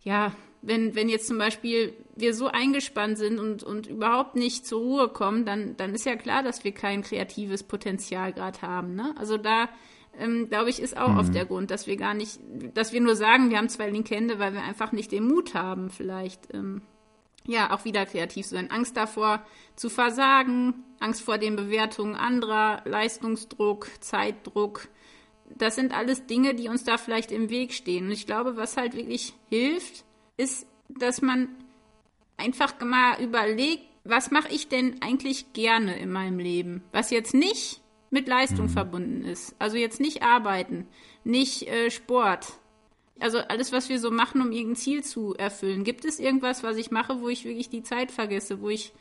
ja, 0.09 0.33
wenn, 0.62 0.94
wenn 0.94 1.11
jetzt 1.11 1.27
zum 1.27 1.37
Beispiel 1.37 1.92
wir 2.16 2.33
so 2.33 2.49
eingespannt 2.49 3.18
sind 3.18 3.38
und, 3.38 3.62
und 3.62 3.87
überhaupt 3.87 4.37
nicht 4.37 4.66
zur 4.66 4.81
Ruhe 4.81 5.09
kommen, 5.11 5.44
dann, 5.44 5.77
dann 5.77 5.94
ist 5.94 6.07
ja 6.07 6.16
klar, 6.16 6.42
dass 6.42 6.64
wir 6.64 6.73
kein 6.73 7.03
kreatives 7.03 7.62
Potenzial 7.62 8.33
gerade 8.33 8.62
haben. 8.62 8.94
Ne? 8.94 9.14
Also 9.18 9.37
da, 9.37 9.68
ähm, 10.18 10.49
glaube 10.49 10.71
ich, 10.71 10.81
ist 10.81 10.97
auch 10.97 11.11
mhm. 11.11 11.18
oft 11.18 11.35
der 11.35 11.44
Grund, 11.44 11.71
dass 11.71 11.87
wir 11.87 11.99
gar 11.99 12.14
nicht, 12.14 12.40
dass 12.73 12.94
wir 12.94 13.03
nur 13.03 13.16
sagen, 13.16 13.51
wir 13.51 13.59
haben 13.59 13.68
zwei 13.68 13.90
linke 13.90 14.14
Hände, 14.14 14.38
weil 14.38 14.55
wir 14.55 14.62
einfach 14.62 14.92
nicht 14.92 15.12
den 15.12 15.29
Mut 15.29 15.53
haben, 15.53 15.90
vielleicht, 15.90 16.55
ähm, 16.55 16.81
ja, 17.47 17.71
auch 17.75 17.85
wieder 17.85 18.07
kreativ 18.07 18.47
zu 18.47 18.55
sein. 18.55 18.71
Angst 18.71 18.97
davor 18.97 19.42
zu 19.77 19.90
versagen, 19.90 20.85
Angst 21.01 21.21
vor 21.21 21.37
den 21.37 21.55
Bewertungen 21.55 22.16
anderer, 22.16 22.81
Leistungsdruck, 22.87 23.88
Zeitdruck, 24.01 24.88
das 25.56 25.74
sind 25.74 25.96
alles 25.96 26.26
Dinge, 26.26 26.54
die 26.54 26.68
uns 26.68 26.84
da 26.84 26.98
vielleicht 26.98 27.32
im 27.32 27.50
Weg 27.50 27.72
stehen. 27.72 28.06
Und 28.06 28.12
ich 28.12 28.26
glaube, 28.26 28.56
was 28.56 28.76
halt 28.76 28.94
wirklich 28.94 29.34
hilft, 29.48 30.04
ist, 30.37 30.66
dass 30.88 31.22
man 31.22 31.48
einfach 32.37 32.78
mal 32.80 33.20
überlegt, 33.22 33.84
was 34.04 34.30
mache 34.30 34.52
ich 34.52 34.68
denn 34.68 35.02
eigentlich 35.02 35.52
gerne 35.52 35.98
in 35.98 36.11
meinem 36.11 36.38
Leben? 36.38 36.82
Was 36.92 37.11
jetzt 37.11 37.34
nicht 37.34 37.82
mit 38.11 38.26
Leistung 38.26 38.66
mhm. 38.66 38.70
verbunden 38.70 39.24
ist. 39.24 39.54
Also 39.58 39.76
jetzt 39.76 40.00
nicht 40.00 40.22
arbeiten, 40.22 40.87
nicht 41.24 41.68
äh, 41.68 41.90
Sport. 41.90 42.46
Also 43.20 43.38
alles, 43.38 43.72
was 43.72 43.88
wir 43.88 43.98
so 43.98 44.11
machen, 44.11 44.40
um 44.40 44.52
irgendein 44.52 44.76
Ziel 44.76 45.04
zu 45.04 45.34
erfüllen. 45.34 45.84
Gibt 45.84 46.04
es 46.04 46.20
irgendwas, 46.20 46.62
was 46.62 46.76
ich 46.76 46.90
mache, 46.90 47.20
wo 47.20 47.28
ich 47.28 47.44
wirklich 47.44 47.68
die 47.68 47.82
Zeit 47.82 48.12
vergesse, 48.12 48.61
wo 48.61 48.70
ich 48.70 48.92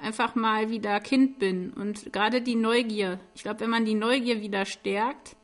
einfach 0.00 0.34
mal 0.34 0.70
wieder 0.70 0.98
Kind 1.00 1.38
bin? 1.38 1.72
Und 1.72 2.12
gerade 2.12 2.40
die 2.40 2.56
Neugier. 2.56 3.20
Ich 3.34 3.42
glaube, 3.42 3.60
wenn 3.60 3.70
man 3.70 3.84
die 3.84 3.94
Neugier 3.94 4.40
wieder 4.40 4.64
stärkt, 4.64 5.36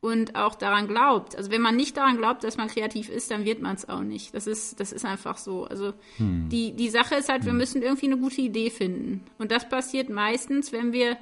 und 0.00 0.36
auch 0.36 0.54
daran 0.54 0.88
glaubt. 0.88 1.36
Also 1.36 1.50
wenn 1.50 1.62
man 1.62 1.76
nicht 1.76 1.96
daran 1.96 2.16
glaubt, 2.16 2.44
dass 2.44 2.56
man 2.56 2.68
kreativ 2.68 3.08
ist, 3.08 3.30
dann 3.30 3.44
wird 3.44 3.62
man 3.62 3.76
es 3.76 3.88
auch 3.88 4.02
nicht. 4.02 4.34
Das 4.34 4.46
ist, 4.46 4.78
das 4.78 4.92
ist 4.92 5.04
einfach 5.04 5.38
so. 5.38 5.64
Also 5.64 5.94
hm. 6.16 6.48
die, 6.48 6.72
die 6.72 6.88
Sache 6.88 7.16
ist 7.16 7.28
halt, 7.28 7.44
wir 7.44 7.52
hm. 7.52 7.58
müssen 7.58 7.82
irgendwie 7.82 8.06
eine 8.06 8.18
gute 8.18 8.40
Idee 8.40 8.70
finden. 8.70 9.24
Und 9.38 9.50
das 9.50 9.68
passiert 9.68 10.08
meistens, 10.08 10.72
wenn 10.72 10.92
wir 10.92 11.16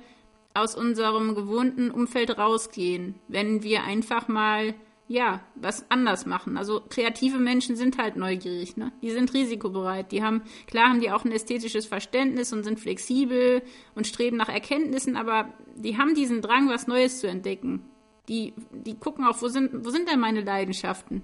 aus 0.55 0.75
unserem 0.75 1.35
gewohnten 1.35 1.91
Umfeld 1.91 2.37
rausgehen. 2.39 3.17
Wenn 3.29 3.63
wir 3.63 3.85
einfach 3.85 4.29
mal 4.29 4.75
ja, 5.07 5.41
was 5.55 5.91
anders 5.91 6.25
machen. 6.25 6.57
Also 6.57 6.81
kreative 6.89 7.39
Menschen 7.39 7.77
sind 7.77 7.99
halt 7.99 8.17
neugierig, 8.17 8.77
ne? 8.77 8.91
Die 9.03 9.11
sind 9.11 9.35
risikobereit. 9.35 10.13
Die 10.13 10.23
haben, 10.23 10.43
klar 10.67 10.89
haben 10.89 11.01
die 11.01 11.11
auch 11.11 11.25
ein 11.25 11.33
ästhetisches 11.33 11.85
Verständnis 11.85 12.53
und 12.53 12.65
sind 12.65 12.81
flexibel 12.81 13.63
und 13.95 14.07
streben 14.07 14.39
nach 14.39 14.49
Erkenntnissen, 14.49 15.17
aber 15.17 15.53
die 15.77 15.99
haben 15.99 16.15
diesen 16.15 16.41
Drang, 16.41 16.71
was 16.71 16.87
Neues 16.87 17.21
zu 17.21 17.27
entdecken. 17.27 17.83
Die, 18.29 18.55
die 18.71 18.99
gucken 18.99 19.25
auch, 19.25 19.41
wo 19.43 19.49
sind, 19.49 19.85
wo 19.85 19.91
sind 19.91 20.09
denn 20.09 20.21
meine 20.21 20.41
Leidenschaften? 20.41 21.23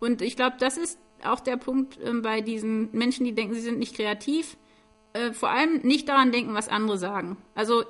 Und 0.00 0.22
ich 0.22 0.36
glaube, 0.36 0.56
das 0.58 0.76
ist 0.76 0.98
auch 1.24 1.40
der 1.40 1.56
Punkt 1.56 1.98
äh, 2.00 2.12
bei 2.14 2.40
diesen 2.40 2.90
Menschen, 2.92 3.24
die 3.24 3.34
denken, 3.34 3.54
sie 3.54 3.60
sind 3.60 3.78
nicht 3.78 3.94
kreativ. 3.94 4.56
Äh, 5.12 5.32
vor 5.32 5.50
allem 5.50 5.80
nicht 5.82 6.08
daran 6.08 6.32
denken, 6.32 6.54
was 6.54 6.68
andere 6.68 6.98
sagen. 6.98 7.36
Also 7.54 7.84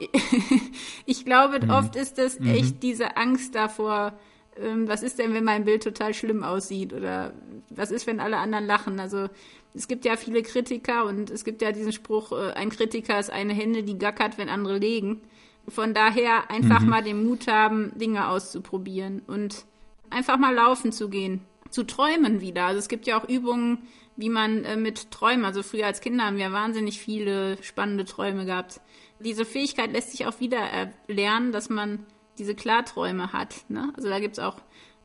ich 1.07 1.25
glaube, 1.25 1.65
mhm. 1.65 1.71
oft 1.71 1.97
ist 1.97 2.19
das 2.19 2.39
mhm. 2.39 2.49
echt 2.49 2.83
diese 2.83 3.17
Angst 3.17 3.55
davor, 3.55 4.19
ähm, 4.57 4.89
was 4.89 5.03
ist 5.03 5.19
denn, 5.19 5.33
wenn 5.33 5.45
mein 5.45 5.65
Bild 5.65 5.83
total 5.83 6.15
schlimm 6.15 6.43
aussieht 6.43 6.93
oder 6.93 7.33
was 7.71 7.91
ist, 7.91 8.07
wenn 8.07 8.21
alle 8.21 8.39
anderen 8.39 8.67
lachen? 8.67 9.01
Also 9.01 9.29
es 9.75 9.89
gibt 9.89 10.05
ja 10.05 10.17
viele 10.17 10.43
Kritiker 10.43 11.07
und 11.07 11.31
es 11.31 11.45
gibt 11.45 11.63
ja 11.63 11.73
diesen 11.73 11.93
Spruch, 11.93 12.33
äh, 12.33 12.53
ein 12.53 12.71
Kritiker 12.71 13.19
ist 13.19 13.31
eine 13.31 13.55
Hände, 13.55 13.83
die 13.83 13.99
gackert, 13.99 14.37
wenn 14.37 14.49
andere 14.49 14.79
legen. 14.79 15.23
Von 15.69 15.95
daher 15.95 16.51
einfach 16.51 16.81
mhm. 16.81 16.89
mal 16.89 17.03
den 17.03 17.25
Mut 17.25 17.47
haben, 17.47 17.93
Dinge 17.99 18.29
auszuprobieren 18.29 19.23
und 19.27 19.65
einfach 20.11 20.37
mal 20.39 20.55
laufen 20.55 20.93
zu 20.93 21.09
gehen, 21.09 21.41
zu 21.71 21.85
träumen 21.85 22.41
wieder. 22.41 22.65
Also 22.65 22.79
es 22.79 22.89
gibt 22.89 23.07
ja 23.07 23.19
auch 23.21 23.29
Übungen, 23.29 23.87
wie 24.17 24.29
man 24.29 24.65
äh, 24.65 24.77
mit 24.77 25.11
Träumen, 25.11 25.45
also 25.45 25.63
früher 25.63 25.87
als 25.87 26.01
Kinder 26.01 26.27
haben 26.27 26.37
wir 26.37 26.53
wahnsinnig 26.53 27.01
viele 27.01 27.63
spannende 27.63 28.05
Träume 28.05 28.45
gehabt. 28.45 28.81
Diese 29.21 29.45
Fähigkeit 29.45 29.93
lässt 29.93 30.11
sich 30.11 30.27
auch 30.27 30.41
wieder 30.41 30.59
erlernen, 30.59 31.53
dass 31.53 31.71
man 31.71 32.07
diese 32.39 32.55
Klarträume 32.55 33.33
hat. 33.33 33.65
Ne? 33.69 33.93
Also 33.97 34.09
da 34.09 34.19
gibt's 34.19 34.39
auch, 34.39 34.57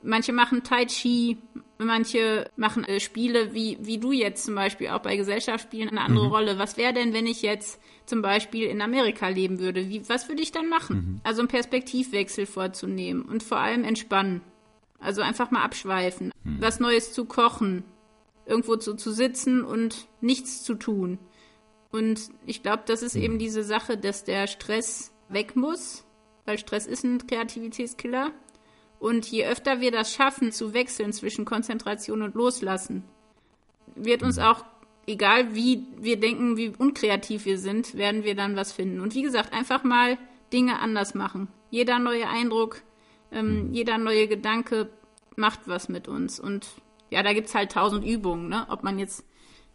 manche 0.03 0.33
machen 0.33 0.63
Tai 0.63 0.85
Chi, 0.85 1.37
manche 1.77 2.49
machen 2.55 2.83
äh, 2.83 2.99
Spiele, 2.99 3.53
wie, 3.53 3.77
wie 3.81 3.97
du 3.97 4.11
jetzt 4.11 4.45
zum 4.45 4.55
Beispiel 4.55 4.89
auch 4.89 5.01
bei 5.01 5.15
Gesellschaftsspielen 5.15 5.89
eine 5.89 6.01
andere 6.01 6.25
mhm. 6.25 6.31
Rolle. 6.31 6.59
Was 6.59 6.77
wäre 6.77 6.93
denn, 6.93 7.13
wenn 7.13 7.27
ich 7.27 7.41
jetzt 7.41 7.79
zum 8.05 8.21
Beispiel 8.21 8.67
in 8.67 8.81
Amerika 8.81 9.27
leben 9.27 9.59
würde? 9.59 9.89
Wie, 9.89 10.07
was 10.09 10.29
würde 10.29 10.41
ich 10.41 10.51
dann 10.51 10.69
machen? 10.69 10.97
Mhm. 10.97 11.21
Also 11.23 11.41
einen 11.41 11.47
Perspektivwechsel 11.47 12.45
vorzunehmen 12.45 13.23
und 13.23 13.43
vor 13.43 13.59
allem 13.59 13.83
entspannen. 13.83 14.41
Also 14.99 15.21
einfach 15.21 15.51
mal 15.51 15.63
abschweifen, 15.63 16.31
mhm. 16.43 16.57
was 16.59 16.79
Neues 16.79 17.13
zu 17.13 17.25
kochen, 17.25 17.83
irgendwo 18.45 18.77
zu, 18.77 18.95
zu 18.95 19.11
sitzen 19.11 19.63
und 19.63 20.07
nichts 20.21 20.63
zu 20.63 20.73
tun. 20.73 21.19
Und 21.91 22.29
ich 22.45 22.63
glaube, 22.63 22.83
das 22.85 23.03
ist 23.03 23.15
eben 23.15 23.35
mhm. 23.35 23.39
diese 23.39 23.63
Sache, 23.63 23.97
dass 23.97 24.23
der 24.23 24.47
Stress 24.47 25.13
weg 25.29 25.55
muss 25.55 26.07
weil 26.47 26.57
Stress 26.57 26.87
ist 26.87 27.03
ein 27.03 27.27
Kreativitätskiller. 27.27 28.31
Und 28.99 29.27
je 29.27 29.45
öfter 29.45 29.79
wir 29.79 29.91
das 29.91 30.13
schaffen, 30.13 30.51
zu 30.51 30.73
wechseln 30.73 31.13
zwischen 31.13 31.45
Konzentration 31.45 32.21
und 32.21 32.35
Loslassen, 32.35 33.03
wird 33.95 34.23
uns 34.23 34.39
auch, 34.39 34.65
egal 35.05 35.55
wie 35.55 35.83
wir 35.97 36.19
denken, 36.19 36.57
wie 36.57 36.73
unkreativ 36.77 37.45
wir 37.45 37.59
sind, 37.59 37.95
werden 37.95 38.23
wir 38.23 38.35
dann 38.35 38.55
was 38.55 38.71
finden. 38.71 38.99
Und 38.99 39.15
wie 39.15 39.21
gesagt, 39.21 39.53
einfach 39.53 39.83
mal 39.83 40.17
Dinge 40.51 40.79
anders 40.79 41.13
machen. 41.13 41.47
Jeder 41.69 41.99
neue 41.99 42.27
Eindruck, 42.27 42.81
ähm, 43.31 43.67
mhm. 43.67 43.73
jeder 43.73 43.97
neue 43.97 44.27
Gedanke 44.27 44.89
macht 45.35 45.61
was 45.65 45.89
mit 45.89 46.07
uns. 46.07 46.39
Und 46.39 46.67
ja, 47.09 47.21
da 47.21 47.33
gibt 47.33 47.47
es 47.47 47.55
halt 47.55 47.71
tausend 47.71 48.03
Übungen, 48.05 48.49
ne? 48.49 48.65
Ob 48.69 48.83
man 48.83 48.97
jetzt, 48.97 49.23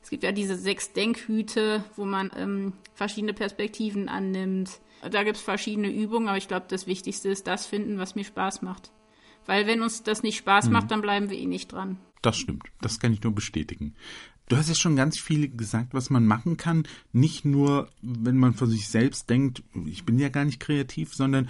es 0.02 0.10
gibt 0.10 0.24
ja 0.24 0.32
diese 0.32 0.56
sechs 0.56 0.92
Denkhüte, 0.92 1.84
wo 1.96 2.04
man 2.04 2.30
ähm, 2.36 2.72
verschiedene 2.94 3.34
Perspektiven 3.34 4.08
annimmt 4.08 4.80
da 5.10 5.24
gibt 5.24 5.36
es 5.36 5.42
verschiedene 5.42 5.90
Übungen, 5.90 6.28
aber 6.28 6.38
ich 6.38 6.48
glaube, 6.48 6.66
das 6.68 6.86
Wichtigste 6.86 7.28
ist 7.28 7.46
das 7.46 7.66
finden, 7.66 7.98
was 7.98 8.14
mir 8.14 8.24
Spaß 8.24 8.62
macht. 8.62 8.92
Weil 9.46 9.66
wenn 9.66 9.82
uns 9.82 10.02
das 10.02 10.22
nicht 10.22 10.38
Spaß 10.38 10.66
mhm. 10.66 10.72
macht, 10.72 10.90
dann 10.90 11.02
bleiben 11.02 11.30
wir 11.30 11.38
eh 11.38 11.46
nicht 11.46 11.72
dran. 11.72 11.98
Das 12.22 12.36
stimmt. 12.36 12.64
Das 12.80 13.00
kann 13.00 13.12
ich 13.12 13.22
nur 13.22 13.34
bestätigen. 13.34 13.94
Du 14.48 14.56
hast 14.56 14.68
ja 14.68 14.74
schon 14.74 14.96
ganz 14.96 15.18
viel 15.18 15.48
gesagt, 15.48 15.94
was 15.94 16.10
man 16.10 16.26
machen 16.26 16.56
kann. 16.56 16.84
Nicht 17.12 17.44
nur, 17.44 17.88
wenn 18.02 18.36
man 18.36 18.54
von 18.54 18.68
sich 18.68 18.88
selbst 18.88 19.30
denkt, 19.30 19.62
ich 19.86 20.04
bin 20.04 20.18
ja 20.18 20.28
gar 20.28 20.44
nicht 20.44 20.60
kreativ, 20.60 21.14
sondern 21.14 21.48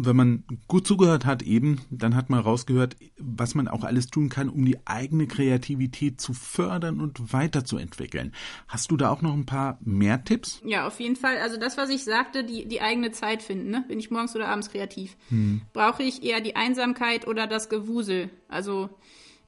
wenn 0.00 0.16
man 0.16 0.44
gut 0.68 0.86
zugehört 0.86 1.26
hat 1.26 1.42
eben, 1.42 1.80
dann 1.90 2.14
hat 2.14 2.30
man 2.30 2.38
rausgehört, 2.40 2.96
was 3.18 3.56
man 3.56 3.66
auch 3.66 3.82
alles 3.82 4.06
tun 4.06 4.28
kann, 4.28 4.48
um 4.48 4.64
die 4.64 4.78
eigene 4.84 5.26
Kreativität 5.26 6.20
zu 6.20 6.32
fördern 6.32 7.00
und 7.00 7.32
weiterzuentwickeln. 7.32 8.32
Hast 8.68 8.92
du 8.92 8.96
da 8.96 9.10
auch 9.10 9.22
noch 9.22 9.34
ein 9.34 9.44
paar 9.44 9.78
mehr 9.80 10.24
Tipps? 10.24 10.62
Ja, 10.64 10.86
auf 10.86 11.00
jeden 11.00 11.16
Fall. 11.16 11.38
Also 11.38 11.58
das, 11.58 11.76
was 11.76 11.90
ich 11.90 12.04
sagte, 12.04 12.44
die, 12.44 12.66
die 12.66 12.80
eigene 12.80 13.10
Zeit 13.10 13.42
finden. 13.42 13.70
Ne? 13.70 13.84
Bin 13.88 13.98
ich 13.98 14.10
morgens 14.10 14.36
oder 14.36 14.48
abends 14.48 14.70
kreativ? 14.70 15.16
Hm. 15.30 15.62
Brauche 15.72 16.04
ich 16.04 16.22
eher 16.22 16.40
die 16.40 16.54
Einsamkeit 16.54 17.26
oder 17.26 17.48
das 17.48 17.68
Gewusel? 17.68 18.30
Also 18.48 18.90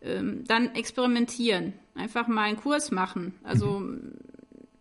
ähm, 0.03 0.43
dann 0.49 0.75
experimentieren. 0.75 1.75
Einfach 1.95 2.27
mal 2.27 2.45
einen 2.45 2.57
Kurs 2.57 2.91
machen. 2.91 3.35
Also 3.45 3.79
mhm. 3.81 4.15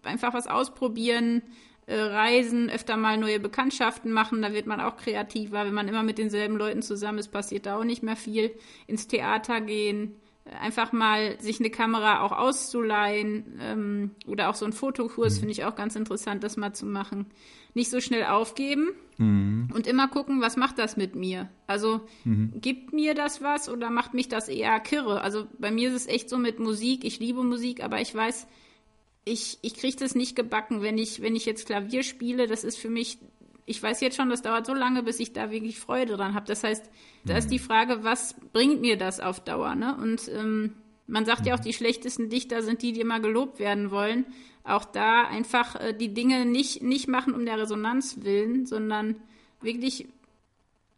einfach 0.03 0.33
was 0.33 0.47
ausprobieren 0.47 1.43
äh, 1.89 2.01
reisen, 2.01 2.69
öfter 2.69 2.97
mal 2.97 3.17
neue 3.17 3.39
Bekanntschaften 3.39 4.11
machen, 4.11 4.43
da 4.43 4.53
wird 4.53 4.67
man 4.67 4.79
auch 4.79 4.95
kreativer. 4.95 5.65
Wenn 5.65 5.73
man 5.73 5.87
immer 5.87 6.03
mit 6.03 6.19
denselben 6.19 6.55
Leuten 6.55 6.83
zusammen 6.83 7.17
ist, 7.17 7.29
passiert 7.29 7.65
da 7.65 7.79
auch 7.79 7.83
nicht 7.83 8.03
mehr 8.03 8.15
viel. 8.15 8.51
Ins 8.85 9.07
Theater 9.07 9.59
gehen, 9.59 10.13
äh, 10.45 10.51
einfach 10.61 10.91
mal 10.91 11.41
sich 11.41 11.59
eine 11.59 11.71
Kamera 11.71 12.21
auch 12.21 12.31
auszuleihen 12.31 13.59
ähm, 13.59 14.11
oder 14.27 14.51
auch 14.51 14.55
so 14.55 14.65
ein 14.65 14.73
Fotokurs 14.73 15.35
mhm. 15.35 15.39
finde 15.39 15.51
ich 15.53 15.65
auch 15.65 15.73
ganz 15.73 15.95
interessant, 15.95 16.43
das 16.43 16.57
mal 16.57 16.73
zu 16.73 16.85
machen. 16.85 17.25
Nicht 17.73 17.89
so 17.89 17.99
schnell 18.01 18.25
aufgeben 18.25 18.89
mhm. 19.17 19.69
und 19.73 19.87
immer 19.87 20.07
gucken, 20.09 20.41
was 20.41 20.57
macht 20.57 20.77
das 20.77 20.95
mit 20.95 21.15
mir? 21.15 21.49
Also 21.65 22.01
mhm. 22.23 22.51
gibt 22.61 22.93
mir 22.93 23.15
das 23.15 23.41
was 23.41 23.67
oder 23.67 23.89
macht 23.89 24.13
mich 24.13 24.27
das 24.29 24.47
eher 24.47 24.79
kirre? 24.79 25.21
Also 25.21 25.47
bei 25.57 25.71
mir 25.71 25.89
ist 25.89 25.95
es 25.95 26.07
echt 26.07 26.29
so 26.29 26.37
mit 26.37 26.59
Musik, 26.59 27.03
ich 27.03 27.19
liebe 27.19 27.43
Musik, 27.43 27.83
aber 27.83 27.99
ich 27.99 28.13
weiß, 28.13 28.45
ich, 29.25 29.59
ich 29.61 29.75
kriege 29.75 29.97
das 29.97 30.15
nicht 30.15 30.35
gebacken, 30.35 30.81
wenn 30.81 30.97
ich, 30.97 31.21
wenn 31.21 31.35
ich 31.35 31.45
jetzt 31.45 31.65
Klavier 31.65 32.03
spiele. 32.03 32.47
Das 32.47 32.63
ist 32.63 32.77
für 32.77 32.89
mich, 32.89 33.19
ich 33.65 33.81
weiß 33.81 34.01
jetzt 34.01 34.17
schon, 34.17 34.29
das 34.29 34.41
dauert 34.41 34.65
so 34.65 34.73
lange, 34.73 35.03
bis 35.03 35.19
ich 35.19 35.33
da 35.33 35.51
wirklich 35.51 35.79
Freude 35.79 36.17
dran 36.17 36.33
habe. 36.33 36.45
Das 36.45 36.63
heißt, 36.63 36.89
da 37.25 37.37
ist 37.37 37.45
mhm. 37.45 37.51
die 37.51 37.59
Frage, 37.59 38.03
was 38.03 38.35
bringt 38.53 38.81
mir 38.81 38.97
das 38.97 39.19
auf 39.19 39.39
Dauer? 39.43 39.75
Ne? 39.75 39.95
Und 39.97 40.27
ähm, 40.29 40.73
man 41.07 41.25
sagt 41.25 41.45
ja 41.45 41.53
auch, 41.53 41.59
mhm. 41.59 41.63
die 41.63 41.73
schlechtesten 41.73 42.29
Dichter 42.29 42.63
sind 42.63 42.81
die, 42.81 42.93
die 42.93 43.01
immer 43.01 43.19
gelobt 43.19 43.59
werden 43.59 43.91
wollen. 43.91 44.25
Auch 44.63 44.85
da 44.85 45.23
einfach 45.23 45.75
äh, 45.75 45.93
die 45.93 46.13
Dinge 46.13 46.45
nicht, 46.45 46.81
nicht 46.81 47.07
machen 47.07 47.33
um 47.33 47.45
der 47.45 47.59
Resonanz 47.59 48.19
willen, 48.21 48.65
sondern 48.65 49.15
wirklich 49.61 50.07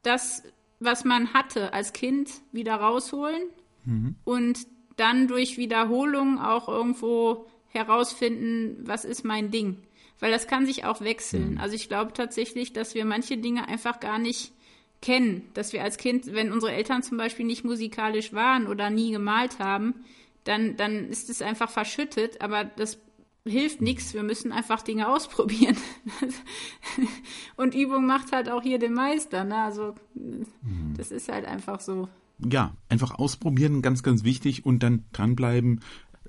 das, 0.03 0.43
was 0.79 1.05
man 1.05 1.33
hatte 1.33 1.73
als 1.73 1.93
Kind, 1.93 2.29
wieder 2.51 2.75
rausholen 2.75 3.43
mhm. 3.85 4.15
und 4.23 4.67
dann 4.97 5.27
durch 5.27 5.57
Wiederholung 5.57 6.39
auch 6.39 6.67
irgendwo 6.67 7.47
herausfinden, 7.71 8.77
was 8.83 9.05
ist 9.05 9.23
mein 9.23 9.51
Ding. 9.51 9.77
Weil 10.19 10.31
das 10.31 10.47
kann 10.47 10.65
sich 10.65 10.85
auch 10.85 11.01
wechseln. 11.01 11.53
Mhm. 11.53 11.57
Also 11.59 11.75
ich 11.75 11.89
glaube 11.89 12.13
tatsächlich, 12.13 12.73
dass 12.73 12.93
wir 12.93 13.05
manche 13.05 13.37
Dinge 13.37 13.67
einfach 13.67 13.99
gar 13.99 14.19
nicht 14.19 14.53
kennen. 15.01 15.49
Dass 15.55 15.73
wir 15.73 15.83
als 15.83 15.97
Kind, 15.97 16.33
wenn 16.33 16.51
unsere 16.51 16.73
Eltern 16.73 17.01
zum 17.01 17.17
Beispiel 17.17 17.45
nicht 17.45 17.65
musikalisch 17.65 18.33
waren 18.33 18.67
oder 18.67 18.89
nie 18.89 19.11
gemalt 19.11 19.59
haben, 19.59 19.95
dann, 20.43 20.77
dann 20.77 21.09
ist 21.09 21.29
es 21.29 21.41
einfach 21.41 21.71
verschüttet. 21.71 22.39
Aber 22.41 22.63
das 22.63 22.99
hilft 23.45 23.81
mhm. 23.81 23.85
nichts. 23.85 24.13
Wir 24.13 24.23
müssen 24.23 24.51
einfach 24.51 24.81
Dinge 24.81 25.09
ausprobieren. 25.09 25.77
Und 27.55 27.73
Übung 27.73 28.05
macht 28.05 28.31
halt 28.31 28.49
auch 28.49 28.61
hier 28.61 28.79
den 28.79 28.93
Meister. 28.93 29.43
Ne? 29.43 29.57
Also 29.57 29.95
mhm. 30.13 30.93
das 30.97 31.11
ist 31.11 31.31
halt 31.31 31.45
einfach 31.45 31.79
so. 31.79 32.07
Ja, 32.39 32.75
einfach 32.89 33.15
ausprobieren, 33.15 33.81
ganz, 33.81 34.01
ganz 34.01 34.23
wichtig 34.23 34.65
und 34.65 34.81
dann 34.81 35.05
dranbleiben, 35.13 35.81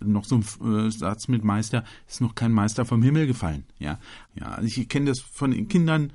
noch 0.05 0.25
so 0.25 0.37
ein 0.37 0.87
äh, 0.87 0.91
Satz 0.91 1.29
mit 1.29 1.45
Meister, 1.45 1.85
ist 2.09 2.21
noch 2.21 2.35
kein 2.35 2.53
Meister 2.53 2.85
vom 2.85 3.03
Himmel 3.03 3.27
gefallen. 3.27 3.65
Ja, 3.79 3.99
ja. 4.35 4.47
Also 4.47 4.67
ich 4.67 4.89
kenne 4.89 5.07
das 5.07 5.21
von 5.21 5.51
den 5.51 5.69
Kindern. 5.69 6.13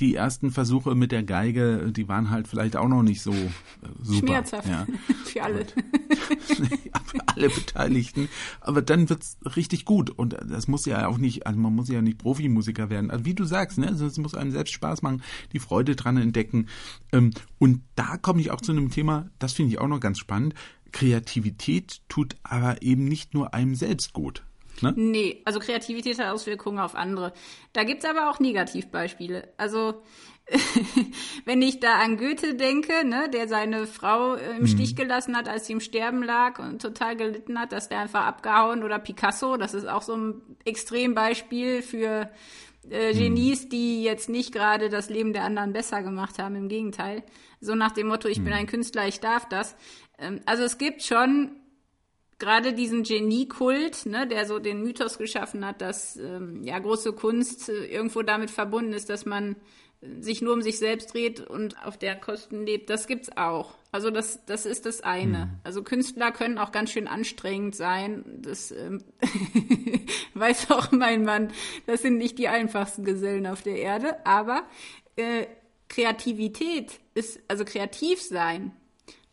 Die 0.00 0.16
ersten 0.16 0.50
Versuche 0.50 0.96
mit 0.96 1.12
der 1.12 1.22
Geige, 1.22 1.92
die 1.92 2.08
waren 2.08 2.30
halt 2.30 2.48
vielleicht 2.48 2.74
auch 2.74 2.88
noch 2.88 3.04
nicht 3.04 3.22
so 3.22 3.32
äh, 3.32 3.48
super. 4.02 4.26
Schmerzhaft. 4.26 4.68
Ja. 4.68 4.86
Für 5.24 5.42
alle. 5.44 5.66
für 7.04 7.28
alle 7.28 7.48
Beteiligten. 7.48 8.28
Aber 8.60 8.82
dann 8.82 9.08
wird's 9.08 9.38
richtig 9.56 9.84
gut. 9.84 10.10
Und 10.10 10.36
das 10.48 10.68
muss 10.68 10.86
ja 10.86 11.06
auch 11.06 11.18
nicht, 11.18 11.46
also 11.46 11.58
man 11.58 11.74
muss 11.74 11.88
ja 11.88 12.02
nicht 12.02 12.18
Profimusiker 12.18 12.90
werden. 12.90 13.10
Also 13.10 13.24
wie 13.24 13.34
du 13.34 13.44
sagst, 13.44 13.78
ne, 13.78 13.88
also 13.88 14.06
es 14.06 14.18
muss 14.18 14.34
einem 14.34 14.50
selbst 14.50 14.72
Spaß 14.72 15.02
machen, 15.02 15.22
die 15.52 15.58
Freude 15.58 15.96
dran 15.96 16.16
entdecken. 16.16 16.68
Ähm, 17.12 17.30
und 17.58 17.82
da 17.94 18.16
komme 18.16 18.40
ich 18.40 18.50
auch 18.50 18.60
zu 18.60 18.72
einem 18.72 18.90
Thema, 18.90 19.30
das 19.38 19.52
finde 19.52 19.72
ich 19.72 19.80
auch 19.80 19.88
noch 19.88 20.00
ganz 20.00 20.18
spannend. 20.18 20.54
Kreativität 20.94 22.00
tut 22.08 22.36
aber 22.44 22.80
eben 22.80 23.04
nicht 23.04 23.34
nur 23.34 23.52
einem 23.52 23.74
selbst 23.74 24.12
gut. 24.12 24.44
Ne? 24.80 24.94
Nee, 24.96 25.42
also 25.44 25.58
Kreativität 25.58 26.18
hat 26.20 26.32
Auswirkungen 26.32 26.78
auf 26.78 26.94
andere. 26.94 27.32
Da 27.72 27.82
gibt's 27.82 28.04
aber 28.04 28.30
auch 28.30 28.38
Negativbeispiele. 28.38 29.52
Also 29.56 30.02
wenn 31.44 31.62
ich 31.62 31.80
da 31.80 31.94
an 31.94 32.16
Goethe 32.16 32.54
denke, 32.54 33.04
ne, 33.04 33.28
der 33.28 33.48
seine 33.48 33.88
Frau 33.88 34.34
im 34.34 34.60
mhm. 34.60 34.66
Stich 34.68 34.94
gelassen 34.94 35.36
hat, 35.36 35.48
als 35.48 35.66
sie 35.66 35.72
im 35.72 35.80
Sterben 35.80 36.22
lag 36.22 36.60
und 36.60 36.80
total 36.80 37.16
gelitten 37.16 37.58
hat, 37.58 37.72
dass 37.72 37.88
der 37.88 37.98
einfach 37.98 38.26
abgehauen 38.26 38.84
oder 38.84 39.00
Picasso, 39.00 39.56
das 39.56 39.74
ist 39.74 39.88
auch 39.88 40.02
so 40.02 40.14
ein 40.16 40.42
Extrembeispiel 40.64 41.82
für 41.82 42.30
äh, 42.88 43.14
Genies, 43.14 43.68
die 43.68 44.02
jetzt 44.04 44.28
nicht 44.28 44.52
gerade 44.52 44.90
das 44.90 45.08
Leben 45.08 45.32
der 45.32 45.44
anderen 45.44 45.72
besser 45.72 46.02
gemacht 46.02 46.38
haben, 46.38 46.54
im 46.54 46.68
Gegenteil. 46.68 47.24
So 47.60 47.74
nach 47.74 47.92
dem 47.92 48.08
Motto, 48.08 48.28
ich 48.28 48.44
bin 48.44 48.52
ein 48.52 48.66
Künstler, 48.66 49.08
ich 49.08 49.20
darf 49.20 49.48
das. 49.48 49.74
Ähm, 50.18 50.40
also 50.46 50.62
es 50.62 50.78
gibt 50.78 51.02
schon 51.02 51.56
gerade 52.38 52.72
diesen 52.72 53.04
Geniekult, 53.04 54.06
ne, 54.06 54.26
der 54.26 54.46
so 54.46 54.58
den 54.58 54.82
Mythos 54.82 55.18
geschaffen 55.18 55.64
hat, 55.64 55.80
dass 55.80 56.16
ähm, 56.16 56.62
ja 56.62 56.78
große 56.78 57.12
Kunst 57.12 57.68
äh, 57.68 57.86
irgendwo 57.86 58.22
damit 58.22 58.50
verbunden 58.50 58.92
ist, 58.92 59.08
dass 59.08 59.24
man 59.24 59.56
sich 60.20 60.42
nur 60.42 60.52
um 60.52 60.62
sich 60.62 60.78
selbst 60.78 61.14
dreht 61.14 61.40
und 61.40 61.82
auf 61.84 61.96
der 61.96 62.16
Kosten 62.16 62.66
lebt, 62.66 62.90
das 62.90 63.06
gibt's 63.06 63.34
auch. 63.36 63.74
Also 63.90 64.10
das, 64.10 64.44
das 64.46 64.66
ist 64.66 64.86
das 64.86 65.00
eine. 65.00 65.46
Mhm. 65.46 65.50
Also 65.62 65.82
Künstler 65.82 66.32
können 66.32 66.58
auch 66.58 66.72
ganz 66.72 66.90
schön 66.90 67.06
anstrengend 67.06 67.74
sein. 67.74 68.24
Das 68.42 68.70
ähm, 68.70 69.02
weiß 70.34 70.70
auch 70.72 70.90
mein 70.92 71.24
Mann. 71.24 71.52
Das 71.86 72.02
sind 72.02 72.18
nicht 72.18 72.38
die 72.38 72.48
einfachsten 72.48 73.04
Gesellen 73.04 73.46
auf 73.46 73.62
der 73.62 73.76
Erde. 73.76 74.26
Aber 74.26 74.64
äh, 75.16 75.46
Kreativität 75.88 77.00
ist, 77.14 77.40
also 77.48 77.64
kreativ 77.64 78.20
sein, 78.20 78.72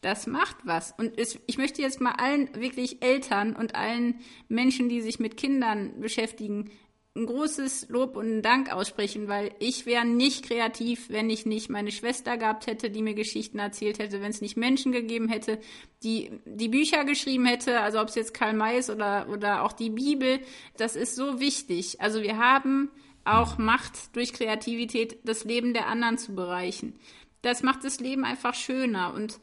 das 0.02 0.28
macht 0.28 0.58
was. 0.64 0.93
Und 0.97 1.18
es, 1.18 1.39
ich 1.45 1.58
möchte 1.58 1.82
jetzt 1.82 2.02
mal 2.02 2.14
allen 2.14 2.54
wirklich 2.56 3.04
Eltern 3.04 3.56
und 3.56 3.76
allen 3.76 4.20
Menschen, 4.49 4.89
die 4.89 5.02
sich 5.02 5.20
mit 5.20 5.38
Kindern 5.38 5.99
beschäftigen, 5.99 6.72
ein 7.14 7.26
großes 7.26 7.89
Lob 7.89 8.16
und 8.16 8.26
einen 8.26 8.41
Dank 8.41 8.72
aussprechen, 8.72 9.28
weil 9.28 9.52
ich 9.60 9.86
wäre 9.86 10.06
nicht 10.06 10.45
kreativ, 10.45 11.10
wenn 11.10 11.30
ich 11.30 11.45
nicht 11.45 11.70
meine 11.70 11.91
Schwester 11.91 12.38
gehabt 12.38 12.68
hätte, 12.68 12.89
die 12.89 13.02
mir 13.02 13.14
Geschichten 13.14 13.60
erzählt 13.60 13.99
hätte, 13.99 14.22
wenn 14.22 14.32
es 14.32 14.39
nicht 14.39 14.56
Menschen 14.56 14.93
gegeben 14.93 15.28
hätte, 15.28 15.60
die 16.04 16.32
die 16.45 16.70
Bücher 16.70 17.04
geschrieben 17.04 17.45
hätte, 17.45 17.82
also 17.82 17.99
ob 17.99 18.08
es 18.08 18.16
jetzt 18.16 18.34
Karl 18.34 18.54
May 18.54 18.80
ist 18.80 18.89
oder, 18.89 19.28
oder 19.30 19.64
auch 19.64 19.74
die 19.74 19.89
Bibel. 19.89 20.39
Das 20.78 20.95
ist 20.95 21.16
so 21.16 21.41
wichtig. 21.41 21.99
Also 21.99 22.22
wir 22.22 22.38
haben 22.38 22.89
auch 23.26 23.58
Macht 23.58 24.16
durch 24.16 24.32
Kreativität, 24.32 25.20
das 25.26 25.43
Leben 25.43 25.74
der 25.74 25.88
anderen 25.88 26.18
zu 26.18 26.34
bereichen. 26.34 26.97
Das 27.41 27.62
macht 27.62 27.84
das 27.84 27.99
Leben 27.99 28.24
einfach 28.24 28.54
schöner 28.54 29.14
und 29.14 29.39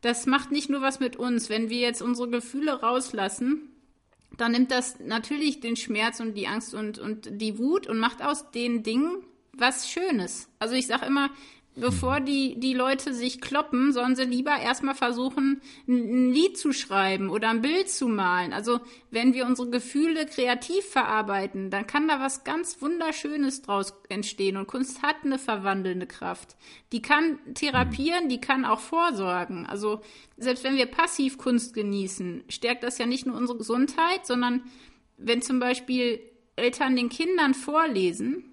das 0.00 0.26
macht 0.26 0.50
nicht 0.50 0.70
nur 0.70 0.80
was 0.80 1.00
mit 1.00 1.16
uns. 1.16 1.48
Wenn 1.48 1.70
wir 1.70 1.78
jetzt 1.78 2.02
unsere 2.02 2.28
Gefühle 2.28 2.80
rauslassen, 2.80 3.70
dann 4.36 4.52
nimmt 4.52 4.70
das 4.70 5.00
natürlich 5.00 5.60
den 5.60 5.76
Schmerz 5.76 6.20
und 6.20 6.34
die 6.34 6.46
Angst 6.46 6.74
und, 6.74 6.98
und 6.98 7.28
die 7.40 7.58
Wut 7.58 7.86
und 7.86 7.98
macht 7.98 8.22
aus 8.22 8.50
den 8.50 8.82
Dingen 8.82 9.24
was 9.52 9.90
Schönes. 9.90 10.48
Also 10.60 10.74
ich 10.74 10.86
sage 10.86 11.06
immer, 11.06 11.30
bevor 11.80 12.20
die, 12.20 12.58
die 12.58 12.74
Leute 12.74 13.14
sich 13.14 13.40
kloppen, 13.40 13.92
sollen 13.92 14.16
sie 14.16 14.24
lieber 14.24 14.56
erstmal 14.58 14.94
versuchen, 14.94 15.60
ein, 15.86 16.32
Lied 16.32 16.58
zu 16.58 16.72
schreiben 16.72 17.30
oder 17.30 17.48
ein 17.50 17.62
Bild 17.62 17.88
zu 17.88 18.08
malen. 18.08 18.52
Also 18.52 18.80
wenn 19.10 19.34
wir 19.34 19.46
unsere 19.46 19.70
Gefühle 19.70 20.26
kreativ 20.26 20.84
verarbeiten, 20.84 21.70
dann 21.70 21.86
kann 21.86 22.08
da 22.08 22.20
was 22.20 22.44
ganz 22.44 22.80
Wunderschönes 22.82 23.62
draus 23.62 23.94
entstehen. 24.08 24.56
Und 24.56 24.66
Kunst 24.66 25.02
hat 25.02 25.16
eine 25.24 25.38
verwandelnde 25.38 26.06
Kraft. 26.06 26.56
Die 26.92 27.02
kann 27.02 27.38
therapieren, 27.54 28.28
die 28.28 28.40
kann 28.40 28.64
auch 28.64 28.80
vorsorgen. 28.80 29.66
Also 29.66 30.00
selbst 30.36 30.64
wenn 30.64 30.76
wir 30.76 30.86
passiv 30.86 31.38
Kunst 31.38 31.74
genießen, 31.74 32.44
stärkt 32.48 32.82
das 32.82 32.98
ja 32.98 33.06
nicht 33.06 33.26
nur 33.26 33.36
unsere 33.36 33.58
Gesundheit, 33.58 34.26
sondern 34.26 34.62
wenn 35.16 35.42
zum 35.42 35.58
Beispiel 35.58 36.20
Eltern 36.56 36.96
den 36.96 37.08
Kindern 37.08 37.54
vorlesen, 37.54 38.44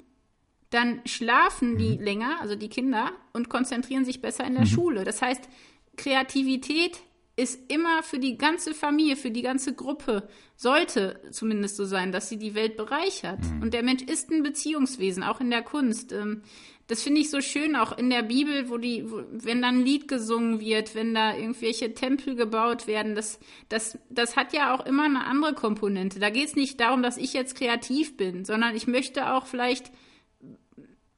dann 0.75 1.01
schlafen 1.05 1.77
die 1.77 1.97
mhm. 1.97 2.03
länger, 2.03 2.41
also 2.41 2.55
die 2.55 2.69
Kinder, 2.69 3.11
und 3.33 3.49
konzentrieren 3.49 4.05
sich 4.05 4.21
besser 4.21 4.45
in 4.45 4.53
der 4.53 4.65
mhm. 4.65 4.69
Schule. 4.69 5.03
Das 5.03 5.21
heißt, 5.21 5.49
Kreativität 5.95 6.99
ist 7.37 7.59
immer 7.71 8.01
für 8.03 8.19
die 8.19 8.37
ganze 8.37 8.73
Familie, 8.73 9.15
für 9.15 9.31
die 9.31 9.41
ganze 9.41 9.73
Gruppe, 9.73 10.27
sollte 10.55 11.21
zumindest 11.31 11.75
so 11.75 11.83
sein, 11.83 12.11
dass 12.11 12.29
sie 12.29 12.37
die 12.37 12.55
Welt 12.55 12.77
bereichert. 12.77 13.39
Mhm. 13.39 13.61
Und 13.61 13.73
der 13.73 13.83
Mensch 13.83 14.03
ist 14.03 14.31
ein 14.31 14.43
Beziehungswesen, 14.43 15.23
auch 15.23 15.41
in 15.41 15.49
der 15.49 15.61
Kunst. 15.61 16.13
Ähm, 16.13 16.43
das 16.87 17.01
finde 17.01 17.21
ich 17.21 17.31
so 17.31 17.41
schön, 17.41 17.75
auch 17.75 17.97
in 17.97 18.09
der 18.09 18.21
Bibel, 18.21 18.69
wo 18.69 18.77
die, 18.77 19.09
wo, 19.09 19.23
wenn 19.31 19.61
dann 19.61 19.79
ein 19.79 19.85
Lied 19.85 20.07
gesungen 20.07 20.59
wird, 20.59 20.93
wenn 20.93 21.13
da 21.13 21.35
irgendwelche 21.35 21.93
Tempel 21.93 22.35
gebaut 22.35 22.85
werden, 22.85 23.15
das, 23.15 23.39
das, 23.69 23.97
das 24.09 24.35
hat 24.35 24.53
ja 24.53 24.73
auch 24.73 24.85
immer 24.85 25.05
eine 25.05 25.25
andere 25.25 25.55
Komponente. 25.55 26.19
Da 26.19 26.29
geht 26.29 26.47
es 26.47 26.55
nicht 26.55 26.79
darum, 26.79 27.01
dass 27.01 27.17
ich 27.17 27.33
jetzt 27.33 27.55
kreativ 27.55 28.15
bin, 28.15 28.45
sondern 28.45 28.75
ich 28.75 28.87
möchte 28.87 29.33
auch 29.33 29.47
vielleicht 29.47 29.91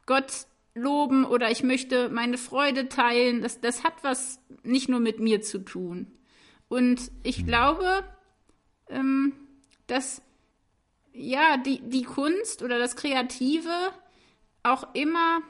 Gott 0.07 0.47
loben 0.73 1.25
oder 1.25 1.51
ich 1.51 1.61
möchte 1.61 2.09
meine 2.09 2.37
Freude 2.39 2.89
teilen. 2.89 3.41
Das, 3.41 3.61
das 3.61 3.83
hat 3.83 4.03
was 4.03 4.39
nicht 4.63 4.89
nur 4.89 4.99
mit 4.99 5.19
mir 5.19 5.41
zu 5.41 5.59
tun. 5.59 6.07
Und 6.69 7.11
ich 7.23 7.39
hm. 7.39 7.45
glaube, 7.45 8.03
ähm, 8.89 9.33
dass 9.85 10.21
ja 11.13 11.57
die, 11.57 11.81
die 11.81 12.03
Kunst 12.03 12.63
oder 12.63 12.79
das 12.79 12.95
Kreative 12.95 13.91
auch 14.63 14.95
immer 14.95 15.41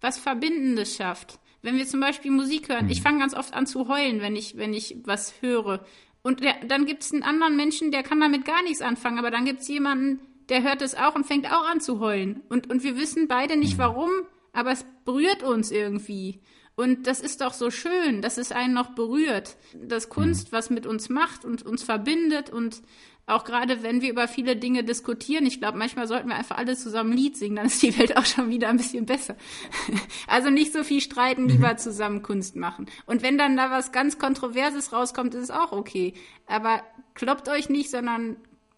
was 0.00 0.18
Verbindendes 0.18 0.96
schafft. 0.96 1.38
Wenn 1.62 1.76
wir 1.76 1.86
zum 1.86 2.00
Beispiel 2.00 2.30
Musik 2.30 2.68
hören, 2.68 2.88
ich 2.88 2.98
hm. 2.98 3.04
fange 3.04 3.18
ganz 3.20 3.34
oft 3.34 3.54
an 3.54 3.66
zu 3.66 3.88
heulen, 3.88 4.20
wenn 4.20 4.36
ich, 4.36 4.56
wenn 4.56 4.72
ich 4.72 4.96
was 5.04 5.34
höre. 5.40 5.84
Und 6.22 6.40
der, 6.40 6.54
dann 6.66 6.86
gibt 6.86 7.02
es 7.02 7.12
einen 7.12 7.22
anderen 7.22 7.56
Menschen, 7.56 7.90
der 7.90 8.02
kann 8.02 8.20
damit 8.20 8.44
gar 8.44 8.62
nichts 8.62 8.82
anfangen, 8.82 9.18
aber 9.18 9.30
dann 9.30 9.44
gibt 9.44 9.60
es 9.60 9.68
jemanden, 9.68 10.20
der 10.48 10.62
hört 10.62 10.82
es 10.82 10.94
auch 10.94 11.14
und 11.14 11.26
fängt 11.26 11.46
auch 11.46 11.66
an 11.66 11.80
zu 11.80 12.00
heulen. 12.00 12.42
Und, 12.48 12.70
und 12.70 12.82
wir 12.82 12.96
wissen 12.96 13.28
beide 13.28 13.56
nicht 13.56 13.74
mhm. 13.74 13.82
warum, 13.82 14.10
aber 14.52 14.72
es 14.72 14.84
berührt 15.04 15.42
uns 15.42 15.70
irgendwie. 15.70 16.40
Und 16.76 17.06
das 17.06 17.20
ist 17.20 17.40
doch 17.40 17.54
so 17.54 17.70
schön, 17.70 18.20
dass 18.20 18.36
es 18.36 18.52
einen 18.52 18.74
noch 18.74 18.90
berührt. 18.90 19.56
Dass 19.74 20.08
Kunst 20.08 20.52
mhm. 20.52 20.56
was 20.56 20.70
mit 20.70 20.86
uns 20.86 21.08
macht 21.08 21.44
und 21.44 21.62
uns 21.64 21.82
verbindet 21.82 22.50
und 22.50 22.82
auch 23.28 23.42
gerade 23.42 23.82
wenn 23.82 24.02
wir 24.02 24.10
über 24.10 24.28
viele 24.28 24.54
Dinge 24.54 24.84
diskutieren, 24.84 25.46
ich 25.46 25.58
glaube, 25.58 25.78
manchmal 25.78 26.06
sollten 26.06 26.28
wir 26.28 26.36
einfach 26.36 26.58
alle 26.58 26.76
zusammen 26.76 27.10
ein 27.10 27.16
Lied 27.16 27.36
singen, 27.36 27.56
dann 27.56 27.66
ist 27.66 27.82
die 27.82 27.98
Welt 27.98 28.16
auch 28.16 28.24
schon 28.24 28.50
wieder 28.50 28.68
ein 28.68 28.76
bisschen 28.76 29.06
besser. 29.06 29.36
Also 30.28 30.50
nicht 30.50 30.72
so 30.72 30.84
viel 30.84 31.00
streiten, 31.00 31.44
mhm. 31.44 31.48
lieber 31.48 31.76
zusammen 31.76 32.22
Kunst 32.22 32.56
machen. 32.56 32.86
Und 33.06 33.22
wenn 33.22 33.38
dann 33.38 33.56
da 33.56 33.70
was 33.70 33.90
ganz 33.90 34.18
Kontroverses 34.18 34.92
rauskommt, 34.92 35.34
ist 35.34 35.44
es 35.44 35.50
auch 35.50 35.72
okay. 35.72 36.14
Aber 36.46 36.82
kloppt 37.14 37.48
euch 37.48 37.68
nicht, 37.68 37.90
sondern 37.90 38.36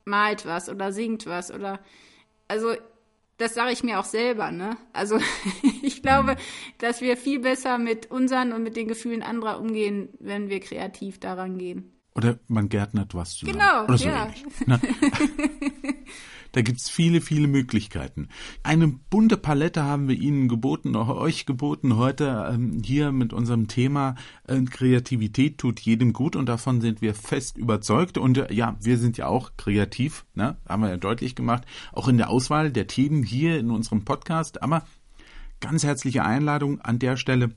malt 0.09 0.47
was 0.47 0.69
oder 0.69 0.93
singt 0.93 1.27
was 1.27 1.53
oder 1.53 1.79
also 2.49 2.75
das 3.37 3.55
sage 3.55 3.73
ich 3.73 3.85
mir 3.85 4.01
auch 4.01 4.05
selber, 4.05 4.51
ne? 4.51 4.77
Also 4.93 5.19
ich 5.83 6.03
glaube, 6.03 6.37
dass 6.79 7.01
wir 7.01 7.17
viel 7.17 7.39
besser 7.39 7.79
mit 7.79 8.11
unseren 8.11 8.53
und 8.53 8.65
mit 8.65 8.77
den 8.77 8.89
Gefühlen 8.89 9.23
anderer 9.23 9.61
umgehen, 9.61 10.09
wenn 10.19 10.49
wir 10.49 10.61
kreativ 10.61 11.21
daran 11.21 11.57
gehen. 11.57 11.93
Oder 12.15 12.41
man 12.49 12.69
gärtnert 12.69 13.15
was 13.15 13.37
zusammen. 13.37 13.59
Genau, 13.59 13.85
Oder 13.85 13.99
so 13.99 14.09
ja. 14.09 14.25
ähnlich. 14.25 14.45
Ne? 14.67 14.81
Da 16.59 16.63
gibt's 16.63 16.91
viele, 16.91 17.21
viele 17.21 17.47
Möglichkeiten. 17.47 18.27
Eine 18.65 18.89
bunte 18.89 19.37
Palette 19.37 19.85
haben 19.85 20.09
wir 20.09 20.17
Ihnen 20.17 20.49
geboten, 20.49 20.97
auch 20.97 21.09
euch 21.09 21.47
geboten 21.47 21.95
heute 21.95 22.51
ähm, 22.53 22.83
hier 22.85 23.13
mit 23.13 23.33
unserem 23.33 23.69
Thema 23.69 24.17
äh, 24.49 24.61
Kreativität 24.63 25.59
tut 25.59 25.79
jedem 25.79 26.13
gut 26.13 26.35
und 26.35 26.47
davon 26.47 26.81
sind 26.81 27.01
wir 27.01 27.15
fest 27.15 27.59
überzeugt. 27.59 28.19
Und 28.19 28.39
äh, 28.39 28.53
ja, 28.53 28.77
wir 28.81 28.99
sind 28.99 29.19
ja 29.19 29.29
auch 29.29 29.53
kreativ, 29.57 30.27
ne? 30.35 30.57
haben 30.69 30.83
wir 30.83 30.89
ja 30.89 30.97
deutlich 30.97 31.37
gemacht, 31.37 31.63
auch 31.93 32.09
in 32.09 32.17
der 32.17 32.29
Auswahl 32.29 32.73
der 32.73 32.89
Themen 32.89 33.23
hier 33.23 33.57
in 33.61 33.71
unserem 33.71 34.05
Podcast. 34.05 34.61
Aber 34.61 34.83
ganz 35.61 35.85
herzliche 35.85 36.25
Einladung 36.25 36.81
an 36.81 36.99
der 36.99 37.17
Stelle. 37.17 37.51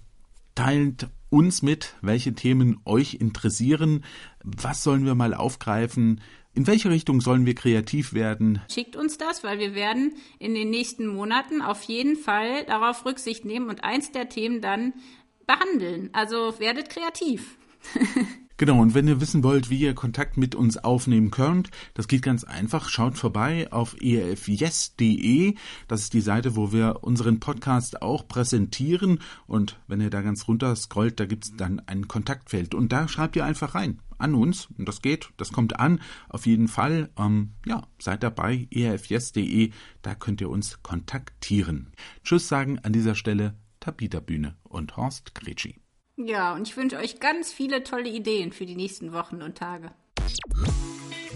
Teilt 0.54 1.10
uns 1.32 1.64
mit, 1.64 1.96
welche 2.02 2.34
Themen 2.34 2.82
euch 2.86 3.16
interessieren. 3.16 4.04
Was 4.44 4.84
sollen 4.84 5.06
wir 5.06 5.16
mal 5.16 5.34
aufgreifen? 5.34 6.22
In 6.54 6.68
welche 6.68 6.90
Richtung 6.90 7.22
sollen 7.22 7.46
wir 7.46 7.56
kreativ 7.56 8.14
werden? 8.14 8.62
Schickt 8.70 8.98
uns 8.98 9.18
das, 9.18 9.44
weil 9.44 9.60
wir 9.60 9.74
werden 9.74 10.16
in 10.38 10.54
den 10.54 10.70
nächsten 10.70 11.08
Monaten 11.08 11.62
auf 11.62 11.84
jeden 11.84 12.18
Fall 12.18 12.66
darauf 12.66 13.06
Rücksicht 13.06 13.46
nehmen 13.46 13.70
und 13.70 13.84
eins 13.86 14.12
der 14.12 14.28
Themen 14.28 14.62
dann 14.62 14.94
behandeln. 15.48 16.10
Also 16.12 16.60
werdet 16.60 16.90
kreativ. 16.90 17.58
Genau, 18.62 18.80
und 18.80 18.94
wenn 18.94 19.08
ihr 19.08 19.20
wissen 19.20 19.44
wollt, 19.44 19.72
wie 19.72 19.80
ihr 19.80 19.96
Kontakt 19.96 20.38
mit 20.38 20.54
uns 20.54 20.78
aufnehmen 20.78 21.32
könnt, 21.32 21.72
das 21.96 22.08
geht 22.08 22.22
ganz 22.22 22.44
einfach. 22.44 22.90
Schaut 22.90 23.18
vorbei 23.18 23.68
auf 23.72 24.00
efyes.de. 24.00 25.56
Das 25.88 26.02
ist 26.02 26.14
die 26.14 26.22
Seite, 26.22 26.56
wo 26.56 26.72
wir 26.72 27.00
unseren 27.02 27.40
Podcast 27.40 28.04
auch 28.04 28.28
präsentieren. 28.28 29.20
Und 29.48 29.80
wenn 29.88 30.00
ihr 30.00 30.12
da 30.12 30.22
ganz 30.22 30.48
runter 30.48 30.76
scrollt, 30.76 31.20
da 31.20 31.26
gibt's 31.26 31.56
dann 31.58 31.82
ein 31.88 32.08
Kontaktfeld. 32.08 32.76
Und 32.76 32.92
da 32.92 33.08
schreibt 33.08 33.36
ihr 33.36 33.46
einfach 33.46 33.74
rein 33.74 34.00
an 34.20 34.36
uns. 34.36 34.68
Und 34.78 34.88
das 34.88 35.02
geht, 35.02 35.32
das 35.38 35.52
kommt 35.52 35.80
an. 35.80 36.00
Auf 36.30 36.46
jeden 36.46 36.68
Fall, 36.68 37.10
ähm, 37.18 37.54
ja, 37.66 37.88
seid 37.98 38.22
dabei, 38.22 38.68
efyes.de. 38.70 39.72
Da 40.04 40.14
könnt 40.14 40.40
ihr 40.40 40.52
uns 40.52 40.84
kontaktieren. 40.84 41.94
Tschüss 42.24 42.48
sagen 42.48 42.78
an 42.78 42.94
dieser 42.94 43.16
Stelle 43.16 43.56
Tabita 43.80 44.20
Bühne 44.20 44.56
und 44.62 44.98
Horst 44.98 45.34
Gretschi. 45.34 45.81
Ja, 46.26 46.54
und 46.54 46.68
ich 46.68 46.78
wünsche 46.78 46.98
euch 46.98 47.20
ganz 47.20 47.52
viele 47.52 47.84
tolle 47.84 48.10
Ideen 48.10 48.52
für 48.52 48.66
die 48.66 48.76
nächsten 48.76 49.14
Wochen 49.14 49.42
und 49.42 49.58
Tage. 49.58 49.92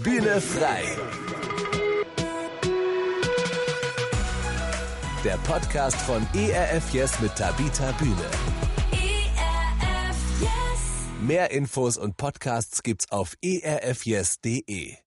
Bühne 0.04 0.42
frei. 0.42 0.84
Der 5.24 5.38
Podcast 5.38 5.98
von 6.02 6.26
ERF 6.36 6.94
Yes 6.94 7.20
mit 7.20 7.36
Tabita 7.36 7.92
Bühne. 7.94 8.30
ERF 8.92 10.18
Yes. 10.40 10.50
Mehr 11.22 11.50
Infos 11.52 11.98
und 11.98 12.18
Podcasts 12.18 12.84
gibt's 12.84 13.12
auf 13.12 13.36
erfyes.de. 13.42 14.98